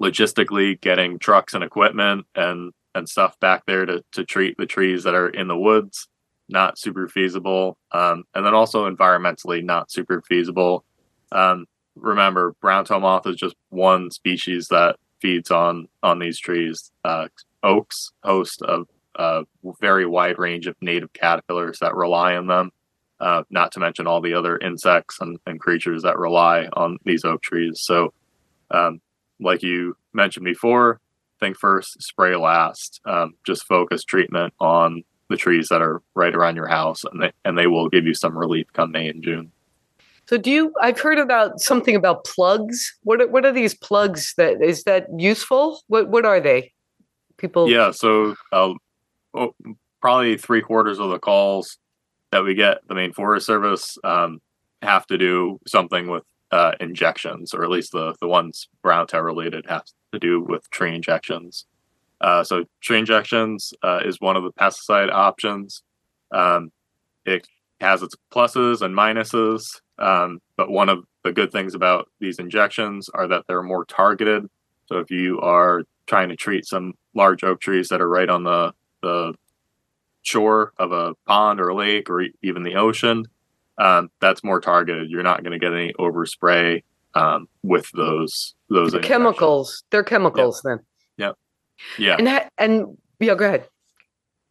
logistically, 0.00 0.80
getting 0.80 1.18
trucks 1.18 1.54
and 1.54 1.62
equipment 1.62 2.26
and 2.34 2.72
and 2.94 3.08
stuff 3.08 3.38
back 3.40 3.64
there 3.66 3.86
to 3.86 4.02
to 4.12 4.24
treat 4.24 4.56
the 4.56 4.66
trees 4.66 5.04
that 5.04 5.14
are 5.14 5.28
in 5.28 5.48
the 5.48 5.56
woods, 5.56 6.08
not 6.52 6.78
super 6.78 7.08
feasible. 7.08 7.78
Um, 7.90 8.24
and 8.34 8.46
then 8.46 8.54
also 8.54 8.88
environmentally, 8.88 9.64
not 9.64 9.90
super 9.90 10.22
feasible. 10.22 10.84
Um, 11.32 11.66
remember, 11.96 12.54
brown 12.60 12.84
tail 12.84 13.00
moth 13.00 13.26
is 13.26 13.36
just 13.36 13.56
one 13.70 14.10
species 14.10 14.68
that 14.68 14.96
feeds 15.20 15.50
on 15.50 15.88
on 16.02 16.18
these 16.18 16.38
trees. 16.38 16.92
Uh, 17.04 17.28
oaks 17.62 18.12
host 18.22 18.62
a, 18.62 18.82
a 19.16 19.44
very 19.80 20.06
wide 20.06 20.38
range 20.38 20.66
of 20.66 20.76
native 20.80 21.12
caterpillars 21.12 21.78
that 21.80 21.94
rely 21.94 22.36
on 22.36 22.46
them 22.46 22.70
uh, 23.22 23.44
not 23.50 23.70
to 23.70 23.80
mention 23.80 24.08
all 24.08 24.20
the 24.20 24.34
other 24.34 24.58
insects 24.58 25.18
and, 25.20 25.38
and, 25.46 25.60
creatures 25.60 26.02
that 26.02 26.18
rely 26.18 26.66
on 26.72 26.98
these 27.04 27.24
oak 27.24 27.40
trees. 27.40 27.80
So, 27.80 28.12
um, 28.72 29.00
like 29.38 29.62
you 29.62 29.96
mentioned 30.12 30.44
before, 30.44 31.00
think 31.38 31.56
first, 31.56 32.02
spray 32.02 32.34
last. 32.34 33.00
Um, 33.04 33.34
just 33.46 33.64
focus 33.64 34.02
treatment 34.02 34.52
on 34.58 35.04
the 35.32 35.36
trees 35.36 35.68
that 35.68 35.82
are 35.82 36.00
right 36.14 36.34
around 36.34 36.54
your 36.54 36.68
house, 36.68 37.02
and 37.04 37.20
they 37.20 37.32
and 37.44 37.58
they 37.58 37.66
will 37.66 37.88
give 37.88 38.06
you 38.06 38.14
some 38.14 38.38
relief 38.38 38.66
come 38.72 38.92
May 38.92 39.08
and 39.08 39.22
June. 39.22 39.50
So, 40.28 40.38
do 40.38 40.50
you? 40.50 40.72
I've 40.80 41.00
heard 41.00 41.18
about 41.18 41.60
something 41.60 41.96
about 41.96 42.24
plugs. 42.24 42.96
What 43.02 43.20
are, 43.20 43.28
what 43.28 43.44
are 43.44 43.52
these 43.52 43.74
plugs? 43.74 44.34
That 44.36 44.62
is 44.62 44.84
that 44.84 45.08
useful? 45.16 45.82
What 45.88 46.08
what 46.08 46.24
are 46.24 46.40
they? 46.40 46.72
People. 47.38 47.68
Yeah. 47.68 47.90
So, 47.90 48.36
uh, 48.52 48.74
oh, 49.34 49.54
probably 50.00 50.38
three 50.38 50.62
quarters 50.62 51.00
of 51.00 51.10
the 51.10 51.18
calls 51.18 51.78
that 52.30 52.44
we 52.44 52.54
get 52.54 52.78
the 52.88 52.94
Maine 52.94 53.12
Forest 53.12 53.46
Service 53.46 53.98
um, 54.04 54.40
have 54.80 55.06
to 55.08 55.18
do 55.18 55.58
something 55.66 56.08
with 56.08 56.24
uh, 56.52 56.72
injections, 56.80 57.52
or 57.52 57.64
at 57.64 57.70
least 57.70 57.92
the 57.92 58.14
the 58.20 58.28
ones 58.28 58.68
brown 58.82 59.06
tail 59.06 59.22
related 59.22 59.66
have 59.68 59.84
to 60.12 60.18
do 60.18 60.40
with 60.40 60.70
tree 60.70 60.94
injections. 60.94 61.66
Uh, 62.22 62.44
so 62.44 62.64
tree 62.80 62.98
injections 62.98 63.74
uh, 63.82 64.00
is 64.04 64.20
one 64.20 64.36
of 64.36 64.44
the 64.44 64.52
pesticide 64.52 65.10
options. 65.12 65.82
Um, 66.32 66.70
it 67.26 67.46
has 67.80 68.02
its 68.02 68.14
pluses 68.32 68.80
and 68.80 68.94
minuses, 68.94 69.80
um, 69.98 70.40
but 70.56 70.70
one 70.70 70.88
of 70.88 71.04
the 71.24 71.32
good 71.32 71.50
things 71.50 71.74
about 71.74 72.08
these 72.20 72.38
injections 72.38 73.08
are 73.12 73.26
that 73.28 73.44
they're 73.48 73.62
more 73.62 73.84
targeted. 73.84 74.48
So 74.86 74.98
if 74.98 75.10
you 75.10 75.40
are 75.40 75.82
trying 76.06 76.28
to 76.28 76.36
treat 76.36 76.64
some 76.64 76.94
large 77.14 77.44
oak 77.44 77.60
trees 77.60 77.88
that 77.88 78.00
are 78.00 78.08
right 78.08 78.28
on 78.28 78.44
the 78.44 78.72
the 79.02 79.34
shore 80.22 80.72
of 80.78 80.92
a 80.92 81.14
pond 81.26 81.60
or 81.60 81.68
a 81.68 81.74
lake 81.74 82.08
or 82.08 82.24
even 82.42 82.62
the 82.62 82.76
ocean, 82.76 83.26
um, 83.78 84.10
that's 84.20 84.44
more 84.44 84.60
targeted. 84.60 85.10
You're 85.10 85.24
not 85.24 85.42
going 85.42 85.52
to 85.52 85.58
get 85.58 85.72
any 85.72 85.92
overspray 85.94 86.84
um, 87.14 87.48
with 87.62 87.90
those 87.92 88.54
those 88.68 88.94
chemicals. 89.02 89.82
They're 89.90 90.04
chemicals 90.04 90.62
yep. 90.64 90.78
then. 90.78 90.86
Yeah. 91.98 92.16
And 92.18 92.28
ha- 92.28 92.48
and 92.58 92.98
yeah, 93.20 93.34
go 93.34 93.46
ahead. 93.46 93.68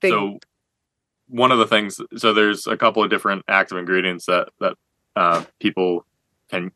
They- 0.01 0.09
so 0.09 0.39
one 1.27 1.51
of 1.51 1.59
the 1.59 1.67
things, 1.67 1.99
so 2.17 2.34
there's 2.34 2.67
a 2.67 2.77
couple 2.77 3.03
of 3.03 3.09
different 3.09 3.43
active 3.47 3.77
ingredients 3.77 4.25
that 4.25 4.49
that 4.59 4.75
uh, 5.15 5.43
people 5.59 6.05
can 6.49 6.71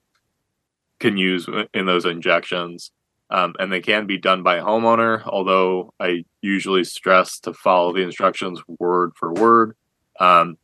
can 0.99 1.17
use 1.17 1.47
in 1.73 1.85
those 1.85 2.05
injections 2.05 2.91
um, 3.29 3.53
and 3.59 3.71
they 3.71 3.81
can 3.81 4.05
be 4.05 4.17
done 4.17 4.43
by 4.43 4.57
a 4.57 4.63
homeowner. 4.63 5.23
Although 5.25 5.93
I 5.99 6.25
usually 6.41 6.83
stress 6.83 7.39
to 7.41 7.53
follow 7.53 7.93
the 7.93 8.01
instructions 8.01 8.61
word 8.79 9.11
for 9.15 9.33
word. 9.33 9.75
Um, 10.19 10.57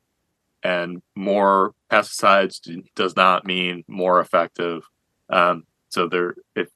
and 0.64 1.02
more 1.16 1.74
pesticides 1.90 2.60
does 2.96 3.16
not 3.16 3.46
mean 3.46 3.84
more 3.88 4.20
effective. 4.20 4.84
Um, 5.30 5.64
so 5.90 6.08
there, 6.08 6.36
if 6.56 6.70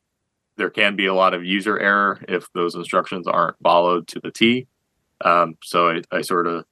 there 0.57 0.69
can 0.69 0.95
be 0.95 1.05
a 1.05 1.13
lot 1.13 1.33
of 1.33 1.43
user 1.43 1.79
error 1.79 2.19
if 2.27 2.51
those 2.53 2.75
instructions 2.75 3.27
aren't 3.27 3.57
followed 3.61 4.07
to 4.07 4.19
the 4.19 4.31
T. 4.31 4.67
Um, 5.21 5.57
so 5.63 5.89
I, 5.89 6.01
I, 6.11 6.21
sort 6.21 6.45
of 6.47 6.65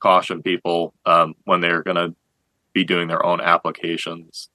caution 0.00 0.42
people 0.42 0.94
um, 1.06 1.34
when 1.44 1.60
they're 1.60 1.82
going 1.82 1.96
to 1.96 2.14
be 2.72 2.84
doing 2.84 3.06
their 3.06 3.24
own 3.24 3.40
applications 3.40 4.48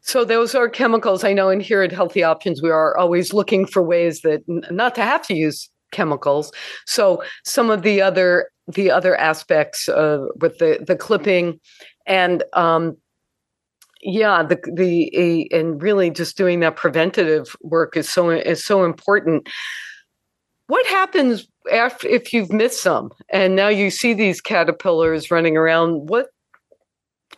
so 0.00 0.24
those 0.24 0.54
are 0.54 0.68
chemicals. 0.68 1.24
I 1.24 1.32
know 1.32 1.50
in 1.50 1.60
here 1.60 1.82
at 1.82 1.92
Healthy 1.92 2.22
Options, 2.22 2.62
we 2.62 2.70
are 2.70 2.96
always 2.96 3.32
looking 3.32 3.66
for 3.66 3.82
ways 3.82 4.22
that 4.22 4.42
not 4.48 4.94
to 4.94 5.02
have 5.02 5.26
to 5.26 5.34
use 5.34 5.70
chemicals. 5.92 6.52
So 6.86 7.22
some 7.44 7.70
of 7.70 7.82
the 7.82 8.00
other 8.00 8.50
the 8.66 8.90
other 8.90 9.16
aspects 9.16 9.88
uh, 9.88 10.26
with 10.40 10.58
the 10.58 10.82
the 10.86 10.96
clipping 10.96 11.60
and 12.06 12.42
um, 12.54 12.96
yeah, 14.02 14.42
the 14.42 14.58
the 14.72 15.48
and 15.52 15.82
really 15.82 16.10
just 16.10 16.36
doing 16.36 16.60
that 16.60 16.76
preventative 16.76 17.56
work 17.62 17.96
is 17.96 18.08
so 18.08 18.30
is 18.30 18.64
so 18.64 18.84
important. 18.84 19.48
What 20.68 20.86
happens 20.86 21.46
after 21.72 22.08
if 22.08 22.32
you've 22.32 22.52
missed 22.52 22.82
some 22.82 23.10
and 23.30 23.56
now 23.56 23.68
you 23.68 23.90
see 23.90 24.14
these 24.14 24.40
caterpillars 24.40 25.30
running 25.30 25.56
around? 25.56 26.08
What 26.08 26.28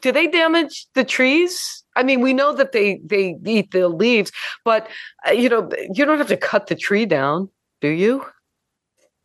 do 0.03 0.13
they 0.13 0.27
damage 0.27 0.87
the 0.95 1.05
trees? 1.05 1.83
I 1.97 2.03
mean, 2.03 2.21
we 2.21 2.33
know 2.33 2.55
that 2.55 2.73
they 2.73 3.01
they 3.05 3.37
eat 3.45 3.73
the 3.73 3.89
leaves, 3.89 4.31
but 4.65 4.89
uh, 5.27 5.33
you 5.33 5.49
know, 5.49 5.69
you 5.93 6.05
don't 6.05 6.19
have 6.19 6.29
to 6.29 6.37
cut 6.37 6.69
the 6.69 6.77
tree 6.77 7.07
down, 7.07 7.49
do 7.81 7.89
you? 7.89 8.25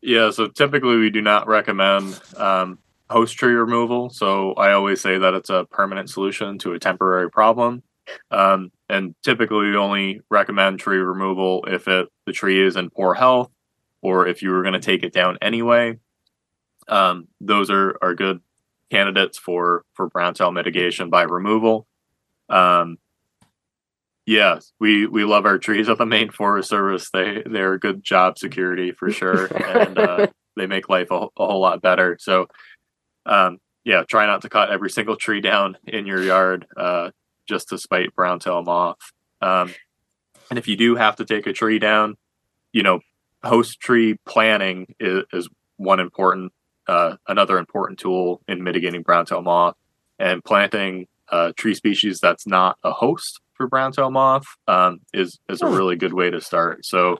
Yeah. 0.00 0.30
So 0.30 0.48
typically, 0.48 0.96
we 0.96 1.10
do 1.10 1.22
not 1.22 1.46
recommend 1.46 2.20
um, 2.36 2.78
host 3.10 3.36
tree 3.36 3.54
removal. 3.54 4.10
So 4.10 4.52
I 4.54 4.72
always 4.72 5.00
say 5.00 5.18
that 5.18 5.34
it's 5.34 5.50
a 5.50 5.66
permanent 5.70 6.10
solution 6.10 6.58
to 6.58 6.72
a 6.72 6.78
temporary 6.78 7.30
problem. 7.30 7.82
Um, 8.30 8.72
and 8.88 9.14
typically, 9.22 9.70
we 9.70 9.76
only 9.76 10.20
recommend 10.30 10.80
tree 10.80 10.98
removal 10.98 11.64
if 11.66 11.88
it 11.88 12.08
the 12.26 12.32
tree 12.32 12.60
is 12.60 12.76
in 12.76 12.90
poor 12.90 13.14
health, 13.14 13.50
or 14.00 14.26
if 14.26 14.42
you 14.42 14.50
were 14.50 14.62
going 14.62 14.74
to 14.74 14.80
take 14.80 15.02
it 15.02 15.12
down 15.12 15.38
anyway. 15.42 15.98
Um, 16.88 17.28
those 17.40 17.70
are 17.70 17.98
are 18.00 18.14
good 18.14 18.40
candidates 18.90 19.38
for 19.38 19.84
for 19.92 20.08
brown 20.08 20.34
tail 20.34 20.52
mitigation 20.52 21.10
by 21.10 21.22
removal. 21.22 21.86
Um, 22.48 22.98
yeah, 24.28 24.60
we 24.78 25.06
we 25.06 25.24
love 25.24 25.46
our 25.46 25.58
trees 25.58 25.88
at 25.88 25.96
the 25.96 26.06
Maine 26.06 26.30
Forest 26.30 26.68
Service. 26.68 27.10
They 27.10 27.42
they're 27.46 27.72
a 27.72 27.80
good 27.80 28.02
job 28.02 28.38
security 28.38 28.92
for 28.92 29.10
sure, 29.10 29.46
and 29.46 29.98
uh, 29.98 30.26
they 30.56 30.66
make 30.66 30.88
life 30.90 31.08
a, 31.10 31.14
a, 31.14 31.28
whole 31.36 31.60
lot 31.60 31.80
better. 31.80 32.18
So, 32.20 32.46
um, 33.28 33.58
yeah, 33.84 34.02
try 34.02 34.26
not 34.26 34.42
to 34.42 34.48
cut 34.48 34.70
every 34.70 34.90
single 34.90 35.16
tree 35.16 35.40
down 35.40 35.76
in 35.86 36.06
your 36.06 36.22
yard 36.22 36.66
uh, 36.76 37.10
just 37.46 37.68
to 37.70 37.78
spite 37.78 38.14
brown 38.14 38.38
tail 38.40 38.62
moth. 38.62 38.98
Um, 39.40 39.72
and 40.50 40.58
if 40.58 40.66
you 40.66 40.76
do 40.76 40.96
have 40.96 41.16
to 41.16 41.24
take 41.24 41.46
a 41.46 41.52
tree 41.52 41.78
down, 41.78 42.16
you 42.72 42.82
know, 42.82 43.00
host 43.42 43.80
tree 43.80 44.18
planning 44.26 44.94
is, 44.98 45.24
is 45.32 45.48
one 45.76 46.00
important, 46.00 46.52
uh, 46.86 47.16
another 47.28 47.58
important 47.58 47.98
tool 47.98 48.42
in 48.48 48.62
mitigating 48.62 49.02
brown 49.02 49.26
tail 49.26 49.42
moth. 49.42 49.74
And 50.18 50.42
planting 50.44 51.06
a 51.28 51.52
tree 51.52 51.74
species 51.74 52.18
that's 52.18 52.46
not 52.46 52.76
a 52.82 52.90
host 52.90 53.40
for 53.54 53.68
brown 53.68 53.92
tail 53.92 54.10
moth 54.10 54.46
um, 54.66 55.00
is 55.12 55.38
is 55.48 55.62
a 55.62 55.66
hmm. 55.66 55.74
really 55.74 55.96
good 55.96 56.12
way 56.12 56.28
to 56.28 56.40
start. 56.40 56.84
So, 56.84 57.18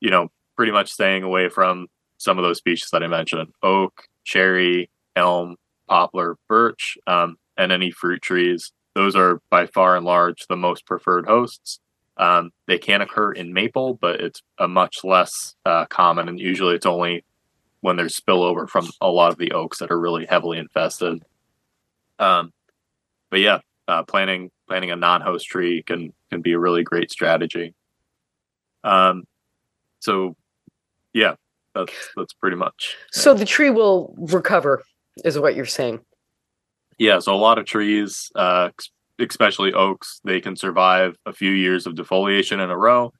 you 0.00 0.10
know, 0.10 0.28
pretty 0.56 0.72
much 0.72 0.90
staying 0.90 1.22
away 1.22 1.48
from 1.48 1.88
some 2.16 2.38
of 2.38 2.44
those 2.44 2.58
species 2.58 2.88
that 2.92 3.02
I 3.02 3.08
mentioned: 3.08 3.52
oak, 3.62 4.04
cherry, 4.24 4.88
elm, 5.20 5.56
poplar, 5.88 6.36
birch, 6.48 6.98
um, 7.06 7.36
and 7.56 7.70
any 7.70 7.90
fruit 7.90 8.22
trees. 8.22 8.72
Those 8.94 9.14
are 9.14 9.40
by 9.50 9.66
far 9.66 9.96
and 9.96 10.04
large 10.04 10.46
the 10.48 10.56
most 10.56 10.86
preferred 10.86 11.26
hosts. 11.26 11.78
Um, 12.16 12.50
they 12.66 12.78
can 12.78 13.00
occur 13.00 13.32
in 13.32 13.52
maple, 13.52 13.94
but 13.94 14.20
it's 14.20 14.42
a 14.58 14.66
much 14.66 15.04
less 15.04 15.54
uh, 15.64 15.86
common, 15.86 16.28
and 16.28 16.40
usually 16.40 16.74
it's 16.74 16.86
only 16.86 17.24
when 17.80 17.96
there's 17.96 18.18
spillover 18.18 18.68
from 18.68 18.88
a 19.00 19.08
lot 19.08 19.32
of 19.32 19.38
the 19.38 19.52
oaks 19.52 19.78
that 19.78 19.90
are 19.90 19.98
really 19.98 20.26
heavily 20.26 20.58
infested. 20.58 21.22
Um, 22.18 22.52
but 23.30 23.40
yeah, 23.40 23.60
uh, 23.88 24.02
planting 24.02 24.50
planting 24.68 24.90
a 24.90 24.96
non-host 24.96 25.46
tree 25.46 25.82
can 25.82 26.12
can 26.30 26.42
be 26.42 26.52
a 26.52 26.58
really 26.58 26.82
great 26.82 27.10
strategy. 27.10 27.74
Um, 28.84 29.24
so 30.00 30.36
yeah, 31.12 31.34
that's 31.74 31.92
that's 32.16 32.34
pretty 32.34 32.56
much. 32.56 32.96
So 33.12 33.34
the 33.34 33.46
tree 33.46 33.70
will 33.70 34.14
recover, 34.18 34.82
is 35.24 35.38
what 35.38 35.54
you're 35.54 35.66
saying. 35.66 36.00
Yeah, 36.98 37.18
so 37.18 37.34
a 37.34 37.36
lot 37.36 37.58
of 37.58 37.64
trees, 37.64 38.30
uh, 38.34 38.70
especially 39.18 39.72
oaks, 39.72 40.20
they 40.24 40.40
can 40.40 40.56
survive 40.56 41.16
a 41.24 41.32
few 41.32 41.50
years 41.50 41.86
of 41.86 41.94
defoliation 41.94 42.62
in 42.62 42.70
a 42.70 42.76
row. 42.76 43.12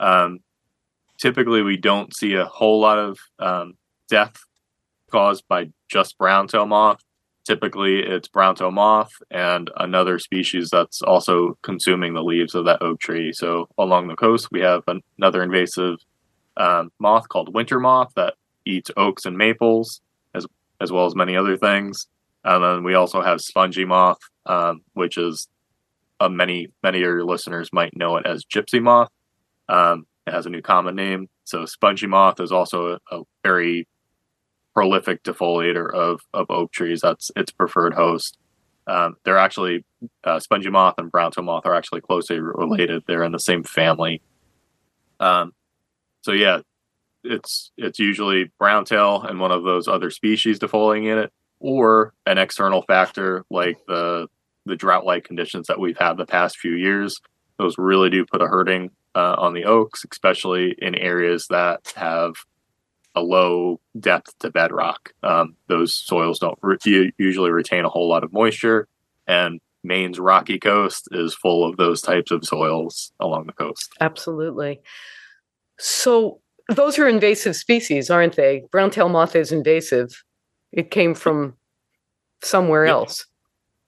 Um, 0.00 0.40
typically, 1.18 1.62
we 1.62 1.76
don't 1.76 2.14
see 2.14 2.34
a 2.34 2.44
whole 2.44 2.80
lot 2.80 2.98
of 2.98 3.18
um, 3.38 3.74
death 4.08 4.34
caused 5.10 5.44
by 5.48 5.70
just 5.88 6.16
brown 6.18 6.48
tail 6.48 6.66
moth 6.66 7.02
typically 7.44 8.00
it's 8.00 8.28
brown 8.28 8.54
tail 8.54 8.70
moth 8.70 9.12
and 9.30 9.70
another 9.76 10.18
species 10.18 10.70
that's 10.70 11.02
also 11.02 11.56
consuming 11.62 12.14
the 12.14 12.22
leaves 12.22 12.54
of 12.54 12.64
that 12.64 12.82
oak 12.82 13.00
tree. 13.00 13.32
So 13.32 13.68
along 13.78 14.08
the 14.08 14.16
coast, 14.16 14.48
we 14.50 14.60
have 14.60 14.82
another 15.18 15.42
invasive 15.42 15.96
um, 16.56 16.92
moth 16.98 17.28
called 17.28 17.54
winter 17.54 17.80
moth 17.80 18.12
that 18.16 18.34
eats 18.64 18.90
oaks 18.96 19.24
and 19.24 19.36
maples, 19.36 20.00
as 20.82 20.90
well 20.90 21.06
as 21.06 21.14
many 21.14 21.36
other 21.36 21.56
things. 21.56 22.08
And 22.44 22.62
then 22.62 22.84
we 22.84 22.94
also 22.94 23.22
have 23.22 23.40
spongy 23.40 23.84
moth, 23.84 24.18
um, 24.46 24.82
which 24.94 25.16
is 25.16 25.48
uh, 26.20 26.28
many 26.28 26.68
many 26.82 26.98
of 26.98 27.02
your 27.02 27.24
listeners 27.24 27.70
might 27.72 27.96
know 27.96 28.16
it 28.16 28.26
as 28.26 28.44
gypsy 28.44 28.82
moth. 28.82 29.10
Um, 29.68 30.06
it 30.26 30.32
has 30.32 30.46
a 30.46 30.50
new 30.50 30.60
common 30.62 30.96
name. 30.96 31.28
So 31.44 31.64
spongy 31.66 32.06
moth 32.06 32.40
is 32.40 32.52
also 32.52 32.98
a, 33.10 33.16
a 33.16 33.22
very 33.44 33.86
prolific 34.74 35.22
defoliator 35.22 35.92
of 35.92 36.20
of 36.34 36.46
oak 36.50 36.72
trees. 36.72 37.00
That's 37.00 37.30
its 37.36 37.52
preferred 37.52 37.94
host. 37.94 38.38
Um, 38.88 39.14
they're 39.24 39.38
actually 39.38 39.84
uh, 40.24 40.40
spongy 40.40 40.68
moth 40.68 40.94
and 40.98 41.10
brown 41.10 41.30
tail 41.30 41.44
moth 41.44 41.66
are 41.66 41.74
actually 41.74 42.00
closely 42.00 42.40
related. 42.40 43.04
They're 43.06 43.22
in 43.22 43.30
the 43.30 43.38
same 43.38 43.62
family. 43.62 44.20
Um, 45.20 45.52
so 46.22 46.32
yeah, 46.32 46.60
it's 47.24 47.70
it's 47.76 47.98
usually 47.98 48.50
brown 48.58 48.84
tail 48.84 49.22
and 49.22 49.40
one 49.40 49.52
of 49.52 49.64
those 49.64 49.88
other 49.88 50.10
species 50.10 50.58
defoliating 50.58 51.12
in 51.12 51.18
it, 51.18 51.32
or 51.60 52.14
an 52.26 52.38
external 52.38 52.82
factor 52.82 53.44
like 53.50 53.78
the 53.86 54.28
the 54.66 54.76
drought 54.76 55.04
like 55.04 55.24
conditions 55.24 55.66
that 55.66 55.80
we've 55.80 55.98
had 55.98 56.16
the 56.16 56.26
past 56.26 56.58
few 56.58 56.74
years. 56.74 57.20
Those 57.58 57.78
really 57.78 58.10
do 58.10 58.24
put 58.24 58.42
a 58.42 58.46
hurting 58.46 58.90
uh, 59.14 59.36
on 59.38 59.54
the 59.54 59.64
oaks, 59.64 60.04
especially 60.10 60.74
in 60.78 60.94
areas 60.94 61.46
that 61.50 61.92
have 61.96 62.34
a 63.14 63.20
low 63.20 63.80
depth 63.98 64.38
to 64.38 64.50
bedrock. 64.50 65.12
Um, 65.22 65.56
those 65.68 65.94
soils 65.94 66.38
don't 66.38 66.58
re- 66.62 67.12
usually 67.18 67.50
retain 67.50 67.84
a 67.84 67.90
whole 67.90 68.08
lot 68.08 68.24
of 68.24 68.32
moisture, 68.32 68.88
and 69.26 69.60
Maine's 69.84 70.18
rocky 70.18 70.58
coast 70.58 71.08
is 71.10 71.34
full 71.34 71.68
of 71.68 71.76
those 71.76 72.00
types 72.00 72.30
of 72.30 72.44
soils 72.44 73.12
along 73.20 73.46
the 73.46 73.52
coast. 73.52 73.92
Absolutely. 74.00 74.80
So 75.78 76.40
those 76.74 76.98
are 76.98 77.08
invasive 77.08 77.56
species, 77.56 78.10
aren't 78.10 78.36
they? 78.36 78.64
Brown 78.70 78.90
tail 78.90 79.08
moth 79.08 79.36
is 79.36 79.52
invasive. 79.52 80.22
It 80.72 80.90
came 80.90 81.14
from 81.14 81.54
somewhere 82.42 82.86
yeah. 82.86 82.92
else. 82.92 83.26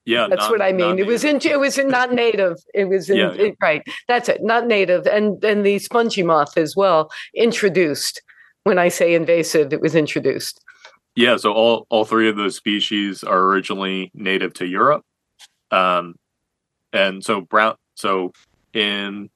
Yeah, 0.06 0.26
that's 0.28 0.50
what 0.50 0.60
I 0.60 0.72
mean. 0.72 0.98
It 0.98 1.06
was 1.06 1.24
in 1.24 1.40
it 1.42 1.58
was 1.58 1.78
in 1.78 1.88
not 1.88 2.12
native. 2.12 2.58
It 2.74 2.90
was 2.90 3.08
in, 3.08 3.16
Yeah, 3.16 3.32
yeah. 3.32 3.42
it- 3.42 3.56
right. 3.62 3.82
That's 4.06 4.28
it. 4.28 4.42
Not 4.42 4.66
native, 4.66 5.06
and 5.06 5.42
and 5.42 5.64
the 5.64 5.78
spongy 5.78 6.22
moth 6.22 6.58
as 6.58 6.76
well 6.76 7.10
introduced. 7.34 8.20
When 8.64 8.78
I 8.78 8.88
say 8.88 9.14
invasive, 9.14 9.72
it 9.72 9.80
was 9.80 9.94
introduced. 9.94 10.60
Yeah, 11.16 11.36
so 11.36 11.52
all 11.52 11.86
all 11.88 12.04
three 12.04 12.28
of 12.28 12.36
those 12.36 12.56
species 12.56 13.24
are 13.24 13.40
originally 13.44 14.10
native 14.14 14.52
to 14.54 14.66
Europe, 14.66 15.04
um, 15.70 16.16
and 16.92 17.24
so 17.24 17.40
brown. 17.40 17.76
So 17.94 18.32
in 18.74 19.30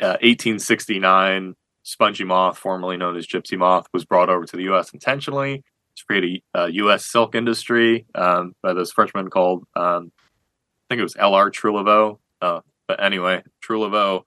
uh, 0.00 0.16
1869, 0.22 1.54
spongy 1.84 2.24
moth, 2.24 2.58
formerly 2.58 2.96
known 2.96 3.16
as 3.16 3.26
gypsy 3.26 3.56
moth, 3.56 3.86
was 3.92 4.04
brought 4.04 4.28
over 4.28 4.44
to 4.44 4.56
the 4.56 4.64
U.S. 4.64 4.92
intentionally 4.92 5.62
to 5.96 6.04
create 6.04 6.42
a 6.54 6.68
U.S. 6.70 7.04
silk 7.04 7.36
industry 7.36 8.06
um, 8.16 8.56
by 8.62 8.72
this 8.72 8.90
Frenchman 8.90 9.30
called 9.30 9.64
um, 9.76 10.10
I 10.84 10.94
think 10.94 11.00
it 11.00 11.04
was 11.04 11.16
L.R. 11.16 11.50
Trouvelot. 11.50 12.18
Uh, 12.42 12.60
but 12.86 13.02
anyway, 13.02 13.42
Trouvelot 13.66 14.24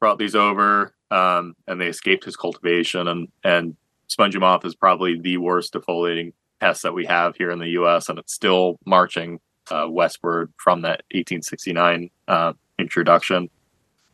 brought 0.00 0.18
these 0.18 0.34
over, 0.34 0.94
um, 1.10 1.54
and 1.66 1.80
they 1.80 1.86
escaped 1.86 2.24
his 2.24 2.36
cultivation. 2.36 3.08
And 3.08 3.28
and 3.44 3.76
spongy 4.08 4.38
moth 4.38 4.64
is 4.64 4.74
probably 4.74 5.18
the 5.18 5.36
worst 5.36 5.72
defoliating 5.72 6.32
pest 6.60 6.82
that 6.82 6.94
we 6.94 7.06
have 7.06 7.36
here 7.36 7.50
in 7.50 7.58
the 7.58 7.68
U.S. 7.70 8.08
and 8.08 8.18
it's 8.18 8.32
still 8.32 8.78
marching 8.86 9.40
uh, 9.70 9.86
westward 9.88 10.52
from 10.56 10.82
that 10.82 11.02
1869 11.12 12.10
uh, 12.28 12.52
introduction. 12.78 13.50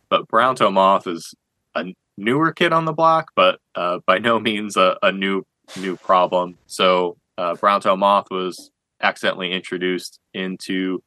But 0.08 0.28
brown 0.28 0.56
tail 0.56 0.70
moth 0.70 1.06
is 1.06 1.34
a 1.74 1.94
newer 2.16 2.52
kid 2.52 2.72
on 2.72 2.84
the 2.84 2.92
block, 2.92 3.32
but 3.34 3.60
uh, 3.74 3.98
by 4.06 4.18
no 4.18 4.38
means 4.38 4.76
a, 4.76 4.96
a 5.02 5.12
new 5.12 5.44
new 5.80 5.96
problem. 5.96 6.58
So 6.66 7.16
uh, 7.38 7.54
brown 7.56 7.80
tail 7.80 7.96
moth 7.96 8.30
was 8.30 8.70
accidentally 9.00 9.52
introduced 9.52 10.20
into 10.34 11.02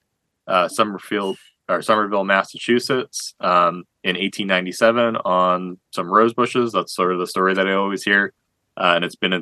uh, 0.47 0.67
Summerfield 0.67 1.37
or 1.67 1.81
Somerville, 1.81 2.23
Massachusetts, 2.23 3.33
um, 3.39 3.85
in 4.03 4.15
1897 4.15 5.17
on 5.17 5.79
some 5.91 6.11
rose 6.11 6.33
bushes. 6.33 6.71
That's 6.71 6.93
sort 6.93 7.11
of 7.11 7.19
the 7.19 7.27
story 7.27 7.55
that 7.55 7.67
I 7.67 7.73
always 7.73 8.03
hear, 8.03 8.33
uh, 8.77 8.93
and 8.95 9.03
it's 9.03 9.15
been 9.15 9.33
uh, 9.33 9.41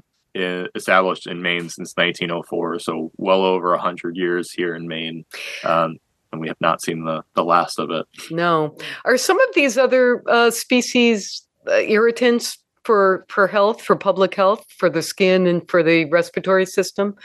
established 0.75 1.27
in 1.27 1.41
Maine 1.41 1.69
since 1.69 1.93
1904, 1.95 2.79
so 2.79 3.11
well 3.17 3.43
over 3.43 3.75
hundred 3.77 4.15
years 4.15 4.51
here 4.51 4.75
in 4.75 4.87
Maine. 4.87 5.25
Um, 5.63 5.97
and 6.31 6.41
we 6.41 6.47
have 6.47 6.59
not 6.59 6.81
seen 6.81 7.05
the, 7.05 7.23
the 7.35 7.43
last 7.43 7.77
of 7.77 7.91
it. 7.91 8.07
No, 8.31 8.75
are 9.05 9.17
some 9.17 9.39
of 9.39 9.49
these 9.53 9.77
other 9.77 10.23
uh, 10.27 10.49
species 10.49 11.45
irritants 11.67 12.57
for 12.83 13.25
for 13.29 13.47
health, 13.47 13.81
for 13.81 13.95
public 13.95 14.35
health, 14.35 14.65
for 14.77 14.89
the 14.89 15.01
skin, 15.01 15.47
and 15.47 15.69
for 15.69 15.83
the 15.83 16.05
respiratory 16.05 16.65
system? 16.65 17.15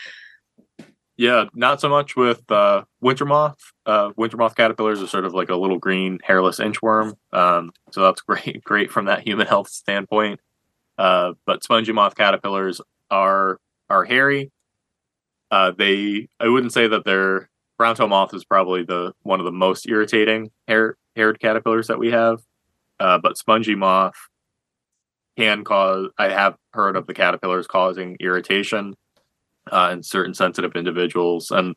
Yeah, 1.17 1.47
not 1.53 1.81
so 1.81 1.89
much 1.89 2.15
with 2.15 2.49
uh, 2.51 2.85
winter 3.01 3.25
moth. 3.25 3.59
Uh, 3.85 4.13
winter 4.17 4.37
moth 4.37 4.55
caterpillars 4.55 5.03
are 5.03 5.09
sort 5.09 5.25
of 5.25 5.35
like 5.35 5.49
a 5.49 5.57
little 5.57 5.79
green 5.79 6.21
hairless 6.23 6.61
inchworm, 6.61 7.15
um, 7.33 7.73
so 7.91 8.03
that's 8.03 8.21
great, 8.29 8.63
great 8.63 8.91
from 8.93 9.07
that 9.07 9.27
human 9.27 9.47
health 9.47 9.69
standpoint. 9.69 10.41
Uh, 10.97 11.33
but 11.45 11.63
spongy 11.65 11.93
moth 11.93 12.15
caterpillars 12.15 12.81
are 13.11 13.59
are 13.91 14.05
hairy. 14.05 14.53
Uh, 15.51 15.73
they, 15.77 16.29
I 16.39 16.49
wouldn't 16.49 16.73
say 16.73 16.87
that 16.89 17.05
they're 17.05 17.49
brown 17.79 17.95
tail 17.95 18.09
moth 18.09 18.35
is 18.35 18.45
probably 18.45 18.83
the 18.83 19.13
one 19.23 19.41
of 19.41 19.45
the 19.45 19.53
most 19.53 19.89
irritating 19.89 20.51
hair 20.67 20.97
haired 21.17 21.41
caterpillars 21.41 21.87
that 21.87 21.99
we 21.99 22.11
have. 22.11 22.41
Uh, 23.01 23.19
but 23.19 23.39
spongy 23.39 23.75
moth 23.75 24.15
can 25.37 25.65
cause. 25.65 26.09
I 26.19 26.29
have 26.29 26.57
heard 26.73 26.97
of 26.97 27.07
the 27.07 27.15
caterpillars 27.15 27.67
causing 27.67 28.17
irritation 28.21 28.95
uh, 29.71 29.91
in 29.93 30.03
certain 30.03 30.35
sensitive 30.35 30.73
individuals, 30.75 31.51
and 31.51 31.77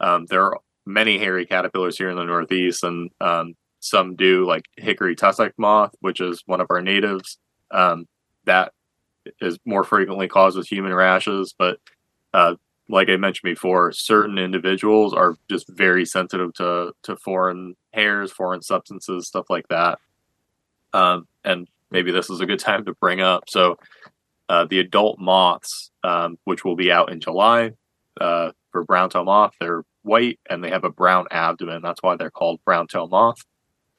um, 0.00 0.26
there 0.26 0.42
are 0.42 0.58
many 0.84 1.18
hairy 1.18 1.46
caterpillars 1.46 1.96
here 1.98 2.10
in 2.10 2.16
the 2.16 2.24
Northeast, 2.24 2.84
and 2.84 3.10
um, 3.20 3.54
some 3.80 4.16
do 4.16 4.46
like 4.46 4.64
hickory 4.76 5.14
tussock 5.14 5.52
moth, 5.58 5.94
which 6.00 6.20
is 6.20 6.42
one 6.46 6.60
of 6.60 6.66
our 6.70 6.82
natives. 6.82 7.38
Um, 7.70 8.06
that 8.44 8.72
is 9.40 9.58
more 9.64 9.84
frequently 9.84 10.28
causes 10.28 10.68
human 10.68 10.94
rashes, 10.94 11.54
but 11.56 11.78
uh, 12.32 12.54
like 12.88 13.08
I 13.08 13.16
mentioned 13.16 13.50
before, 13.50 13.92
certain 13.92 14.38
individuals 14.38 15.12
are 15.12 15.36
just 15.50 15.68
very 15.68 16.04
sensitive 16.04 16.54
to 16.54 16.92
to 17.02 17.16
foreign 17.16 17.76
hairs, 17.92 18.32
foreign 18.32 18.62
substances, 18.62 19.26
stuff 19.26 19.46
like 19.50 19.68
that. 19.68 19.98
Um, 20.96 21.28
and 21.44 21.68
maybe 21.90 22.10
this 22.10 22.30
is 22.30 22.40
a 22.40 22.46
good 22.46 22.58
time 22.58 22.84
to 22.86 22.94
bring 22.94 23.20
up. 23.20 23.44
So, 23.48 23.76
uh, 24.48 24.64
the 24.64 24.78
adult 24.78 25.18
moths, 25.18 25.90
um, 26.02 26.38
which 26.44 26.64
will 26.64 26.76
be 26.76 26.90
out 26.90 27.12
in 27.12 27.20
July, 27.20 27.72
uh, 28.20 28.52
for 28.72 28.84
brown 28.84 29.10
tail 29.10 29.24
moth, 29.24 29.52
they're 29.60 29.82
white 30.02 30.38
and 30.48 30.62
they 30.62 30.70
have 30.70 30.84
a 30.84 30.90
brown 30.90 31.26
abdomen. 31.30 31.82
That's 31.82 32.02
why 32.02 32.16
they're 32.16 32.30
called 32.30 32.60
brown 32.64 32.86
tail 32.86 33.08
moth. 33.08 33.44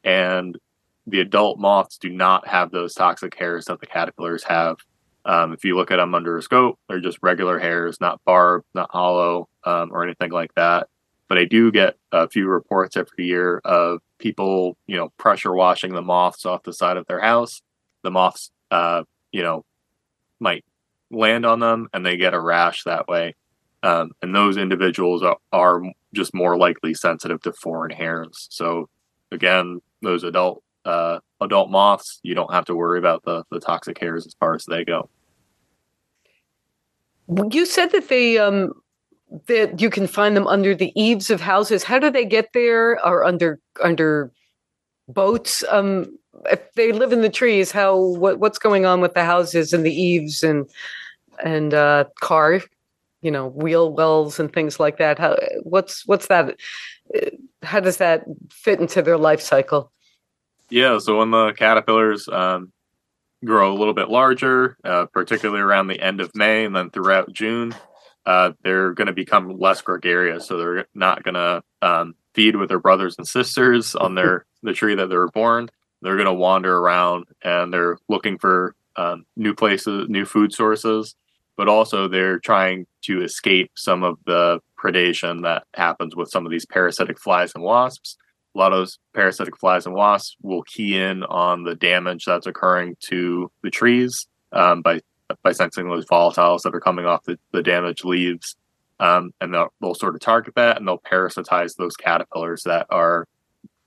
And 0.04 0.58
the 1.06 1.20
adult 1.20 1.60
moths 1.60 1.98
do 1.98 2.10
not 2.10 2.48
have 2.48 2.72
those 2.72 2.93
toxic 2.93 3.36
hairs 3.36 3.66
that 3.66 3.80
the 3.80 3.88
caterpillars 3.88 4.43
have. 4.43 4.78
Um, 5.26 5.52
if 5.54 5.66
you 5.66 5.76
look 5.76 5.91
at 5.91 5.98
them 5.98 6.16
under 6.16 6.38
a 6.38 6.41
scope, 6.41 6.80
they're 6.88 7.02
just 7.02 7.20
regular 7.22 7.60
hairs, 7.60 8.00
not 8.00 8.22
barbed, 8.26 8.66
not 8.74 8.89
hollow, 8.91 9.50
um, 9.66 9.91
or 9.91 10.04
anything 10.04 10.32
like 10.32 10.54
that. 10.56 10.88
But 11.28 11.38
I 11.38 11.45
do 11.45 11.72
get 11.72 11.95
a 12.14 12.30
few 12.30 12.48
reports 12.48 12.95
every 12.95 13.26
year 13.26 13.60
of 13.66 14.00
people, 14.20 14.78
you 14.88 14.97
know, 14.97 15.09
pressure 15.18 15.53
washing 15.53 15.93
the 15.93 16.01
moths 16.01 16.45
off 16.45 16.63
the 16.63 16.74
side 16.74 16.97
of 16.97 17.05
their 17.07 17.22
house. 17.22 17.61
The 18.03 18.11
moths, 18.11 18.51
uh, 18.72 19.03
you 19.32 19.43
know, 19.43 19.63
might 20.39 20.63
land 21.09 21.45
on 21.45 21.59
them 21.59 21.88
and 21.93 22.05
they 22.05 22.18
get 22.18 22.34
a 22.34 22.39
rash 22.39 22.84
that 22.84 23.07
way. 23.07 23.36
Um, 23.84 24.11
and 24.22 24.36
those 24.36 24.57
individuals 24.57 25.24
are, 25.24 25.38
are 25.51 25.82
just 26.13 26.34
more 26.34 26.57
likely 26.57 26.93
sensitive 26.93 27.41
to 27.43 27.53
foreign 27.53 27.91
hairs. 27.91 28.47
So 28.49 28.89
again, 29.32 29.80
those 30.01 30.24
adult 30.24 30.63
uh, 30.86 31.20
adult 31.41 31.70
moths, 31.70 32.20
you 32.24 32.34
don't 32.34 32.51
have 32.53 32.65
to 32.65 32.76
worry 32.76 32.97
about 32.99 33.24
the 33.24 33.43
the 33.51 33.59
toxic 33.59 33.99
hairs 33.99 34.26
as 34.26 34.34
far 34.39 34.55
as 34.55 34.65
they 34.65 34.84
go. 34.84 35.09
You 37.51 37.65
said 37.65 37.91
that 37.91 38.07
they 38.07 38.38
um, 38.38 38.72
that 39.48 39.82
you 39.82 39.90
can 39.90 40.08
find 40.08 40.36
them 40.36 40.48
under 40.48 40.74
the 40.74 40.92
eaves 40.96 41.30
of 41.30 41.42
houses. 41.42 41.84
How 41.84 42.00
do 42.00 42.10
they 42.10 42.26
get 42.26 42.50
there? 42.54 43.04
Or 43.06 43.24
under 43.24 43.60
under 43.84 44.32
boats? 45.08 45.64
Um, 45.70 46.18
if 46.52 46.62
they 46.74 46.92
live 46.92 47.12
in 47.12 47.22
the 47.22 47.30
trees, 47.30 47.72
how 47.72 47.98
what 47.98 48.40
what's 48.40 48.60
going 48.60 48.86
on 48.86 49.02
with 49.02 49.14
the 49.14 49.26
houses 49.26 49.74
and 49.74 49.86
the 49.86 49.94
eaves 49.94 50.44
and 50.44 50.70
and 51.44 51.74
uh, 51.74 52.06
car, 52.22 52.62
you 53.22 53.32
know, 53.32 53.48
wheel 53.48 53.92
wells 53.92 54.40
and 54.40 54.52
things 54.52 54.80
like 54.80 54.98
that? 54.98 55.20
How 55.20 55.38
what's 55.64 56.06
what's 56.08 56.28
that? 56.28 56.56
uh, 57.16 57.30
How 57.64 57.80
does 57.80 57.98
that 57.98 58.24
fit 58.50 58.80
into 58.80 59.02
their 59.02 59.18
life 59.18 59.42
cycle? 59.42 59.92
Yeah, 60.70 61.00
so 61.00 61.18
when 61.20 61.32
the 61.32 61.54
caterpillars 61.54 62.28
um, 62.28 62.72
grow 63.46 63.72
a 63.74 63.78
little 63.78 63.94
bit 63.94 64.10
larger, 64.10 64.78
uh, 64.84 65.06
particularly 65.06 65.62
around 65.62 65.88
the 65.88 66.02
end 66.02 66.20
of 66.20 66.36
May 66.36 66.66
and 66.66 66.76
then 66.76 66.90
throughout 66.90 67.32
June, 67.32 67.74
uh, 68.28 68.52
they're 68.62 68.92
going 68.92 69.08
to 69.08 69.14
become 69.14 69.58
less 69.58 69.82
gregarious. 69.82 70.46
So 70.46 70.58
they're 70.58 70.86
not 70.94 71.24
going 71.24 71.36
to 71.36 71.64
um, 71.82 72.14
feed 72.34 72.58
with 72.58 72.68
their 72.68 72.80
brothers 72.80 73.16
and 73.18 73.26
sisters 73.26 73.96
on 73.96 74.16
their 74.16 74.46
the 74.64 74.74
tree 74.74 74.96
that 74.96 75.08
they 75.08 75.16
were 75.16 75.32
born. 75.32 75.70
They're 76.02 76.18
going 76.18 76.26
to 76.26 76.34
wander 76.34 76.78
around 76.78 77.26
and 77.42 77.74
they're 77.74 77.98
looking 78.10 78.38
for 78.38 78.76
um, 78.98 79.26
new 79.38 79.56
places, 79.56 80.10
new 80.10 80.26
food 80.26 80.54
sources, 80.54 81.16
but 81.56 81.70
also 81.70 82.08
they're 82.08 82.40
trying 82.40 82.86
to 83.04 83.24
escape 83.24 83.72
some 83.76 84.04
of 84.04 84.18
the 84.26 84.60
predation 84.78 85.44
that 85.44 85.64
happens 85.74 86.16
with 86.16 86.30
some 86.30 86.46
of 86.46 86.52
these 86.52 86.66
parasitic 86.66 87.20
flies 87.20 87.54
and 87.56 87.64
wasps. 87.64 88.18
A 88.56 88.58
lot 88.58 88.74
of 88.74 88.80
those 88.80 89.00
parasitic 89.14 89.58
flies 89.58 89.86
and 89.86 89.96
wasps 89.96 90.36
will 90.42 90.64
key 90.64 90.98
in 90.98 91.24
on 91.24 91.64
the 91.64 91.76
damage 91.76 92.26
that's 92.26 92.48
occurring 92.48 92.98
to 93.08 93.50
the 93.64 93.70
trees 93.70 94.28
um, 94.52 94.82
by 94.82 95.00
by 95.44 95.52
sensing 95.52 95.90
those 95.90 96.06
volatiles 96.06 96.62
that 96.64 96.76
are 96.76 96.80
coming 96.80 97.06
off 97.06 97.24
the, 97.24 97.38
the 97.52 97.64
damaged 97.64 98.06
leaves. 98.06 98.56
Um, 99.00 99.32
and 99.40 99.54
they'll, 99.54 99.74
they'll 99.80 99.94
sort 99.94 100.16
of 100.16 100.22
target 100.22 100.56
that 100.56 100.78
and 100.78 100.88
they'll 100.88 101.00
parasitize 101.00 101.76
those 101.76 101.96
caterpillars 101.96 102.64
that 102.64 102.88
are 102.90 103.28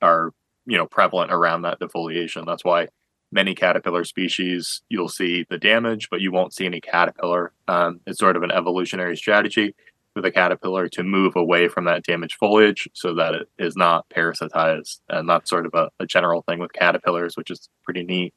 are 0.03 0.33
you 0.67 0.79
know 0.79 0.87
prevalent 0.87 1.33
around 1.33 1.63
that 1.63 1.81
defoliation. 1.81 2.47
That's 2.47 2.65
why 2.65 2.89
many 3.33 3.55
caterpillar 3.55 4.05
species 4.05 4.83
you'll 4.89 5.09
see 5.09 5.47
the 5.49 5.59
damage, 5.59 6.09
but 6.11 6.21
you 6.21 6.33
won't 6.33 6.55
see 6.55 6.67
any 6.67 6.81
caterpillar. 6.81 7.53
Um, 7.69 8.01
it's 8.07 8.19
sort 8.19 8.37
of 8.37 8.43
an 8.43 8.51
evolutionary 8.51 9.17
strategy 9.17 9.75
for 10.15 10.23
the 10.23 10.31
caterpillar 10.31 10.89
to 10.89 11.03
move 11.03 11.37
away 11.37 11.69
from 11.69 11.85
that 11.85 12.05
damaged 12.05 12.37
foliage 12.39 12.89
so 12.95 13.15
that 13.15 13.35
it 13.35 13.49
is 13.59 13.77
not 13.77 14.09
parasitized. 14.09 15.01
And 15.09 15.29
that's 15.29 15.49
sort 15.49 15.67
of 15.67 15.75
a, 15.75 15.91
a 16.01 16.07
general 16.07 16.43
thing 16.43 16.59
with 16.59 16.73
caterpillars, 16.73 17.37
which 17.37 17.51
is 17.51 17.69
pretty 17.85 18.03
neat. 18.03 18.35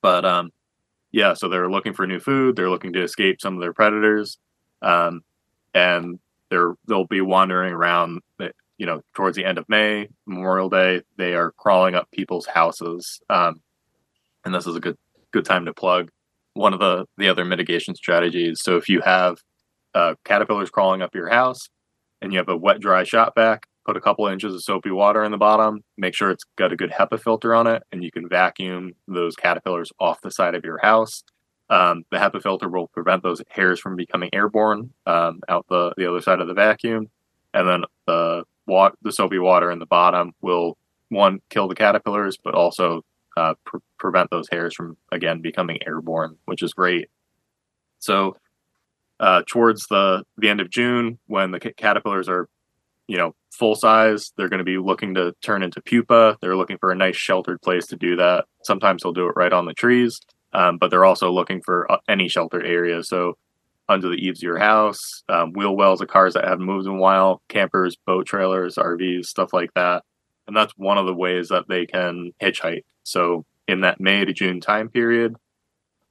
But 0.00 0.24
um, 0.24 0.50
yeah, 1.12 1.34
so 1.34 1.48
they're 1.48 1.70
looking 1.70 1.92
for 1.92 2.06
new 2.06 2.20
food. 2.20 2.56
They're 2.56 2.70
looking 2.70 2.92
to 2.94 3.02
escape 3.02 3.40
some 3.40 3.54
of 3.54 3.60
their 3.60 3.72
predators, 3.72 4.38
um, 4.82 5.22
and 5.74 6.18
they're 6.50 6.74
they'll 6.86 7.06
be 7.06 7.20
wandering 7.20 7.72
around. 7.72 8.20
You 8.78 8.84
know, 8.84 9.00
towards 9.14 9.38
the 9.38 9.44
end 9.46 9.56
of 9.56 9.66
May, 9.70 10.08
Memorial 10.26 10.68
Day, 10.68 11.00
they 11.16 11.32
are 11.32 11.52
crawling 11.52 11.94
up 11.94 12.10
people's 12.10 12.44
houses, 12.44 13.20
um, 13.30 13.62
and 14.44 14.54
this 14.54 14.66
is 14.66 14.76
a 14.76 14.80
good 14.80 14.98
good 15.32 15.46
time 15.46 15.64
to 15.64 15.72
plug 15.72 16.10
one 16.52 16.74
of 16.74 16.80
the 16.80 17.06
the 17.16 17.28
other 17.28 17.44
mitigation 17.44 17.94
strategies. 17.94 18.60
So 18.62 18.76
if 18.76 18.88
you 18.88 19.00
have 19.00 19.38
uh, 19.94 20.14
caterpillars 20.24 20.68
crawling 20.68 21.00
up 21.00 21.14
your 21.14 21.30
house, 21.30 21.70
and 22.20 22.32
you 22.32 22.38
have 22.38 22.50
a 22.50 22.56
wet 22.56 22.80
dry 22.80 23.04
shop 23.04 23.32
vac, 23.34 23.66
put 23.86 23.96
a 23.96 24.00
couple 24.00 24.26
inches 24.26 24.52
of 24.52 24.62
soapy 24.62 24.90
water 24.90 25.22
in 25.22 25.30
the 25.30 25.38
bottom, 25.38 25.84
make 25.96 26.14
sure 26.14 26.30
it's 26.30 26.44
got 26.56 26.72
a 26.72 26.76
good 26.76 26.90
HEPA 26.90 27.22
filter 27.22 27.54
on 27.54 27.68
it, 27.68 27.84
and 27.92 28.02
you 28.02 28.10
can 28.10 28.28
vacuum 28.28 28.94
those 29.06 29.36
caterpillars 29.36 29.92
off 30.00 30.20
the 30.22 30.30
side 30.30 30.56
of 30.56 30.64
your 30.64 30.78
house. 30.78 31.22
Um, 31.70 32.04
the 32.10 32.18
HEPA 32.18 32.42
filter 32.42 32.68
will 32.68 32.88
prevent 32.88 33.22
those 33.22 33.40
hairs 33.48 33.78
from 33.78 33.96
becoming 33.96 34.30
airborne 34.32 34.90
um, 35.06 35.40
out 35.48 35.66
the, 35.68 35.94
the 35.96 36.08
other 36.08 36.20
side 36.20 36.40
of 36.40 36.48
the 36.48 36.54
vacuum. 36.54 37.08
And 37.54 37.68
then 37.68 37.84
the 38.06 38.42
water, 38.66 38.96
the 39.02 39.12
soapy 39.12 39.38
water 39.38 39.70
in 39.70 39.78
the 39.78 39.86
bottom 39.86 40.32
will 40.40 40.76
one 41.08 41.38
kill 41.48 41.68
the 41.68 41.74
caterpillars, 41.76 42.36
but 42.42 42.54
also 42.54 43.02
uh, 43.36 43.54
pre- 43.64 43.80
prevent 43.98 44.30
those 44.30 44.48
hairs 44.50 44.74
from 44.74 44.96
again 45.12 45.40
becoming 45.40 45.78
airborne, 45.86 46.36
which 46.44 46.62
is 46.62 46.72
great. 46.72 47.08
So 48.00 48.36
uh, 49.20 49.42
towards 49.48 49.86
the 49.86 50.24
the 50.36 50.48
end 50.48 50.60
of 50.60 50.70
June, 50.70 51.18
when 51.26 51.50
the 51.52 51.60
caterpillars 51.60 52.28
are 52.28 52.48
you 53.08 53.16
know, 53.16 53.34
full 53.56 53.74
size, 53.74 54.32
they're 54.36 54.48
going 54.48 54.58
to 54.58 54.64
be 54.64 54.78
looking 54.78 55.14
to 55.14 55.34
turn 55.42 55.62
into 55.62 55.80
pupa. 55.80 56.36
They're 56.40 56.56
looking 56.56 56.78
for 56.78 56.90
a 56.90 56.96
nice 56.96 57.16
sheltered 57.16 57.60
place 57.62 57.86
to 57.86 57.96
do 57.96 58.16
that. 58.16 58.44
Sometimes 58.62 59.02
they'll 59.02 59.12
do 59.12 59.26
it 59.26 59.36
right 59.36 59.52
on 59.52 59.66
the 59.66 59.74
trees, 59.74 60.20
um, 60.52 60.78
but 60.78 60.90
they're 60.90 61.04
also 61.04 61.30
looking 61.30 61.62
for 61.62 61.90
uh, 61.90 61.98
any 62.08 62.28
sheltered 62.28 62.66
area. 62.66 63.02
So 63.02 63.36
under 63.88 64.08
the 64.08 64.16
eaves 64.16 64.40
of 64.40 64.44
your 64.44 64.58
house, 64.58 65.22
um, 65.28 65.52
wheel 65.52 65.76
wells 65.76 66.00
of 66.00 66.08
cars 66.08 66.34
that 66.34 66.44
haven't 66.44 66.64
moved 66.64 66.86
in 66.86 66.94
a 66.94 66.98
while, 66.98 67.40
campers, 67.48 67.96
boat 67.96 68.26
trailers, 68.26 68.76
RVs, 68.76 69.26
stuff 69.26 69.52
like 69.52 69.72
that. 69.74 70.04
And 70.46 70.56
that's 70.56 70.72
one 70.76 70.98
of 70.98 71.06
the 71.06 71.14
ways 71.14 71.48
that 71.48 71.68
they 71.68 71.86
can 71.86 72.32
hitchhike. 72.40 72.84
So 73.04 73.44
in 73.68 73.80
that 73.82 74.00
May 74.00 74.24
to 74.24 74.32
June 74.32 74.60
time 74.60 74.88
period, 74.88 75.34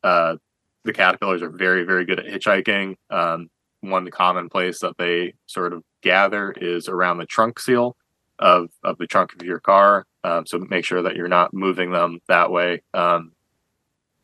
uh, 0.04 0.36
the 0.84 0.94
caterpillars 0.94 1.42
are 1.42 1.50
very, 1.50 1.84
very 1.84 2.06
good 2.06 2.20
at 2.20 2.26
hitchhiking. 2.26 2.96
Um, 3.10 3.50
one 3.82 4.10
common 4.10 4.50
place 4.50 4.80
that 4.80 4.98
they 4.98 5.34
sort 5.48 5.74
of 5.74 5.84
gather 6.06 6.52
is 6.52 6.88
around 6.88 7.18
the 7.18 7.26
trunk 7.26 7.60
seal 7.60 7.98
of, 8.40 8.70
of 8.84 8.98
the 9.00 9.08
trunk 9.08 9.34
of 9.34 9.46
your 9.46 9.60
car. 9.60 10.06
Um, 10.24 10.46
so 10.46 10.60
make 10.60 10.86
sure 10.86 11.02
that 11.02 11.16
you're 11.16 11.28
not 11.28 11.54
moving 11.54 11.92
them 11.92 12.20
that 12.28 12.52
way. 12.52 12.84
Um, 12.94 13.34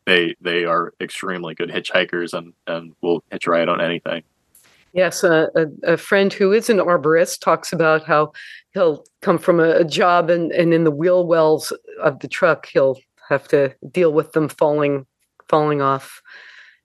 they 0.05 0.35
they 0.41 0.65
are 0.65 0.93
extremely 0.99 1.53
good 1.53 1.69
hitchhikers 1.69 2.33
and, 2.33 2.53
and 2.65 2.93
will 3.01 3.23
hitch 3.31 3.47
ride 3.47 3.69
on 3.69 3.81
anything. 3.81 4.23
Yes, 4.93 5.23
a, 5.23 5.49
a, 5.83 5.95
friend 5.95 6.33
who 6.33 6.51
is 6.51 6.69
an 6.69 6.77
arborist 6.77 7.39
talks 7.39 7.71
about 7.71 8.03
how 8.03 8.33
he'll 8.73 9.05
come 9.21 9.37
from 9.37 9.61
a, 9.61 9.69
a 9.69 9.85
job 9.85 10.29
and, 10.29 10.51
and 10.51 10.73
in 10.73 10.83
the 10.83 10.91
wheel 10.91 11.25
wells 11.25 11.71
of 12.01 12.19
the 12.19 12.27
truck 12.27 12.65
he'll 12.65 12.99
have 13.29 13.47
to 13.49 13.73
deal 13.91 14.11
with 14.11 14.33
them 14.33 14.49
falling 14.49 15.05
falling 15.47 15.81
off 15.81 16.21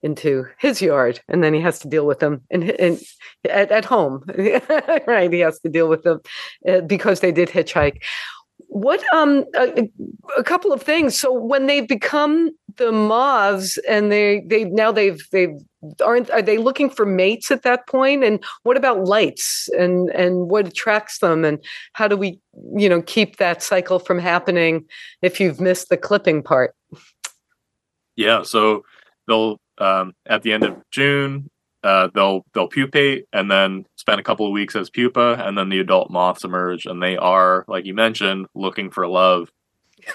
into 0.06 0.46
his 0.58 0.80
yard 0.80 1.20
and 1.28 1.42
then 1.42 1.52
he 1.52 1.60
has 1.60 1.78
to 1.80 1.88
deal 1.88 2.06
with 2.06 2.20
them 2.20 2.40
and, 2.50 2.62
in 2.86 2.98
at, 3.50 3.70
at 3.70 3.84
home 3.84 4.24
right? 5.06 5.32
He 5.32 5.40
has 5.40 5.58
to 5.60 5.68
deal 5.68 5.88
with 5.88 6.02
them 6.02 6.20
uh, 6.68 6.80
because 6.80 7.20
they 7.20 7.32
did 7.32 7.48
hitchhike. 7.48 8.02
What 8.68 9.02
um 9.12 9.44
a, 9.54 9.88
a, 10.36 10.42
couple 10.42 10.72
of 10.72 10.82
things. 10.82 11.18
So 11.18 11.32
when 11.32 11.66
they 11.66 11.80
become 11.80 12.50
the 12.76 12.92
moths 12.92 13.78
and 13.88 14.10
they 14.10 14.42
they 14.46 14.64
now 14.64 14.92
they've 14.92 15.22
they've 15.32 15.56
aren't 16.04 16.30
are 16.30 16.42
they 16.42 16.58
looking 16.58 16.90
for 16.90 17.06
mates 17.06 17.50
at 17.50 17.62
that 17.62 17.86
point? 17.86 18.24
And 18.24 18.42
what 18.64 18.76
about 18.76 19.04
lights? 19.04 19.68
And 19.78 20.10
and 20.10 20.50
what 20.50 20.66
attracts 20.66 21.18
them? 21.18 21.44
And 21.44 21.62
how 21.92 22.08
do 22.08 22.16
we 22.16 22.40
you 22.76 22.88
know 22.88 23.02
keep 23.02 23.36
that 23.36 23.62
cycle 23.62 23.98
from 23.98 24.18
happening 24.18 24.84
if 25.22 25.40
you've 25.40 25.60
missed 25.60 25.88
the 25.88 25.96
clipping 25.96 26.42
part? 26.42 26.74
Yeah 28.16 28.42
so 28.42 28.82
they'll 29.28 29.58
um, 29.78 30.14
at 30.26 30.42
the 30.42 30.52
end 30.52 30.64
of 30.64 30.76
June. 30.90 31.50
Uh, 31.82 32.08
they'll 32.14 32.44
they'll 32.52 32.66
pupate 32.66 33.26
and 33.32 33.48
then 33.48 33.84
spend 33.94 34.18
a 34.18 34.22
couple 34.22 34.44
of 34.44 34.52
weeks 34.52 34.74
as 34.74 34.90
pupa, 34.90 35.34
and 35.46 35.56
then 35.56 35.68
the 35.68 35.78
adult 35.78 36.10
moths 36.10 36.42
emerge, 36.42 36.84
and 36.86 37.00
they 37.00 37.16
are, 37.16 37.64
like 37.68 37.84
you 37.84 37.94
mentioned, 37.94 38.46
looking 38.54 38.90
for 38.90 39.06
love. 39.06 39.52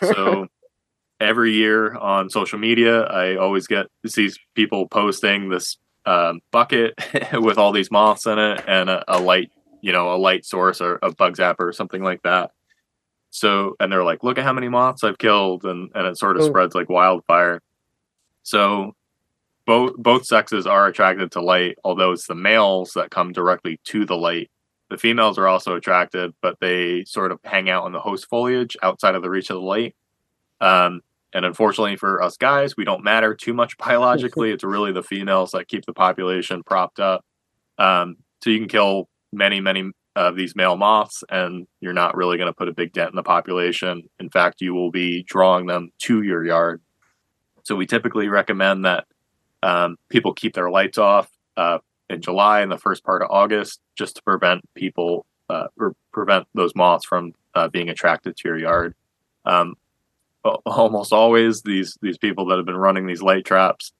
So 0.01 0.47
every 1.21 1.53
year 1.53 1.95
on 1.95 2.29
social 2.29 2.59
media, 2.59 3.03
I 3.03 3.37
always 3.37 3.67
get 3.67 3.87
these 4.03 4.37
people 4.55 4.87
posting 4.87 5.49
this 5.49 5.77
um, 6.05 6.41
bucket 6.51 6.95
with 7.33 7.57
all 7.57 7.71
these 7.71 7.91
moths 7.91 8.25
in 8.25 8.39
it 8.39 8.63
and 8.67 8.89
a, 8.89 9.03
a, 9.07 9.19
light, 9.19 9.51
you 9.81 9.91
know, 9.91 10.13
a 10.13 10.17
light 10.17 10.45
source 10.45 10.81
or 10.81 10.99
a 11.03 11.13
bug 11.13 11.37
zapper 11.37 11.59
or 11.61 11.73
something 11.73 12.03
like 12.03 12.23
that. 12.23 12.51
So, 13.29 13.75
and 13.79 13.91
they're 13.91 14.03
like, 14.03 14.23
look 14.23 14.37
at 14.37 14.43
how 14.43 14.51
many 14.51 14.67
moths 14.67 15.03
I've 15.03 15.17
killed, 15.17 15.63
and 15.63 15.89
and 15.95 16.05
it 16.05 16.17
sort 16.17 16.35
of 16.35 16.43
Ooh. 16.43 16.47
spreads 16.47 16.75
like 16.75 16.89
wildfire. 16.89 17.61
So 18.43 18.93
both 19.65 19.95
both 19.97 20.25
sexes 20.25 20.65
are 20.65 20.87
attracted 20.87 21.31
to 21.31 21.41
light, 21.41 21.77
although 21.83 22.11
it's 22.11 22.27
the 22.27 22.35
males 22.35 22.91
that 22.95 23.11
come 23.11 23.31
directly 23.31 23.79
to 23.85 24.05
the 24.05 24.17
light. 24.17 24.49
The 24.89 24.97
females 24.97 25.37
are 25.37 25.47
also 25.47 25.75
attracted, 25.75 26.33
but 26.41 26.59
they 26.59 27.05
sort 27.05 27.31
of 27.31 27.39
hang 27.43 27.69
out 27.69 27.85
in 27.85 27.93
the 27.93 27.99
host 27.99 28.27
foliage 28.29 28.75
outside 28.83 29.15
of 29.15 29.21
the 29.21 29.29
reach 29.29 29.49
of 29.49 29.55
the 29.55 29.61
light. 29.61 29.95
Um, 30.59 31.01
and 31.33 31.45
unfortunately 31.45 31.95
for 31.95 32.21
us 32.21 32.35
guys, 32.37 32.75
we 32.75 32.83
don't 32.83 33.03
matter 33.03 33.33
too 33.33 33.53
much 33.53 33.77
biologically. 33.77 34.51
it's 34.51 34.63
really 34.63 34.91
the 34.91 35.03
females 35.03 35.51
that 35.51 35.67
keep 35.67 35.85
the 35.85 35.93
population 35.93 36.63
propped 36.63 36.99
up. 36.99 37.23
Um, 37.77 38.17
so 38.43 38.49
you 38.49 38.59
can 38.59 38.67
kill 38.67 39.07
many, 39.31 39.61
many 39.61 39.91
of 40.15 40.35
these 40.35 40.55
male 40.55 40.75
moths, 40.75 41.23
and 41.29 41.67
you're 41.79 41.93
not 41.93 42.17
really 42.17 42.37
going 42.37 42.49
to 42.49 42.53
put 42.53 42.67
a 42.67 42.73
big 42.73 42.91
dent 42.91 43.11
in 43.11 43.15
the 43.15 43.23
population. 43.23 44.03
In 44.19 44.29
fact, 44.29 44.61
you 44.61 44.73
will 44.73 44.91
be 44.91 45.23
drawing 45.23 45.67
them 45.67 45.91
to 45.99 46.21
your 46.21 46.45
yard. 46.45 46.81
So 47.63 47.75
we 47.75 47.85
typically 47.85 48.27
recommend 48.27 48.85
that 48.85 49.05
um, 49.63 49.97
people 50.09 50.33
keep 50.33 50.53
their 50.53 50.69
lights 50.69 50.97
off 50.97 51.29
uh, 51.57 51.79
in 52.09 52.21
July 52.21 52.61
and 52.61 52.71
the 52.71 52.77
first 52.77 53.03
part 53.03 53.21
of 53.21 53.29
August 53.31 53.79
just 53.95 54.15
to 54.17 54.23
prevent 54.23 54.61
people 54.75 55.25
uh, 55.49 55.67
or 55.79 55.95
prevent 56.11 56.47
those 56.53 56.75
moths 56.75 57.05
from 57.05 57.33
uh, 57.55 57.67
being 57.67 57.89
attracted 57.89 58.37
to 58.37 58.47
your 58.47 58.57
yard. 58.57 58.95
Um, 59.45 59.75
almost 60.65 61.13
always, 61.13 61.61
these 61.61 61.97
these 62.01 62.17
people 62.17 62.45
that 62.47 62.57
have 62.57 62.65
been 62.65 62.75
running 62.77 63.05
these 63.05 63.21
light 63.21 63.45
traps 63.45 63.91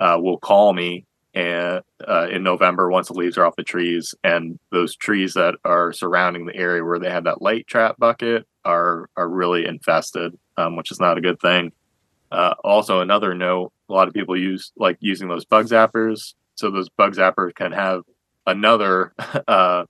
uh, 0.00 0.18
will 0.20 0.38
call 0.38 0.72
me 0.72 1.06
and 1.34 1.80
uh, 2.06 2.28
in 2.30 2.42
November 2.42 2.90
once 2.90 3.08
the 3.08 3.14
leaves 3.14 3.38
are 3.38 3.46
off 3.46 3.56
the 3.56 3.62
trees, 3.62 4.14
and 4.22 4.58
those 4.70 4.94
trees 4.96 5.34
that 5.34 5.54
are 5.64 5.92
surrounding 5.92 6.46
the 6.46 6.56
area 6.56 6.84
where 6.84 6.98
they 6.98 7.10
have 7.10 7.24
that 7.24 7.40
light 7.40 7.66
trap 7.66 7.96
bucket 7.98 8.46
are 8.64 9.08
are 9.16 9.28
really 9.28 9.66
infested, 9.66 10.38
um, 10.56 10.76
which 10.76 10.90
is 10.90 11.00
not 11.00 11.18
a 11.18 11.22
good 11.22 11.40
thing. 11.40 11.72
Uh, 12.32 12.54
also, 12.64 13.00
another 13.00 13.34
note: 13.34 13.72
a 13.88 13.92
lot 13.92 14.08
of 14.08 14.14
people 14.14 14.36
use 14.36 14.72
like 14.76 14.96
using 15.00 15.28
those 15.28 15.44
bug 15.44 15.66
zappers. 15.66 16.34
So 16.54 16.70
those 16.70 16.88
bug 16.88 17.14
zappers 17.14 17.54
can 17.54 17.72
have 17.72 18.02
another 18.46 19.12
uh, 19.48 19.84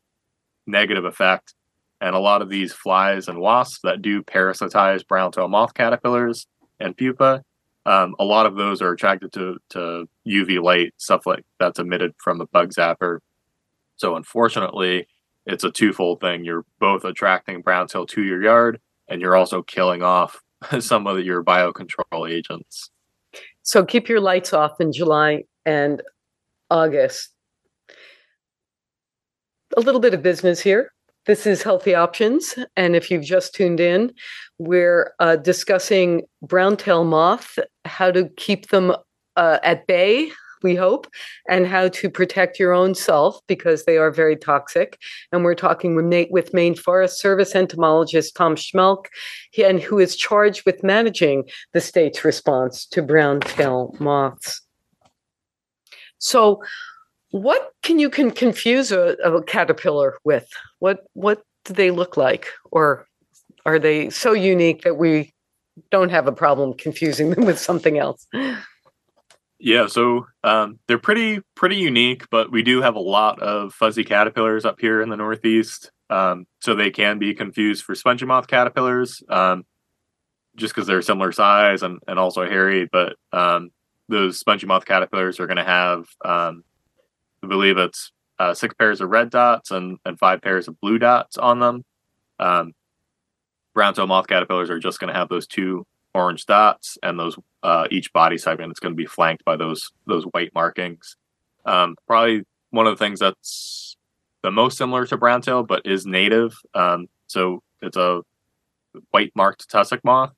negative 0.67 1.05
effect. 1.05 1.55
And 2.01 2.17
a 2.17 2.19
lot 2.19 2.43
of 2.43 2.49
these 2.49 2.73
flies 2.73 3.29
and 3.29 3.39
wasps 3.39 3.81
that 3.85 4.03
do 4.03 4.23
parasitize 4.23 5.07
brown 5.07 5.31
tail 5.31 5.47
moth 5.47 5.75
caterpillars 5.75 6.47
and 6.81 6.97
pupa, 6.97 7.45
um, 7.87 8.15
a 8.19 8.25
lot 8.25 8.47
of 8.47 8.57
those 8.57 8.83
are 8.83 8.93
attracted 8.93 9.33
to, 9.33 9.57
to 9.71 10.09
UV 10.27 10.63
light, 10.63 10.95
stuff 10.99 11.27
like 11.27 11.45
that's 11.59 11.79
emitted 11.79 12.15
from 12.19 12.39
the 12.39 12.47
bug 12.47 12.71
zapper. 12.71 13.19
So 13.97 14.17
unfortunately, 14.17 15.07
it's 15.47 15.65
a 15.65 15.71
twofold 15.71 16.21
thing. 16.21 16.45
You're 16.45 16.65
both 16.79 17.05
attracting 17.05 17.63
brown 17.63 17.89
tail 17.89 18.07
to 18.07 18.23
your 18.23 18.43
yard, 18.43 18.81
and 19.09 19.21
you're 19.21 19.37
also 19.37 19.63
killing 19.63 20.03
off 20.03 20.41
some 20.81 21.07
of 21.07 21.21
your 21.21 21.43
biocontrol 21.43 22.31
agents. 22.31 22.91
So 23.63 23.85
keep 23.85 24.09
your 24.09 24.21
lights 24.21 24.53
off 24.53 24.81
in 24.81 24.93
July 24.93 25.45
and 25.65 26.03
August. 26.71 27.31
A 29.77 29.81
little 29.81 30.01
bit 30.01 30.15
of 30.15 30.23
business 30.23 30.61
here. 30.61 30.93
This 31.25 31.47
is 31.47 31.63
Healthy 31.63 31.95
Options. 31.95 32.57
And 32.77 32.97
if 32.97 33.11
you've 33.11 33.25
just 33.25 33.55
tuned 33.55 33.79
in, 33.79 34.13
we're 34.59 35.15
uh, 35.21 35.37
discussing 35.37 36.23
brown 36.43 36.77
tail 36.77 37.05
moth, 37.05 37.59
how 37.85 38.11
to 38.11 38.29
keep 38.37 38.69
them 38.69 38.93
uh, 39.37 39.59
at 39.63 39.87
bay 39.87 40.33
we 40.63 40.75
hope, 40.75 41.07
and 41.49 41.67
how 41.67 41.89
to 41.89 42.11
protect 42.11 42.59
your 42.59 42.73
own 42.73 42.95
self 42.95 43.41
because 43.47 43.85
they 43.85 43.99
are 43.99 44.11
very 44.11 44.37
toxic. 44.37 44.99
And 45.33 45.45
we're 45.45 45.55
talking 45.55 45.95
with, 45.95 46.29
with 46.31 46.55
Maine 46.55 46.75
Forest 46.75 47.21
Service 47.21 47.55
entomologist 47.55 48.35
Tom 48.37 48.57
Schmeelk, 48.57 49.07
and 49.59 49.81
who 49.81 49.99
is 49.99 50.17
charged 50.17 50.65
with 50.67 50.83
managing 50.83 51.45
the 51.73 51.81
state's 51.81 52.25
response 52.25 52.87
to 52.87 53.03
brown 53.03 53.41
tail 53.41 53.95
moths. 53.99 54.61
So, 56.19 56.63
what 57.31 57.73
can 57.83 57.99
you 57.99 58.11
can 58.11 58.31
confuse 58.31 58.93
a, 58.93 59.17
a 59.25 59.43
caterpillar 59.43 60.19
with? 60.25 60.49
What 60.79 61.05
what 61.15 61.43
do 61.65 61.75
they 61.75 61.91
look 61.91 62.17
like, 62.17 62.49
or 62.71 63.07
are 63.65 63.79
they 63.79 64.11
so 64.11 64.33
unique 64.33 64.83
that 64.83 64.97
we 64.97 65.33
don't 65.91 66.11
have 66.11 66.27
a 66.27 66.33
problem 66.33 66.75
confusing 66.75 67.31
them 67.31 67.45
with 67.45 67.59
something 67.59 67.99
else? 67.99 68.27
Yeah, 69.65 69.87
so 69.87 70.27
um, 70.43 70.81
they're 70.89 70.99
pretty 70.99 71.39
pretty 71.55 71.77
unique, 71.77 72.29
but 72.31 72.51
we 72.51 72.65
do 72.65 72.83
have 72.83 72.97
a 72.97 73.01
lot 73.01 73.41
of 73.41 73.73
fuzzy 73.73 74.03
caterpillars 74.03 74.65
up 74.65 74.81
here 74.81 75.01
in 75.01 75.09
the 75.09 75.17
Northeast. 75.17 75.93
Um, 76.11 76.47
so 76.61 76.75
they 76.75 76.91
can 76.91 77.21
be 77.21 77.33
confused 77.33 77.85
for 77.85 77.95
spongy 77.95 78.27
moth 78.27 78.49
caterpillars, 78.49 79.23
um, 79.29 79.65
just 80.57 80.75
because 80.75 80.89
they're 80.89 81.01
similar 81.01 81.31
size 81.31 81.85
and, 81.85 82.01
and 82.09 82.19
also 82.19 82.45
hairy. 82.45 82.89
But 82.91 83.15
um, 83.33 83.71
those 84.09 84.37
spongy 84.37 84.67
moth 84.67 84.85
caterpillars 84.85 85.39
are 85.39 85.47
going 85.47 85.59
to 85.59 85.65
have, 85.65 86.09
um, 86.25 86.65
I 87.45 87.47
believe 87.47 87.79
it's 87.79 88.11
uh, 88.41 88.55
six 88.55 88.75
pairs 88.75 89.01
of 89.01 89.11
red 89.11 89.31
dots 89.31 89.71
and, 89.71 89.97
and 90.05 90.19
five 90.19 90.43
pairs 90.43 90.67
of 90.67 90.81
blue 90.81 90.99
dots 90.99 91.37
on 91.37 91.61
them. 91.61 91.85
Um, 92.41 92.73
brown 93.75 93.95
tail 93.95 94.09
moth 94.09 94.27
caterpillars 94.27 94.71
are 94.71 94.81
just 94.81 94.99
going 94.99 95.13
to 95.13 95.19
have 95.19 95.29
those 95.29 95.47
two 95.47 95.87
orange 96.15 96.47
dots, 96.47 96.99
and 97.03 97.19
those 97.19 97.37
uh, 97.63 97.87
each 97.91 98.13
body 98.13 98.39
segment 98.39 98.73
is 98.73 98.81
going 98.81 98.93
to 98.93 98.97
be 98.97 99.07
flanked 99.07 99.45
by 99.45 99.57
those 99.57 99.93
those 100.07 100.25
white 100.25 100.55
markings. 100.55 101.17
Um, 101.65 101.97
probably 102.07 102.45
one 102.71 102.87
of 102.87 102.99
the 102.99 103.05
things 103.05 103.21
that's 103.21 103.97
the 104.43 104.51
most 104.51 104.77
similar 104.77 105.07
to 105.07 105.17
brown 105.17 105.43
tail, 105.43 105.63
but 105.63 105.83
is 105.85 106.05
native. 106.05 106.55
Um, 106.75 107.07
so 107.27 107.63
it's 107.81 107.97
a 107.97 108.23
white 109.11 109.33
marked 109.35 109.69
tussock 109.71 110.05
moth. 110.05 110.33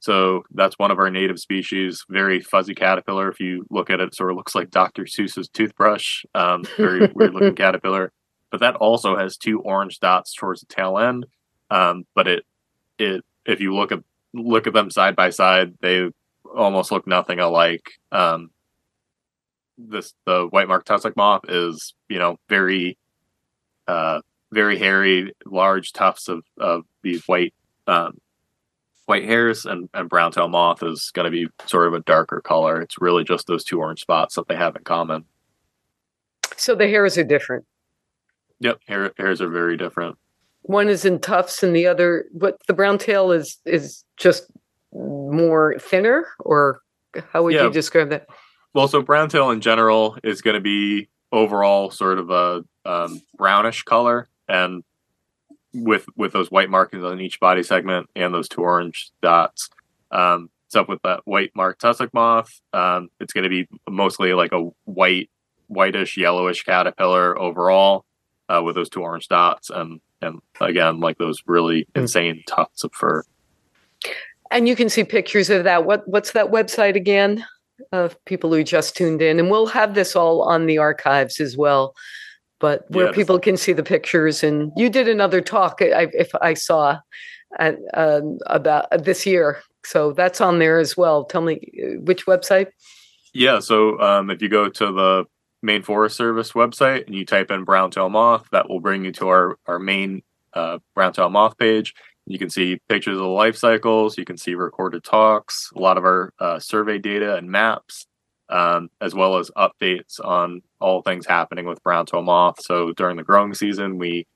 So 0.00 0.44
that's 0.50 0.78
one 0.78 0.90
of 0.90 0.98
our 0.98 1.10
native 1.10 1.38
species. 1.38 2.04
Very 2.10 2.40
fuzzy 2.40 2.74
caterpillar. 2.74 3.30
If 3.30 3.40
you 3.40 3.64
look 3.70 3.88
at 3.88 4.00
it, 4.00 4.08
it 4.08 4.14
sort 4.14 4.30
of 4.30 4.36
looks 4.36 4.54
like 4.54 4.70
Dr. 4.70 5.04
Seuss's 5.04 5.48
toothbrush. 5.48 6.24
Um, 6.34 6.64
very 6.76 7.10
weird 7.14 7.32
looking 7.32 7.54
caterpillar. 7.54 8.12
But 8.50 8.60
that 8.60 8.76
also 8.76 9.16
has 9.16 9.38
two 9.38 9.60
orange 9.60 10.00
dots 10.00 10.34
towards 10.34 10.60
the 10.60 10.66
tail 10.66 10.98
end. 10.98 11.26
Um, 11.70 12.04
but 12.14 12.28
it 12.28 12.44
it 12.98 13.24
if 13.46 13.60
you 13.60 13.74
look 13.74 13.92
at 13.92 14.00
look 14.34 14.66
at 14.66 14.74
them 14.74 14.90
side 14.90 15.16
by 15.16 15.30
side, 15.30 15.74
they 15.80 16.10
almost 16.54 16.92
look 16.92 17.06
nothing 17.06 17.38
alike. 17.38 17.92
Um, 18.12 18.50
this 19.78 20.14
the 20.26 20.46
white 20.50 20.68
mark 20.68 20.84
tussock 20.84 21.16
moth 21.16 21.42
is 21.48 21.94
you 22.08 22.18
know 22.18 22.36
very 22.48 22.98
uh, 23.88 24.20
very 24.52 24.78
hairy, 24.78 25.32
large 25.46 25.92
tufts 25.92 26.28
of 26.28 26.44
of 26.58 26.84
these 27.02 27.26
white 27.26 27.54
um, 27.86 28.18
white 29.06 29.24
hairs, 29.24 29.64
and 29.64 29.88
and 29.94 30.08
brown 30.08 30.32
tail 30.32 30.48
moth 30.48 30.82
is 30.82 31.10
going 31.14 31.24
to 31.24 31.30
be 31.30 31.48
sort 31.66 31.88
of 31.88 31.94
a 31.94 32.00
darker 32.00 32.40
color. 32.40 32.80
It's 32.80 33.00
really 33.00 33.24
just 33.24 33.46
those 33.46 33.64
two 33.64 33.78
orange 33.78 34.00
spots 34.00 34.34
that 34.34 34.48
they 34.48 34.56
have 34.56 34.76
in 34.76 34.84
common. 34.84 35.24
So 36.56 36.74
the 36.74 36.88
hairs 36.88 37.18
are 37.18 37.24
different. 37.24 37.64
Yep, 38.60 38.78
hair, 38.86 39.12
hairs 39.18 39.40
are 39.40 39.48
very 39.48 39.76
different 39.76 40.16
one 40.64 40.88
is 40.88 41.04
in 41.04 41.18
tufts 41.20 41.62
and 41.62 41.76
the 41.76 41.86
other 41.86 42.24
what 42.32 42.58
the 42.66 42.72
brown 42.72 42.98
tail 42.98 43.30
is 43.30 43.58
is 43.64 44.04
just 44.16 44.50
more 44.92 45.76
thinner 45.78 46.26
or 46.40 46.80
how 47.32 47.42
would 47.42 47.54
yeah. 47.54 47.64
you 47.64 47.70
describe 47.70 48.10
that 48.10 48.26
well 48.72 48.88
so 48.88 49.02
brown 49.02 49.28
tail 49.28 49.50
in 49.50 49.60
general 49.60 50.16
is 50.24 50.42
going 50.42 50.54
to 50.54 50.60
be 50.60 51.08
overall 51.32 51.90
sort 51.90 52.18
of 52.18 52.30
a 52.30 52.64
um, 52.86 53.20
brownish 53.36 53.82
color 53.82 54.28
and 54.48 54.82
with 55.74 56.06
with 56.16 56.32
those 56.32 56.50
white 56.50 56.70
markings 56.70 57.04
on 57.04 57.20
each 57.20 57.40
body 57.40 57.62
segment 57.62 58.08
and 58.16 58.32
those 58.32 58.48
two 58.48 58.60
orange 58.60 59.10
dots 59.22 59.68
um 60.10 60.50
up 60.74 60.88
with 60.88 61.00
that 61.02 61.20
white 61.24 61.52
marked 61.54 61.80
tussock 61.80 62.12
moth 62.12 62.60
um, 62.72 63.08
it's 63.20 63.32
going 63.32 63.44
to 63.44 63.48
be 63.48 63.68
mostly 63.88 64.34
like 64.34 64.50
a 64.50 64.70
white 64.86 65.30
whitish 65.68 66.16
yellowish 66.16 66.64
caterpillar 66.64 67.38
overall 67.38 68.04
uh, 68.48 68.60
with 68.60 68.74
those 68.74 68.88
two 68.88 69.00
orange 69.00 69.28
dots 69.28 69.70
and 69.70 70.00
and 70.24 70.40
again 70.60 71.00
like 71.00 71.18
those 71.18 71.42
really 71.46 71.86
hmm. 71.94 72.02
insane 72.02 72.42
tufts 72.46 72.84
of 72.84 72.92
fur. 72.92 73.22
And 74.50 74.68
you 74.68 74.76
can 74.76 74.88
see 74.88 75.04
pictures 75.04 75.50
of 75.50 75.64
that. 75.64 75.84
What 75.84 76.06
what's 76.08 76.32
that 76.32 76.50
website 76.50 76.96
again? 76.96 77.44
Of 77.92 78.22
people 78.24 78.52
who 78.52 78.62
just 78.62 78.96
tuned 78.96 79.20
in. 79.20 79.38
And 79.38 79.50
we'll 79.50 79.66
have 79.66 79.94
this 79.94 80.14
all 80.14 80.42
on 80.42 80.66
the 80.66 80.78
archives 80.78 81.40
as 81.40 81.56
well 81.56 81.94
but 82.64 82.90
where 82.90 83.06
yes. 83.06 83.14
people 83.14 83.38
can 83.38 83.58
see 83.58 83.74
the 83.74 83.82
pictures. 83.82 84.42
And 84.42 84.72
you 84.74 84.88
did 84.88 85.06
another 85.06 85.42
talk 85.42 85.82
I, 85.82 86.08
if 86.14 86.34
i 86.40 86.54
saw 86.54 86.98
at, 87.58 87.76
uh, 87.92 88.22
about 88.46 88.86
this 89.04 89.26
year. 89.26 89.60
So 89.84 90.12
that's 90.12 90.40
on 90.40 90.60
there 90.60 90.78
as 90.78 90.96
well. 90.96 91.24
Tell 91.24 91.42
me 91.42 91.60
uh, 91.82 92.00
which 92.00 92.24
website? 92.24 92.68
Yeah 93.34 93.58
so 93.58 94.00
um, 94.00 94.30
if 94.30 94.40
you 94.40 94.48
go 94.48 94.70
to 94.70 94.86
the 94.86 95.24
Maine 95.64 95.82
Forest 95.82 96.16
Service 96.16 96.52
website 96.52 97.06
and 97.06 97.14
you 97.14 97.24
type 97.24 97.50
in 97.50 97.64
brown 97.64 97.90
tail 97.90 98.10
moth, 98.10 98.46
that 98.52 98.68
will 98.68 98.80
bring 98.80 99.04
you 99.04 99.12
to 99.12 99.28
our, 99.28 99.58
our 99.66 99.78
main 99.78 100.22
uh, 100.52 100.78
brown 100.94 101.14
tail 101.14 101.30
moth 101.30 101.56
page. 101.56 101.94
You 102.26 102.38
can 102.38 102.50
see 102.50 102.80
pictures 102.88 103.16
of 103.16 103.22
the 103.22 103.28
life 103.28 103.56
cycles. 103.56 104.18
You 104.18 104.26
can 104.26 104.36
see 104.36 104.54
recorded 104.54 105.02
talks, 105.04 105.70
a 105.74 105.80
lot 105.80 105.96
of 105.96 106.04
our 106.04 106.32
uh, 106.38 106.58
survey 106.58 106.98
data 106.98 107.36
and 107.36 107.50
maps, 107.50 108.06
um, 108.50 108.90
as 109.00 109.14
well 109.14 109.38
as 109.38 109.50
updates 109.56 110.22
on 110.22 110.60
all 110.80 111.00
things 111.00 111.26
happening 111.26 111.64
with 111.64 111.82
brown 111.82 112.04
tail 112.04 112.22
moth. 112.22 112.56
So 112.60 112.92
during 112.92 113.16
the 113.16 113.22
growing 113.22 113.54
season, 113.54 113.96
we 113.96 114.26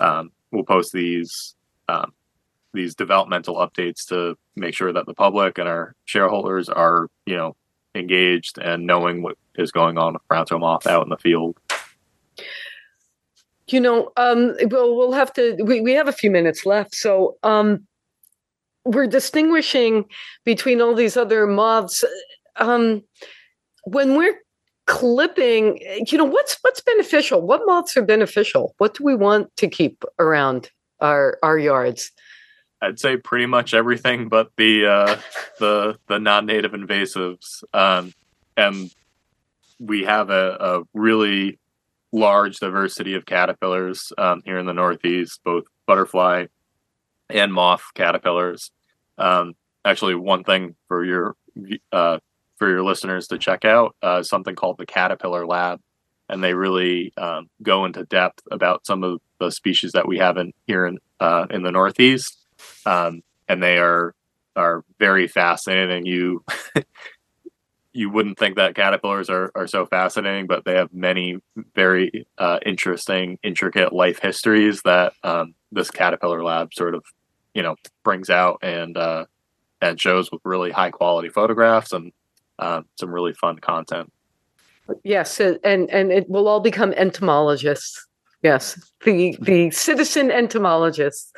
um, 0.00 0.32
will 0.52 0.64
post 0.64 0.92
these 0.92 1.54
um, 1.88 2.12
these 2.74 2.94
developmental 2.94 3.56
updates 3.56 4.06
to 4.08 4.36
make 4.56 4.74
sure 4.74 4.92
that 4.92 5.06
the 5.06 5.14
public 5.14 5.58
and 5.58 5.68
our 5.68 5.94
shareholders 6.04 6.68
are, 6.68 7.08
you 7.24 7.36
know, 7.36 7.56
engaged 7.94 8.58
and 8.58 8.86
knowing 8.86 9.22
what 9.22 9.36
is 9.56 9.72
going 9.72 9.98
on 9.98 10.14
with 10.14 10.28
brown 10.28 10.46
moth 10.52 10.86
out 10.86 11.04
in 11.04 11.10
the 11.10 11.16
field. 11.16 11.56
You 13.68 13.80
know, 13.80 14.12
um, 14.16 14.56
well, 14.70 14.96
we'll 14.96 15.12
have 15.12 15.32
to. 15.34 15.56
We, 15.62 15.80
we 15.80 15.92
have 15.92 16.08
a 16.08 16.12
few 16.12 16.30
minutes 16.30 16.64
left, 16.64 16.94
so 16.94 17.36
um, 17.42 17.86
we're 18.84 19.06
distinguishing 19.06 20.06
between 20.44 20.80
all 20.80 20.94
these 20.94 21.18
other 21.18 21.46
moths. 21.46 22.02
Um, 22.56 23.02
when 23.84 24.16
we're 24.16 24.38
clipping, 24.86 25.78
you 26.10 26.16
know, 26.16 26.24
what's 26.24 26.56
what's 26.62 26.80
beneficial? 26.80 27.42
What 27.42 27.60
moths 27.66 27.96
are 27.96 28.02
beneficial? 28.02 28.74
What 28.78 28.94
do 28.94 29.04
we 29.04 29.14
want 29.14 29.54
to 29.58 29.68
keep 29.68 30.02
around 30.18 30.70
our 31.00 31.38
our 31.42 31.58
yards? 31.58 32.10
I'd 32.80 33.00
say 33.00 33.16
pretty 33.16 33.46
much 33.46 33.74
everything 33.74 34.28
but 34.28 34.50
the 34.56 34.86
uh, 34.86 35.16
the 35.58 35.98
the 36.06 36.18
non-native 36.18 36.72
invasives, 36.72 37.64
um, 37.74 38.12
and 38.56 38.90
we 39.80 40.04
have 40.04 40.30
a, 40.30 40.56
a, 40.60 40.82
really 40.92 41.58
large 42.12 42.58
diversity 42.58 43.14
of 43.14 43.26
caterpillars 43.26 44.12
um, 44.18 44.42
here 44.44 44.58
in 44.58 44.66
the 44.66 44.72
Northeast, 44.72 45.40
both 45.44 45.64
butterfly 45.86 46.46
and 47.28 47.52
moth 47.52 47.82
caterpillars. 47.94 48.70
Um, 49.18 49.54
actually, 49.84 50.14
one 50.14 50.44
thing 50.44 50.76
for 50.86 51.04
your 51.04 51.34
uh, 51.92 52.18
for 52.56 52.68
your 52.68 52.82
listeners 52.84 53.26
to 53.28 53.38
check 53.38 53.64
out 53.64 53.96
uh, 54.02 54.22
something 54.22 54.54
called 54.54 54.78
the 54.78 54.86
Caterpillar 54.86 55.46
Lab, 55.46 55.80
and 56.28 56.42
they 56.42 56.54
really 56.54 57.12
um, 57.16 57.48
go 57.62 57.84
into 57.84 58.04
depth 58.04 58.42
about 58.52 58.86
some 58.86 59.02
of 59.02 59.20
the 59.40 59.50
species 59.50 59.92
that 59.92 60.06
we 60.06 60.18
have 60.18 60.36
in 60.36 60.52
here 60.68 60.86
in 60.86 60.98
uh, 61.18 61.46
in 61.50 61.62
the 61.62 61.72
Northeast 61.72 62.38
um, 62.86 63.22
and 63.48 63.62
they 63.62 63.78
are 63.78 64.14
are 64.56 64.84
very 64.98 65.28
fascinating. 65.28 66.06
You 66.06 66.44
you 67.92 68.10
wouldn't 68.10 68.38
think 68.38 68.56
that 68.56 68.74
caterpillars 68.74 69.30
are, 69.30 69.50
are 69.54 69.66
so 69.66 69.86
fascinating, 69.86 70.46
but 70.46 70.64
they 70.64 70.74
have 70.74 70.92
many 70.92 71.38
very 71.74 72.26
uh, 72.38 72.58
interesting, 72.66 73.38
intricate 73.42 73.92
life 73.92 74.18
histories 74.20 74.82
that 74.82 75.14
um, 75.24 75.54
this 75.72 75.90
caterpillar 75.90 76.42
lab 76.42 76.74
sort 76.74 76.94
of 76.94 77.04
you 77.54 77.62
know 77.62 77.76
brings 78.04 78.30
out 78.30 78.58
and 78.62 78.96
uh, 78.96 79.24
and 79.80 80.00
shows 80.00 80.30
with 80.30 80.40
really 80.44 80.70
high 80.70 80.90
quality 80.90 81.28
photographs 81.28 81.92
and 81.92 82.12
uh, 82.58 82.82
some 82.96 83.10
really 83.10 83.32
fun 83.32 83.58
content. 83.58 84.12
Yes, 85.04 85.40
and 85.40 85.58
and 85.64 86.12
it 86.12 86.28
will 86.28 86.48
all 86.48 86.60
become 86.60 86.92
entomologists 86.94 88.07
Yes, 88.42 88.80
the 89.04 89.36
the 89.40 89.70
citizen 89.72 90.30
entomologist. 90.30 91.34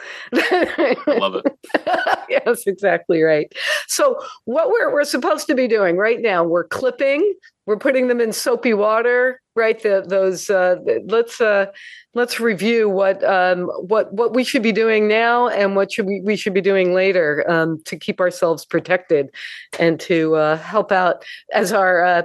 Love 1.06 1.36
it. 1.36 1.58
yes, 2.28 2.66
exactly 2.66 3.22
right. 3.22 3.50
So 3.88 4.18
what 4.44 4.68
we're 4.68 4.92
we're 4.92 5.04
supposed 5.04 5.46
to 5.46 5.54
be 5.54 5.66
doing 5.66 5.96
right 5.96 6.20
now, 6.20 6.44
we're 6.44 6.68
clipping, 6.68 7.34
we're 7.64 7.78
putting 7.78 8.08
them 8.08 8.20
in 8.20 8.32
soapy 8.32 8.74
water, 8.74 9.40
right? 9.56 9.82
The, 9.82 10.04
those 10.06 10.50
uh, 10.50 10.76
let's 11.06 11.40
uh, 11.40 11.66
let's 12.12 12.38
review 12.38 12.90
what 12.90 13.24
um, 13.24 13.70
what 13.80 14.12
what 14.12 14.34
we 14.34 14.44
should 14.44 14.62
be 14.62 14.72
doing 14.72 15.08
now 15.08 15.48
and 15.48 15.76
what 15.76 15.92
should 15.92 16.04
we, 16.04 16.20
we 16.22 16.36
should 16.36 16.52
be 16.52 16.60
doing 16.60 16.92
later 16.92 17.44
um, 17.48 17.80
to 17.86 17.96
keep 17.96 18.20
ourselves 18.20 18.66
protected 18.66 19.30
and 19.78 19.98
to 20.00 20.34
uh, 20.34 20.58
help 20.58 20.92
out 20.92 21.24
as 21.54 21.72
our 21.72 22.04
uh, 22.04 22.22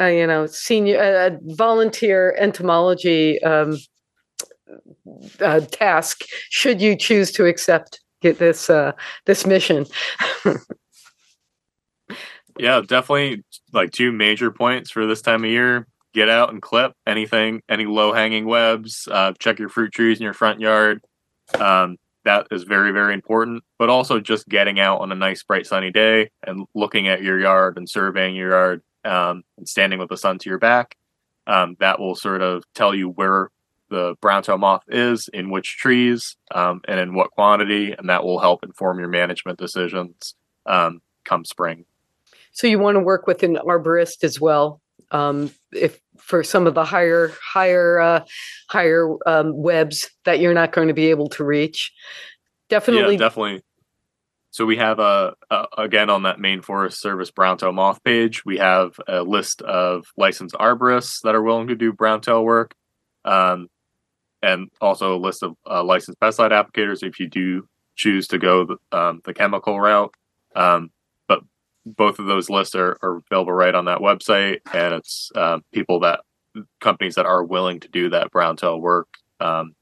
uh, 0.00 0.06
you 0.06 0.26
know 0.26 0.46
senior 0.46 0.98
uh, 1.00 1.30
volunteer 1.54 2.34
entomology 2.38 3.40
um, 3.42 3.76
uh, 5.40 5.60
task 5.60 6.24
should 6.50 6.80
you 6.80 6.96
choose 6.96 7.30
to 7.32 7.46
accept 7.46 8.00
get 8.20 8.38
this 8.38 8.70
uh, 8.70 8.92
this 9.26 9.46
mission. 9.46 9.86
yeah, 12.58 12.80
definitely 12.86 13.44
like 13.72 13.92
two 13.92 14.12
major 14.12 14.50
points 14.50 14.90
for 14.90 15.06
this 15.06 15.22
time 15.22 15.44
of 15.44 15.50
year. 15.50 15.86
Get 16.14 16.28
out 16.28 16.50
and 16.50 16.62
clip 16.62 16.92
anything, 17.06 17.62
any 17.68 17.84
low 17.84 18.12
hanging 18.12 18.46
webs. 18.46 19.06
Uh, 19.10 19.32
check 19.38 19.58
your 19.58 19.68
fruit 19.68 19.92
trees 19.92 20.18
in 20.18 20.24
your 20.24 20.32
front 20.32 20.60
yard. 20.60 21.02
Um, 21.58 21.96
that 22.24 22.46
is 22.50 22.64
very 22.64 22.92
very 22.92 23.14
important. 23.14 23.62
But 23.78 23.90
also 23.90 24.20
just 24.20 24.48
getting 24.48 24.80
out 24.80 25.00
on 25.00 25.12
a 25.12 25.16
nice 25.16 25.42
bright 25.42 25.66
sunny 25.66 25.90
day 25.90 26.30
and 26.46 26.66
looking 26.74 27.08
at 27.08 27.22
your 27.22 27.38
yard 27.38 27.76
and 27.76 27.88
surveying 27.88 28.34
your 28.34 28.50
yard 28.50 28.82
um, 29.04 29.42
and 29.56 29.68
standing 29.68 29.98
with 29.98 30.08
the 30.08 30.16
sun 30.16 30.38
to 30.38 30.48
your 30.48 30.58
back. 30.58 30.96
Um, 31.46 31.76
that 31.80 31.98
will 31.98 32.14
sort 32.14 32.42
of 32.42 32.62
tell 32.74 32.94
you 32.94 33.08
where 33.08 33.48
the 33.90 34.14
brown 34.20 34.42
tail 34.42 34.58
moth 34.58 34.84
is, 34.88 35.28
in 35.32 35.50
which 35.50 35.76
trees, 35.78 36.36
um, 36.54 36.80
and 36.86 37.00
in 37.00 37.14
what 37.14 37.30
quantity, 37.30 37.92
and 37.92 38.08
that 38.08 38.24
will 38.24 38.40
help 38.40 38.64
inform 38.64 38.98
your 38.98 39.08
management 39.08 39.58
decisions 39.58 40.34
um, 40.66 41.00
come 41.24 41.44
spring. 41.44 41.84
So 42.52 42.66
you 42.66 42.78
want 42.78 42.96
to 42.96 43.00
work 43.00 43.26
with 43.26 43.42
an 43.42 43.56
arborist 43.56 44.24
as 44.24 44.40
well, 44.40 44.80
um, 45.10 45.50
if 45.72 46.00
for 46.18 46.42
some 46.42 46.66
of 46.66 46.74
the 46.74 46.84
higher 46.84 47.32
higher 47.42 48.00
uh, 48.00 48.24
higher 48.68 49.16
um, 49.26 49.56
webs 49.56 50.10
that 50.24 50.40
you're 50.40 50.54
not 50.54 50.72
going 50.72 50.88
to 50.88 50.94
be 50.94 51.10
able 51.10 51.28
to 51.30 51.44
reach. 51.44 51.92
Definitely, 52.68 53.14
yeah, 53.14 53.20
definitely. 53.20 53.62
So 54.50 54.66
we 54.66 54.76
have 54.76 54.98
a, 54.98 55.34
a, 55.50 55.66
again 55.78 56.10
on 56.10 56.24
that 56.24 56.40
Maine 56.40 56.62
Forest 56.62 57.00
Service 57.00 57.30
brown 57.30 57.58
tail 57.58 57.72
moth 57.72 58.02
page. 58.02 58.44
We 58.44 58.58
have 58.58 58.98
a 59.06 59.22
list 59.22 59.62
of 59.62 60.06
licensed 60.16 60.56
arborists 60.56 61.20
that 61.22 61.34
are 61.34 61.42
willing 61.42 61.68
to 61.68 61.76
do 61.76 61.92
brown 61.92 62.20
tail 62.20 62.44
work. 62.44 62.74
Um, 63.24 63.68
and 64.42 64.70
also 64.80 65.16
a 65.16 65.18
list 65.18 65.42
of 65.42 65.56
uh, 65.68 65.82
licensed 65.82 66.20
pesticide 66.20 66.50
applicators 66.50 67.02
if 67.02 67.18
you 67.18 67.28
do 67.28 67.66
choose 67.96 68.28
to 68.28 68.38
go 68.38 68.64
the, 68.64 68.96
um, 68.96 69.20
the 69.24 69.34
chemical 69.34 69.80
route. 69.80 70.14
Um, 70.54 70.90
but 71.26 71.40
both 71.84 72.18
of 72.18 72.26
those 72.26 72.48
lists 72.48 72.74
are, 72.74 72.96
are, 73.02 73.20
available 73.30 73.52
right 73.52 73.74
on 73.74 73.86
that 73.86 73.98
website, 73.98 74.60
and 74.72 74.94
it's 74.94 75.30
uh, 75.34 75.58
people 75.72 76.00
that 76.00 76.20
companies 76.80 77.16
that 77.16 77.26
are 77.26 77.44
willing 77.44 77.80
to 77.80 77.88
do 77.88 78.10
that 78.10 78.30
brown 78.30 78.56
tail 78.56 78.80
work. 78.80 79.08
Um, 79.40 79.74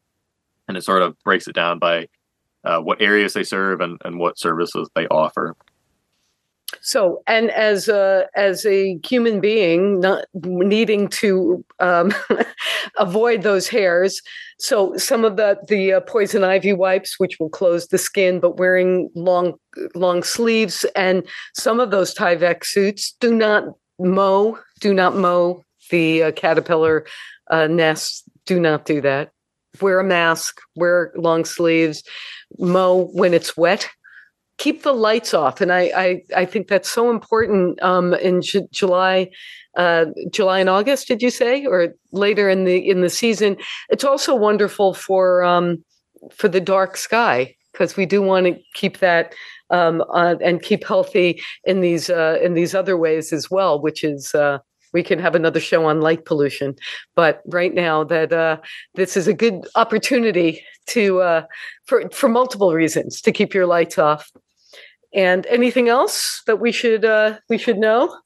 and 0.68 0.76
it 0.76 0.84
sort 0.84 1.02
of 1.02 1.18
breaks 1.22 1.46
it 1.46 1.54
down 1.54 1.78
by 1.78 2.08
uh, 2.64 2.80
what 2.80 3.00
areas 3.00 3.34
they 3.34 3.44
serve 3.44 3.80
and, 3.80 4.00
and 4.04 4.18
what 4.18 4.38
services 4.38 4.88
they 4.94 5.06
offer. 5.06 5.56
So, 6.80 7.22
and 7.26 7.50
as 7.52 7.88
a 7.88 8.26
as 8.34 8.66
a 8.66 8.98
human 9.04 9.40
being, 9.40 10.00
not 10.00 10.24
needing 10.34 11.08
to 11.08 11.64
um, 11.78 12.12
avoid 12.98 13.42
those 13.42 13.68
hairs, 13.68 14.20
so 14.58 14.96
some 14.96 15.24
of 15.24 15.36
the 15.36 15.58
the 15.68 15.94
uh, 15.94 16.00
poison 16.00 16.42
ivy 16.42 16.72
wipes, 16.72 17.18
which 17.18 17.38
will 17.38 17.50
close 17.50 17.88
the 17.88 17.98
skin, 17.98 18.40
but 18.40 18.56
wearing 18.56 19.10
long 19.14 19.54
long 19.94 20.22
sleeves, 20.22 20.84
and 20.96 21.26
some 21.54 21.78
of 21.78 21.90
those 21.90 22.14
Tyvek 22.14 22.64
suits 22.64 23.14
do 23.20 23.34
not 23.34 23.64
mow, 23.98 24.58
do 24.80 24.94
not 24.94 25.16
mow 25.16 25.62
the 25.90 26.24
uh, 26.24 26.32
caterpillar 26.32 27.06
uh, 27.50 27.66
nests. 27.66 28.24
Do 28.44 28.58
not 28.58 28.86
do 28.86 29.00
that. 29.02 29.30
Wear 29.80 30.00
a 30.00 30.04
mask. 30.04 30.60
Wear 30.74 31.12
long 31.16 31.44
sleeves. 31.44 32.02
Mow 32.58 33.08
when 33.12 33.34
it's 33.34 33.56
wet 33.56 33.88
keep 34.58 34.82
the 34.82 34.92
lights 34.92 35.34
off. 35.34 35.60
And 35.60 35.72
I, 35.72 35.90
I, 35.96 36.22
I 36.34 36.44
think 36.44 36.68
that's 36.68 36.90
so 36.90 37.10
important 37.10 37.82
um, 37.82 38.14
in 38.14 38.42
J- 38.42 38.66
July, 38.72 39.30
uh, 39.76 40.06
July 40.30 40.60
and 40.60 40.68
August. 40.68 41.08
Did 41.08 41.22
you 41.22 41.30
say, 41.30 41.66
or 41.66 41.94
later 42.12 42.48
in 42.48 42.64
the 42.64 42.88
in 42.88 43.00
the 43.02 43.10
season? 43.10 43.56
It's 43.90 44.04
also 44.04 44.34
wonderful 44.34 44.94
for 44.94 45.44
um, 45.44 45.84
for 46.34 46.48
the 46.48 46.60
dark 46.60 46.96
sky 46.96 47.54
because 47.72 47.96
we 47.96 48.06
do 48.06 48.22
want 48.22 48.46
to 48.46 48.58
keep 48.72 48.98
that 48.98 49.34
um, 49.70 50.02
uh, 50.14 50.36
and 50.42 50.62
keep 50.62 50.86
healthy 50.86 51.40
in 51.64 51.80
these 51.80 52.08
uh, 52.08 52.38
in 52.42 52.54
these 52.54 52.74
other 52.74 52.96
ways 52.96 53.32
as 53.32 53.50
well, 53.50 53.80
which 53.80 54.04
is. 54.04 54.34
Uh, 54.34 54.58
we 54.92 55.02
can 55.02 55.18
have 55.18 55.34
another 55.34 55.60
show 55.60 55.84
on 55.84 56.00
light 56.00 56.24
pollution, 56.24 56.74
but 57.16 57.42
right 57.44 57.74
now 57.74 58.02
that 58.04 58.32
uh, 58.32 58.56
this 58.94 59.14
is 59.14 59.28
a 59.28 59.34
good 59.34 59.66
opportunity 59.74 60.64
to 60.86 61.20
uh, 61.20 61.42
for 61.84 62.08
for 62.10 62.30
multiple 62.30 62.72
reasons 62.72 63.20
to 63.20 63.32
keep 63.32 63.52
your 63.52 63.66
lights 63.66 63.98
off 63.98 64.30
and 65.16 65.46
anything 65.46 65.88
else 65.88 66.42
that 66.46 66.60
we 66.60 66.70
should 66.70 67.04
uh, 67.04 67.38
we 67.48 67.58
should 67.58 67.78
know? 67.78 68.16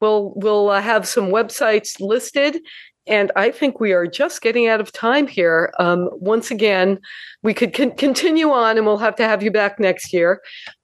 We'll 0.00 0.32
we'll 0.36 0.70
uh, 0.70 0.80
have 0.80 1.06
some 1.06 1.28
websites 1.28 2.00
listed, 2.00 2.58
and 3.06 3.32
I 3.36 3.50
think 3.50 3.80
we 3.80 3.92
are 3.92 4.06
just 4.06 4.40
getting 4.40 4.68
out 4.68 4.80
of 4.80 4.92
time 4.92 5.26
here. 5.26 5.74
Um, 5.78 6.08
once 6.12 6.50
again, 6.50 7.00
we 7.42 7.52
could 7.52 7.74
con- 7.74 7.96
continue 7.96 8.50
on, 8.50 8.78
and 8.78 8.86
we'll 8.86 8.98
have 8.98 9.16
to 9.16 9.24
have 9.24 9.42
you 9.42 9.50
back 9.50 9.80
next 9.80 10.12
year. 10.12 10.40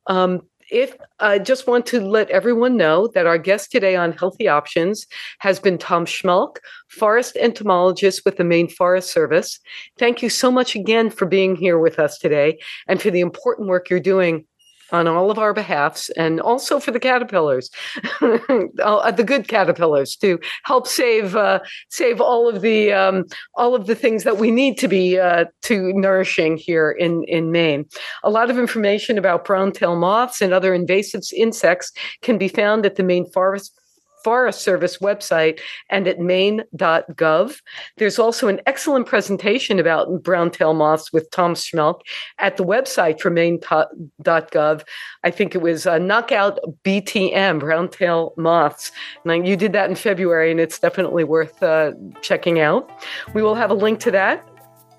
Um, 0.09 0.43
if 0.71 0.97
I 1.21 1.39
just 1.39 1.67
want 1.67 1.85
to 1.87 2.01
let 2.01 2.31
everyone 2.31 2.79
know 2.79 3.07
that 3.09 3.27
our 3.27 3.37
guest 3.37 3.71
today 3.71 3.95
on 3.95 4.13
Healthy 4.13 4.49
Options 4.49 5.07
has 5.41 5.61
been 5.61 5.77
Tom 5.77 6.07
Schmeelk, 6.07 6.57
forest 6.89 7.37
entomologist 7.37 8.23
with 8.25 8.39
the 8.39 8.45
Maine 8.45 8.69
Forest 8.69 9.13
Service. 9.13 9.61
Thank 9.99 10.23
you 10.23 10.31
so 10.31 10.51
much 10.51 10.75
again 10.75 11.11
for 11.11 11.27
being 11.27 11.57
here 11.57 11.79
with 11.79 11.99
us 11.99 12.19
today 12.19 12.59
and 12.89 13.03
for 13.03 13.11
the 13.11 13.21
important 13.21 13.69
work 13.69 13.91
you're 13.91 14.01
doing 14.01 14.47
on 14.93 15.09
all 15.09 15.31
of 15.31 15.39
our 15.39 15.53
behalfs 15.53 16.11
and 16.11 16.41
also 16.41 16.79
for 16.79 16.91
the 16.91 17.01
caterpillars, 17.01 17.71
uh, 18.21 19.11
the 19.11 19.25
good 19.25 19.49
caterpillars, 19.49 20.15
to 20.17 20.39
help 20.65 20.87
save 20.87 21.35
uh, 21.35 21.61
save 21.89 22.21
all 22.21 22.49
of 22.49 22.61
the 22.61 22.93
um, 22.93 23.25
all 23.55 23.75
of 23.75 23.87
the 23.87 23.95
things 23.95 24.25
that 24.25 24.39
we 24.39 24.51
need 24.51 24.79
to 24.79 24.89
be 24.89 25.19
uh, 25.19 25.47
to 25.63 25.93
nourishing 25.95 26.57
here 26.57 26.91
in 26.91 27.25
in 27.25 27.51
Maine. 27.51 27.87
A 28.23 28.31
lot 28.31 28.51
of 28.51 28.59
information 28.59 29.19
about 29.19 29.45
brown 29.45 29.73
tail 29.73 29.97
moths 29.97 30.41
and 30.41 30.53
other 30.53 30.75
invasive 30.75 31.23
insects 31.35 31.93
can 32.21 32.39
be 32.39 32.49
found 32.49 32.87
at 32.87 32.97
the 32.97 33.03
Maine 33.03 33.31
Forest 33.31 33.79
Forest 34.25 34.63
Service 34.63 34.99
website 34.99 35.61
and 35.91 36.07
at 36.07 36.21
maine.gov. 36.21 37.57
There's 37.97 38.19
also 38.19 38.49
an 38.49 38.61
excellent 38.67 39.07
presentation 39.07 39.79
about 39.79 40.23
brown 40.23 40.51
tail 40.51 40.75
moths 40.75 41.13
with 41.13 41.31
Tom 41.31 41.55
Schmeelk 41.55 42.01
at 42.39 42.57
the 42.57 42.65
website 42.65 43.21
for 43.21 43.31
maine.gov. 43.31 44.83
I 45.25 45.31
think 45.31 45.55
it 45.55 45.63
was 45.63 45.87
uh, 45.87 45.99
Knockout 45.99 46.59
BTM, 46.85 47.61
brown 47.61 47.89
tail 47.89 48.35
moths. 48.37 48.93
Now, 49.25 49.35
you 49.35 49.57
did 49.57 49.73
that 49.73 49.89
in 49.89 49.97
February, 49.97 50.51
and 50.51 50.61
it's 50.61 50.79
definitely 50.79 51.25
worth 51.25 51.63
uh, 51.63 51.93
checking 52.21 52.61
out. 52.61 52.91
We 53.35 53.43
will 53.43 53.55
have 53.55 53.71
a 53.71 53.75
link 53.75 54.01
to 54.01 54.11
that. 54.13 54.49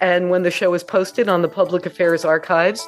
And 0.02 0.30
when 0.30 0.44
the 0.44 0.52
show 0.52 0.74
is 0.74 0.84
posted 0.84 1.30
on 1.30 1.44
the 1.44 1.48
Public 1.48 1.86
Affairs 1.86 2.26
Archives, 2.26 2.86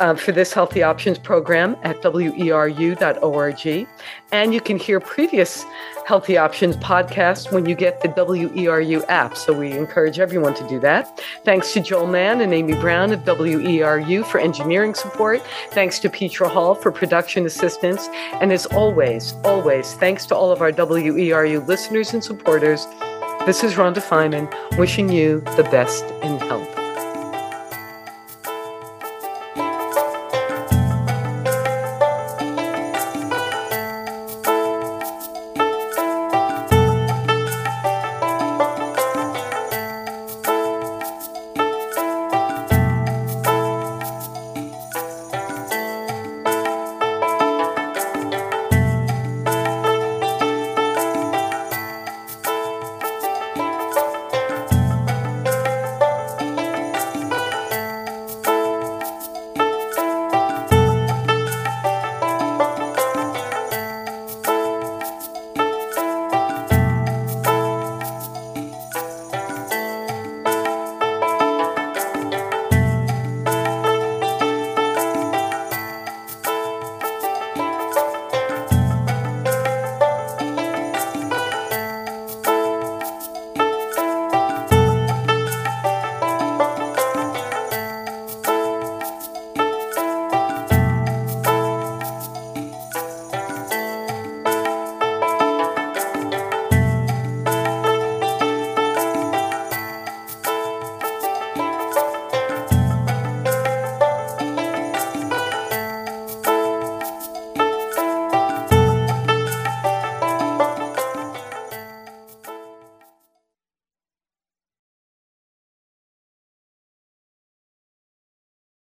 uh, 0.00 0.14
for 0.14 0.32
this 0.32 0.52
Healthy 0.52 0.82
Options 0.82 1.18
program 1.18 1.76
at 1.82 2.00
weru.org. 2.02 3.88
And 4.32 4.54
you 4.54 4.60
can 4.60 4.78
hear 4.78 5.00
previous 5.00 5.64
Healthy 6.06 6.36
Options 6.36 6.76
podcasts 6.76 7.50
when 7.52 7.66
you 7.66 7.74
get 7.74 8.00
the 8.00 8.08
WERU 8.08 9.04
app. 9.08 9.36
So 9.36 9.52
we 9.52 9.72
encourage 9.72 10.18
everyone 10.18 10.54
to 10.54 10.68
do 10.68 10.78
that. 10.80 11.20
Thanks 11.44 11.72
to 11.72 11.80
Joel 11.80 12.06
Mann 12.06 12.40
and 12.40 12.52
Amy 12.52 12.74
Brown 12.74 13.12
of 13.12 13.20
WERU 13.20 14.24
for 14.26 14.38
engineering 14.38 14.94
support. 14.94 15.42
Thanks 15.70 15.98
to 16.00 16.10
Petra 16.10 16.48
Hall 16.48 16.74
for 16.74 16.92
production 16.92 17.46
assistance. 17.46 18.08
And 18.40 18.52
as 18.52 18.66
always, 18.66 19.34
always, 19.44 19.94
thanks 19.94 20.26
to 20.26 20.36
all 20.36 20.52
of 20.52 20.60
our 20.62 20.72
WERU 20.72 21.66
listeners 21.66 22.12
and 22.12 22.22
supporters. 22.22 22.86
This 23.46 23.62
is 23.62 23.74
Rhonda 23.74 23.98
Feiman 23.98 24.48
wishing 24.76 25.08
you 25.08 25.40
the 25.56 25.62
best 25.70 26.04
in 26.22 26.38
health. 26.38 26.75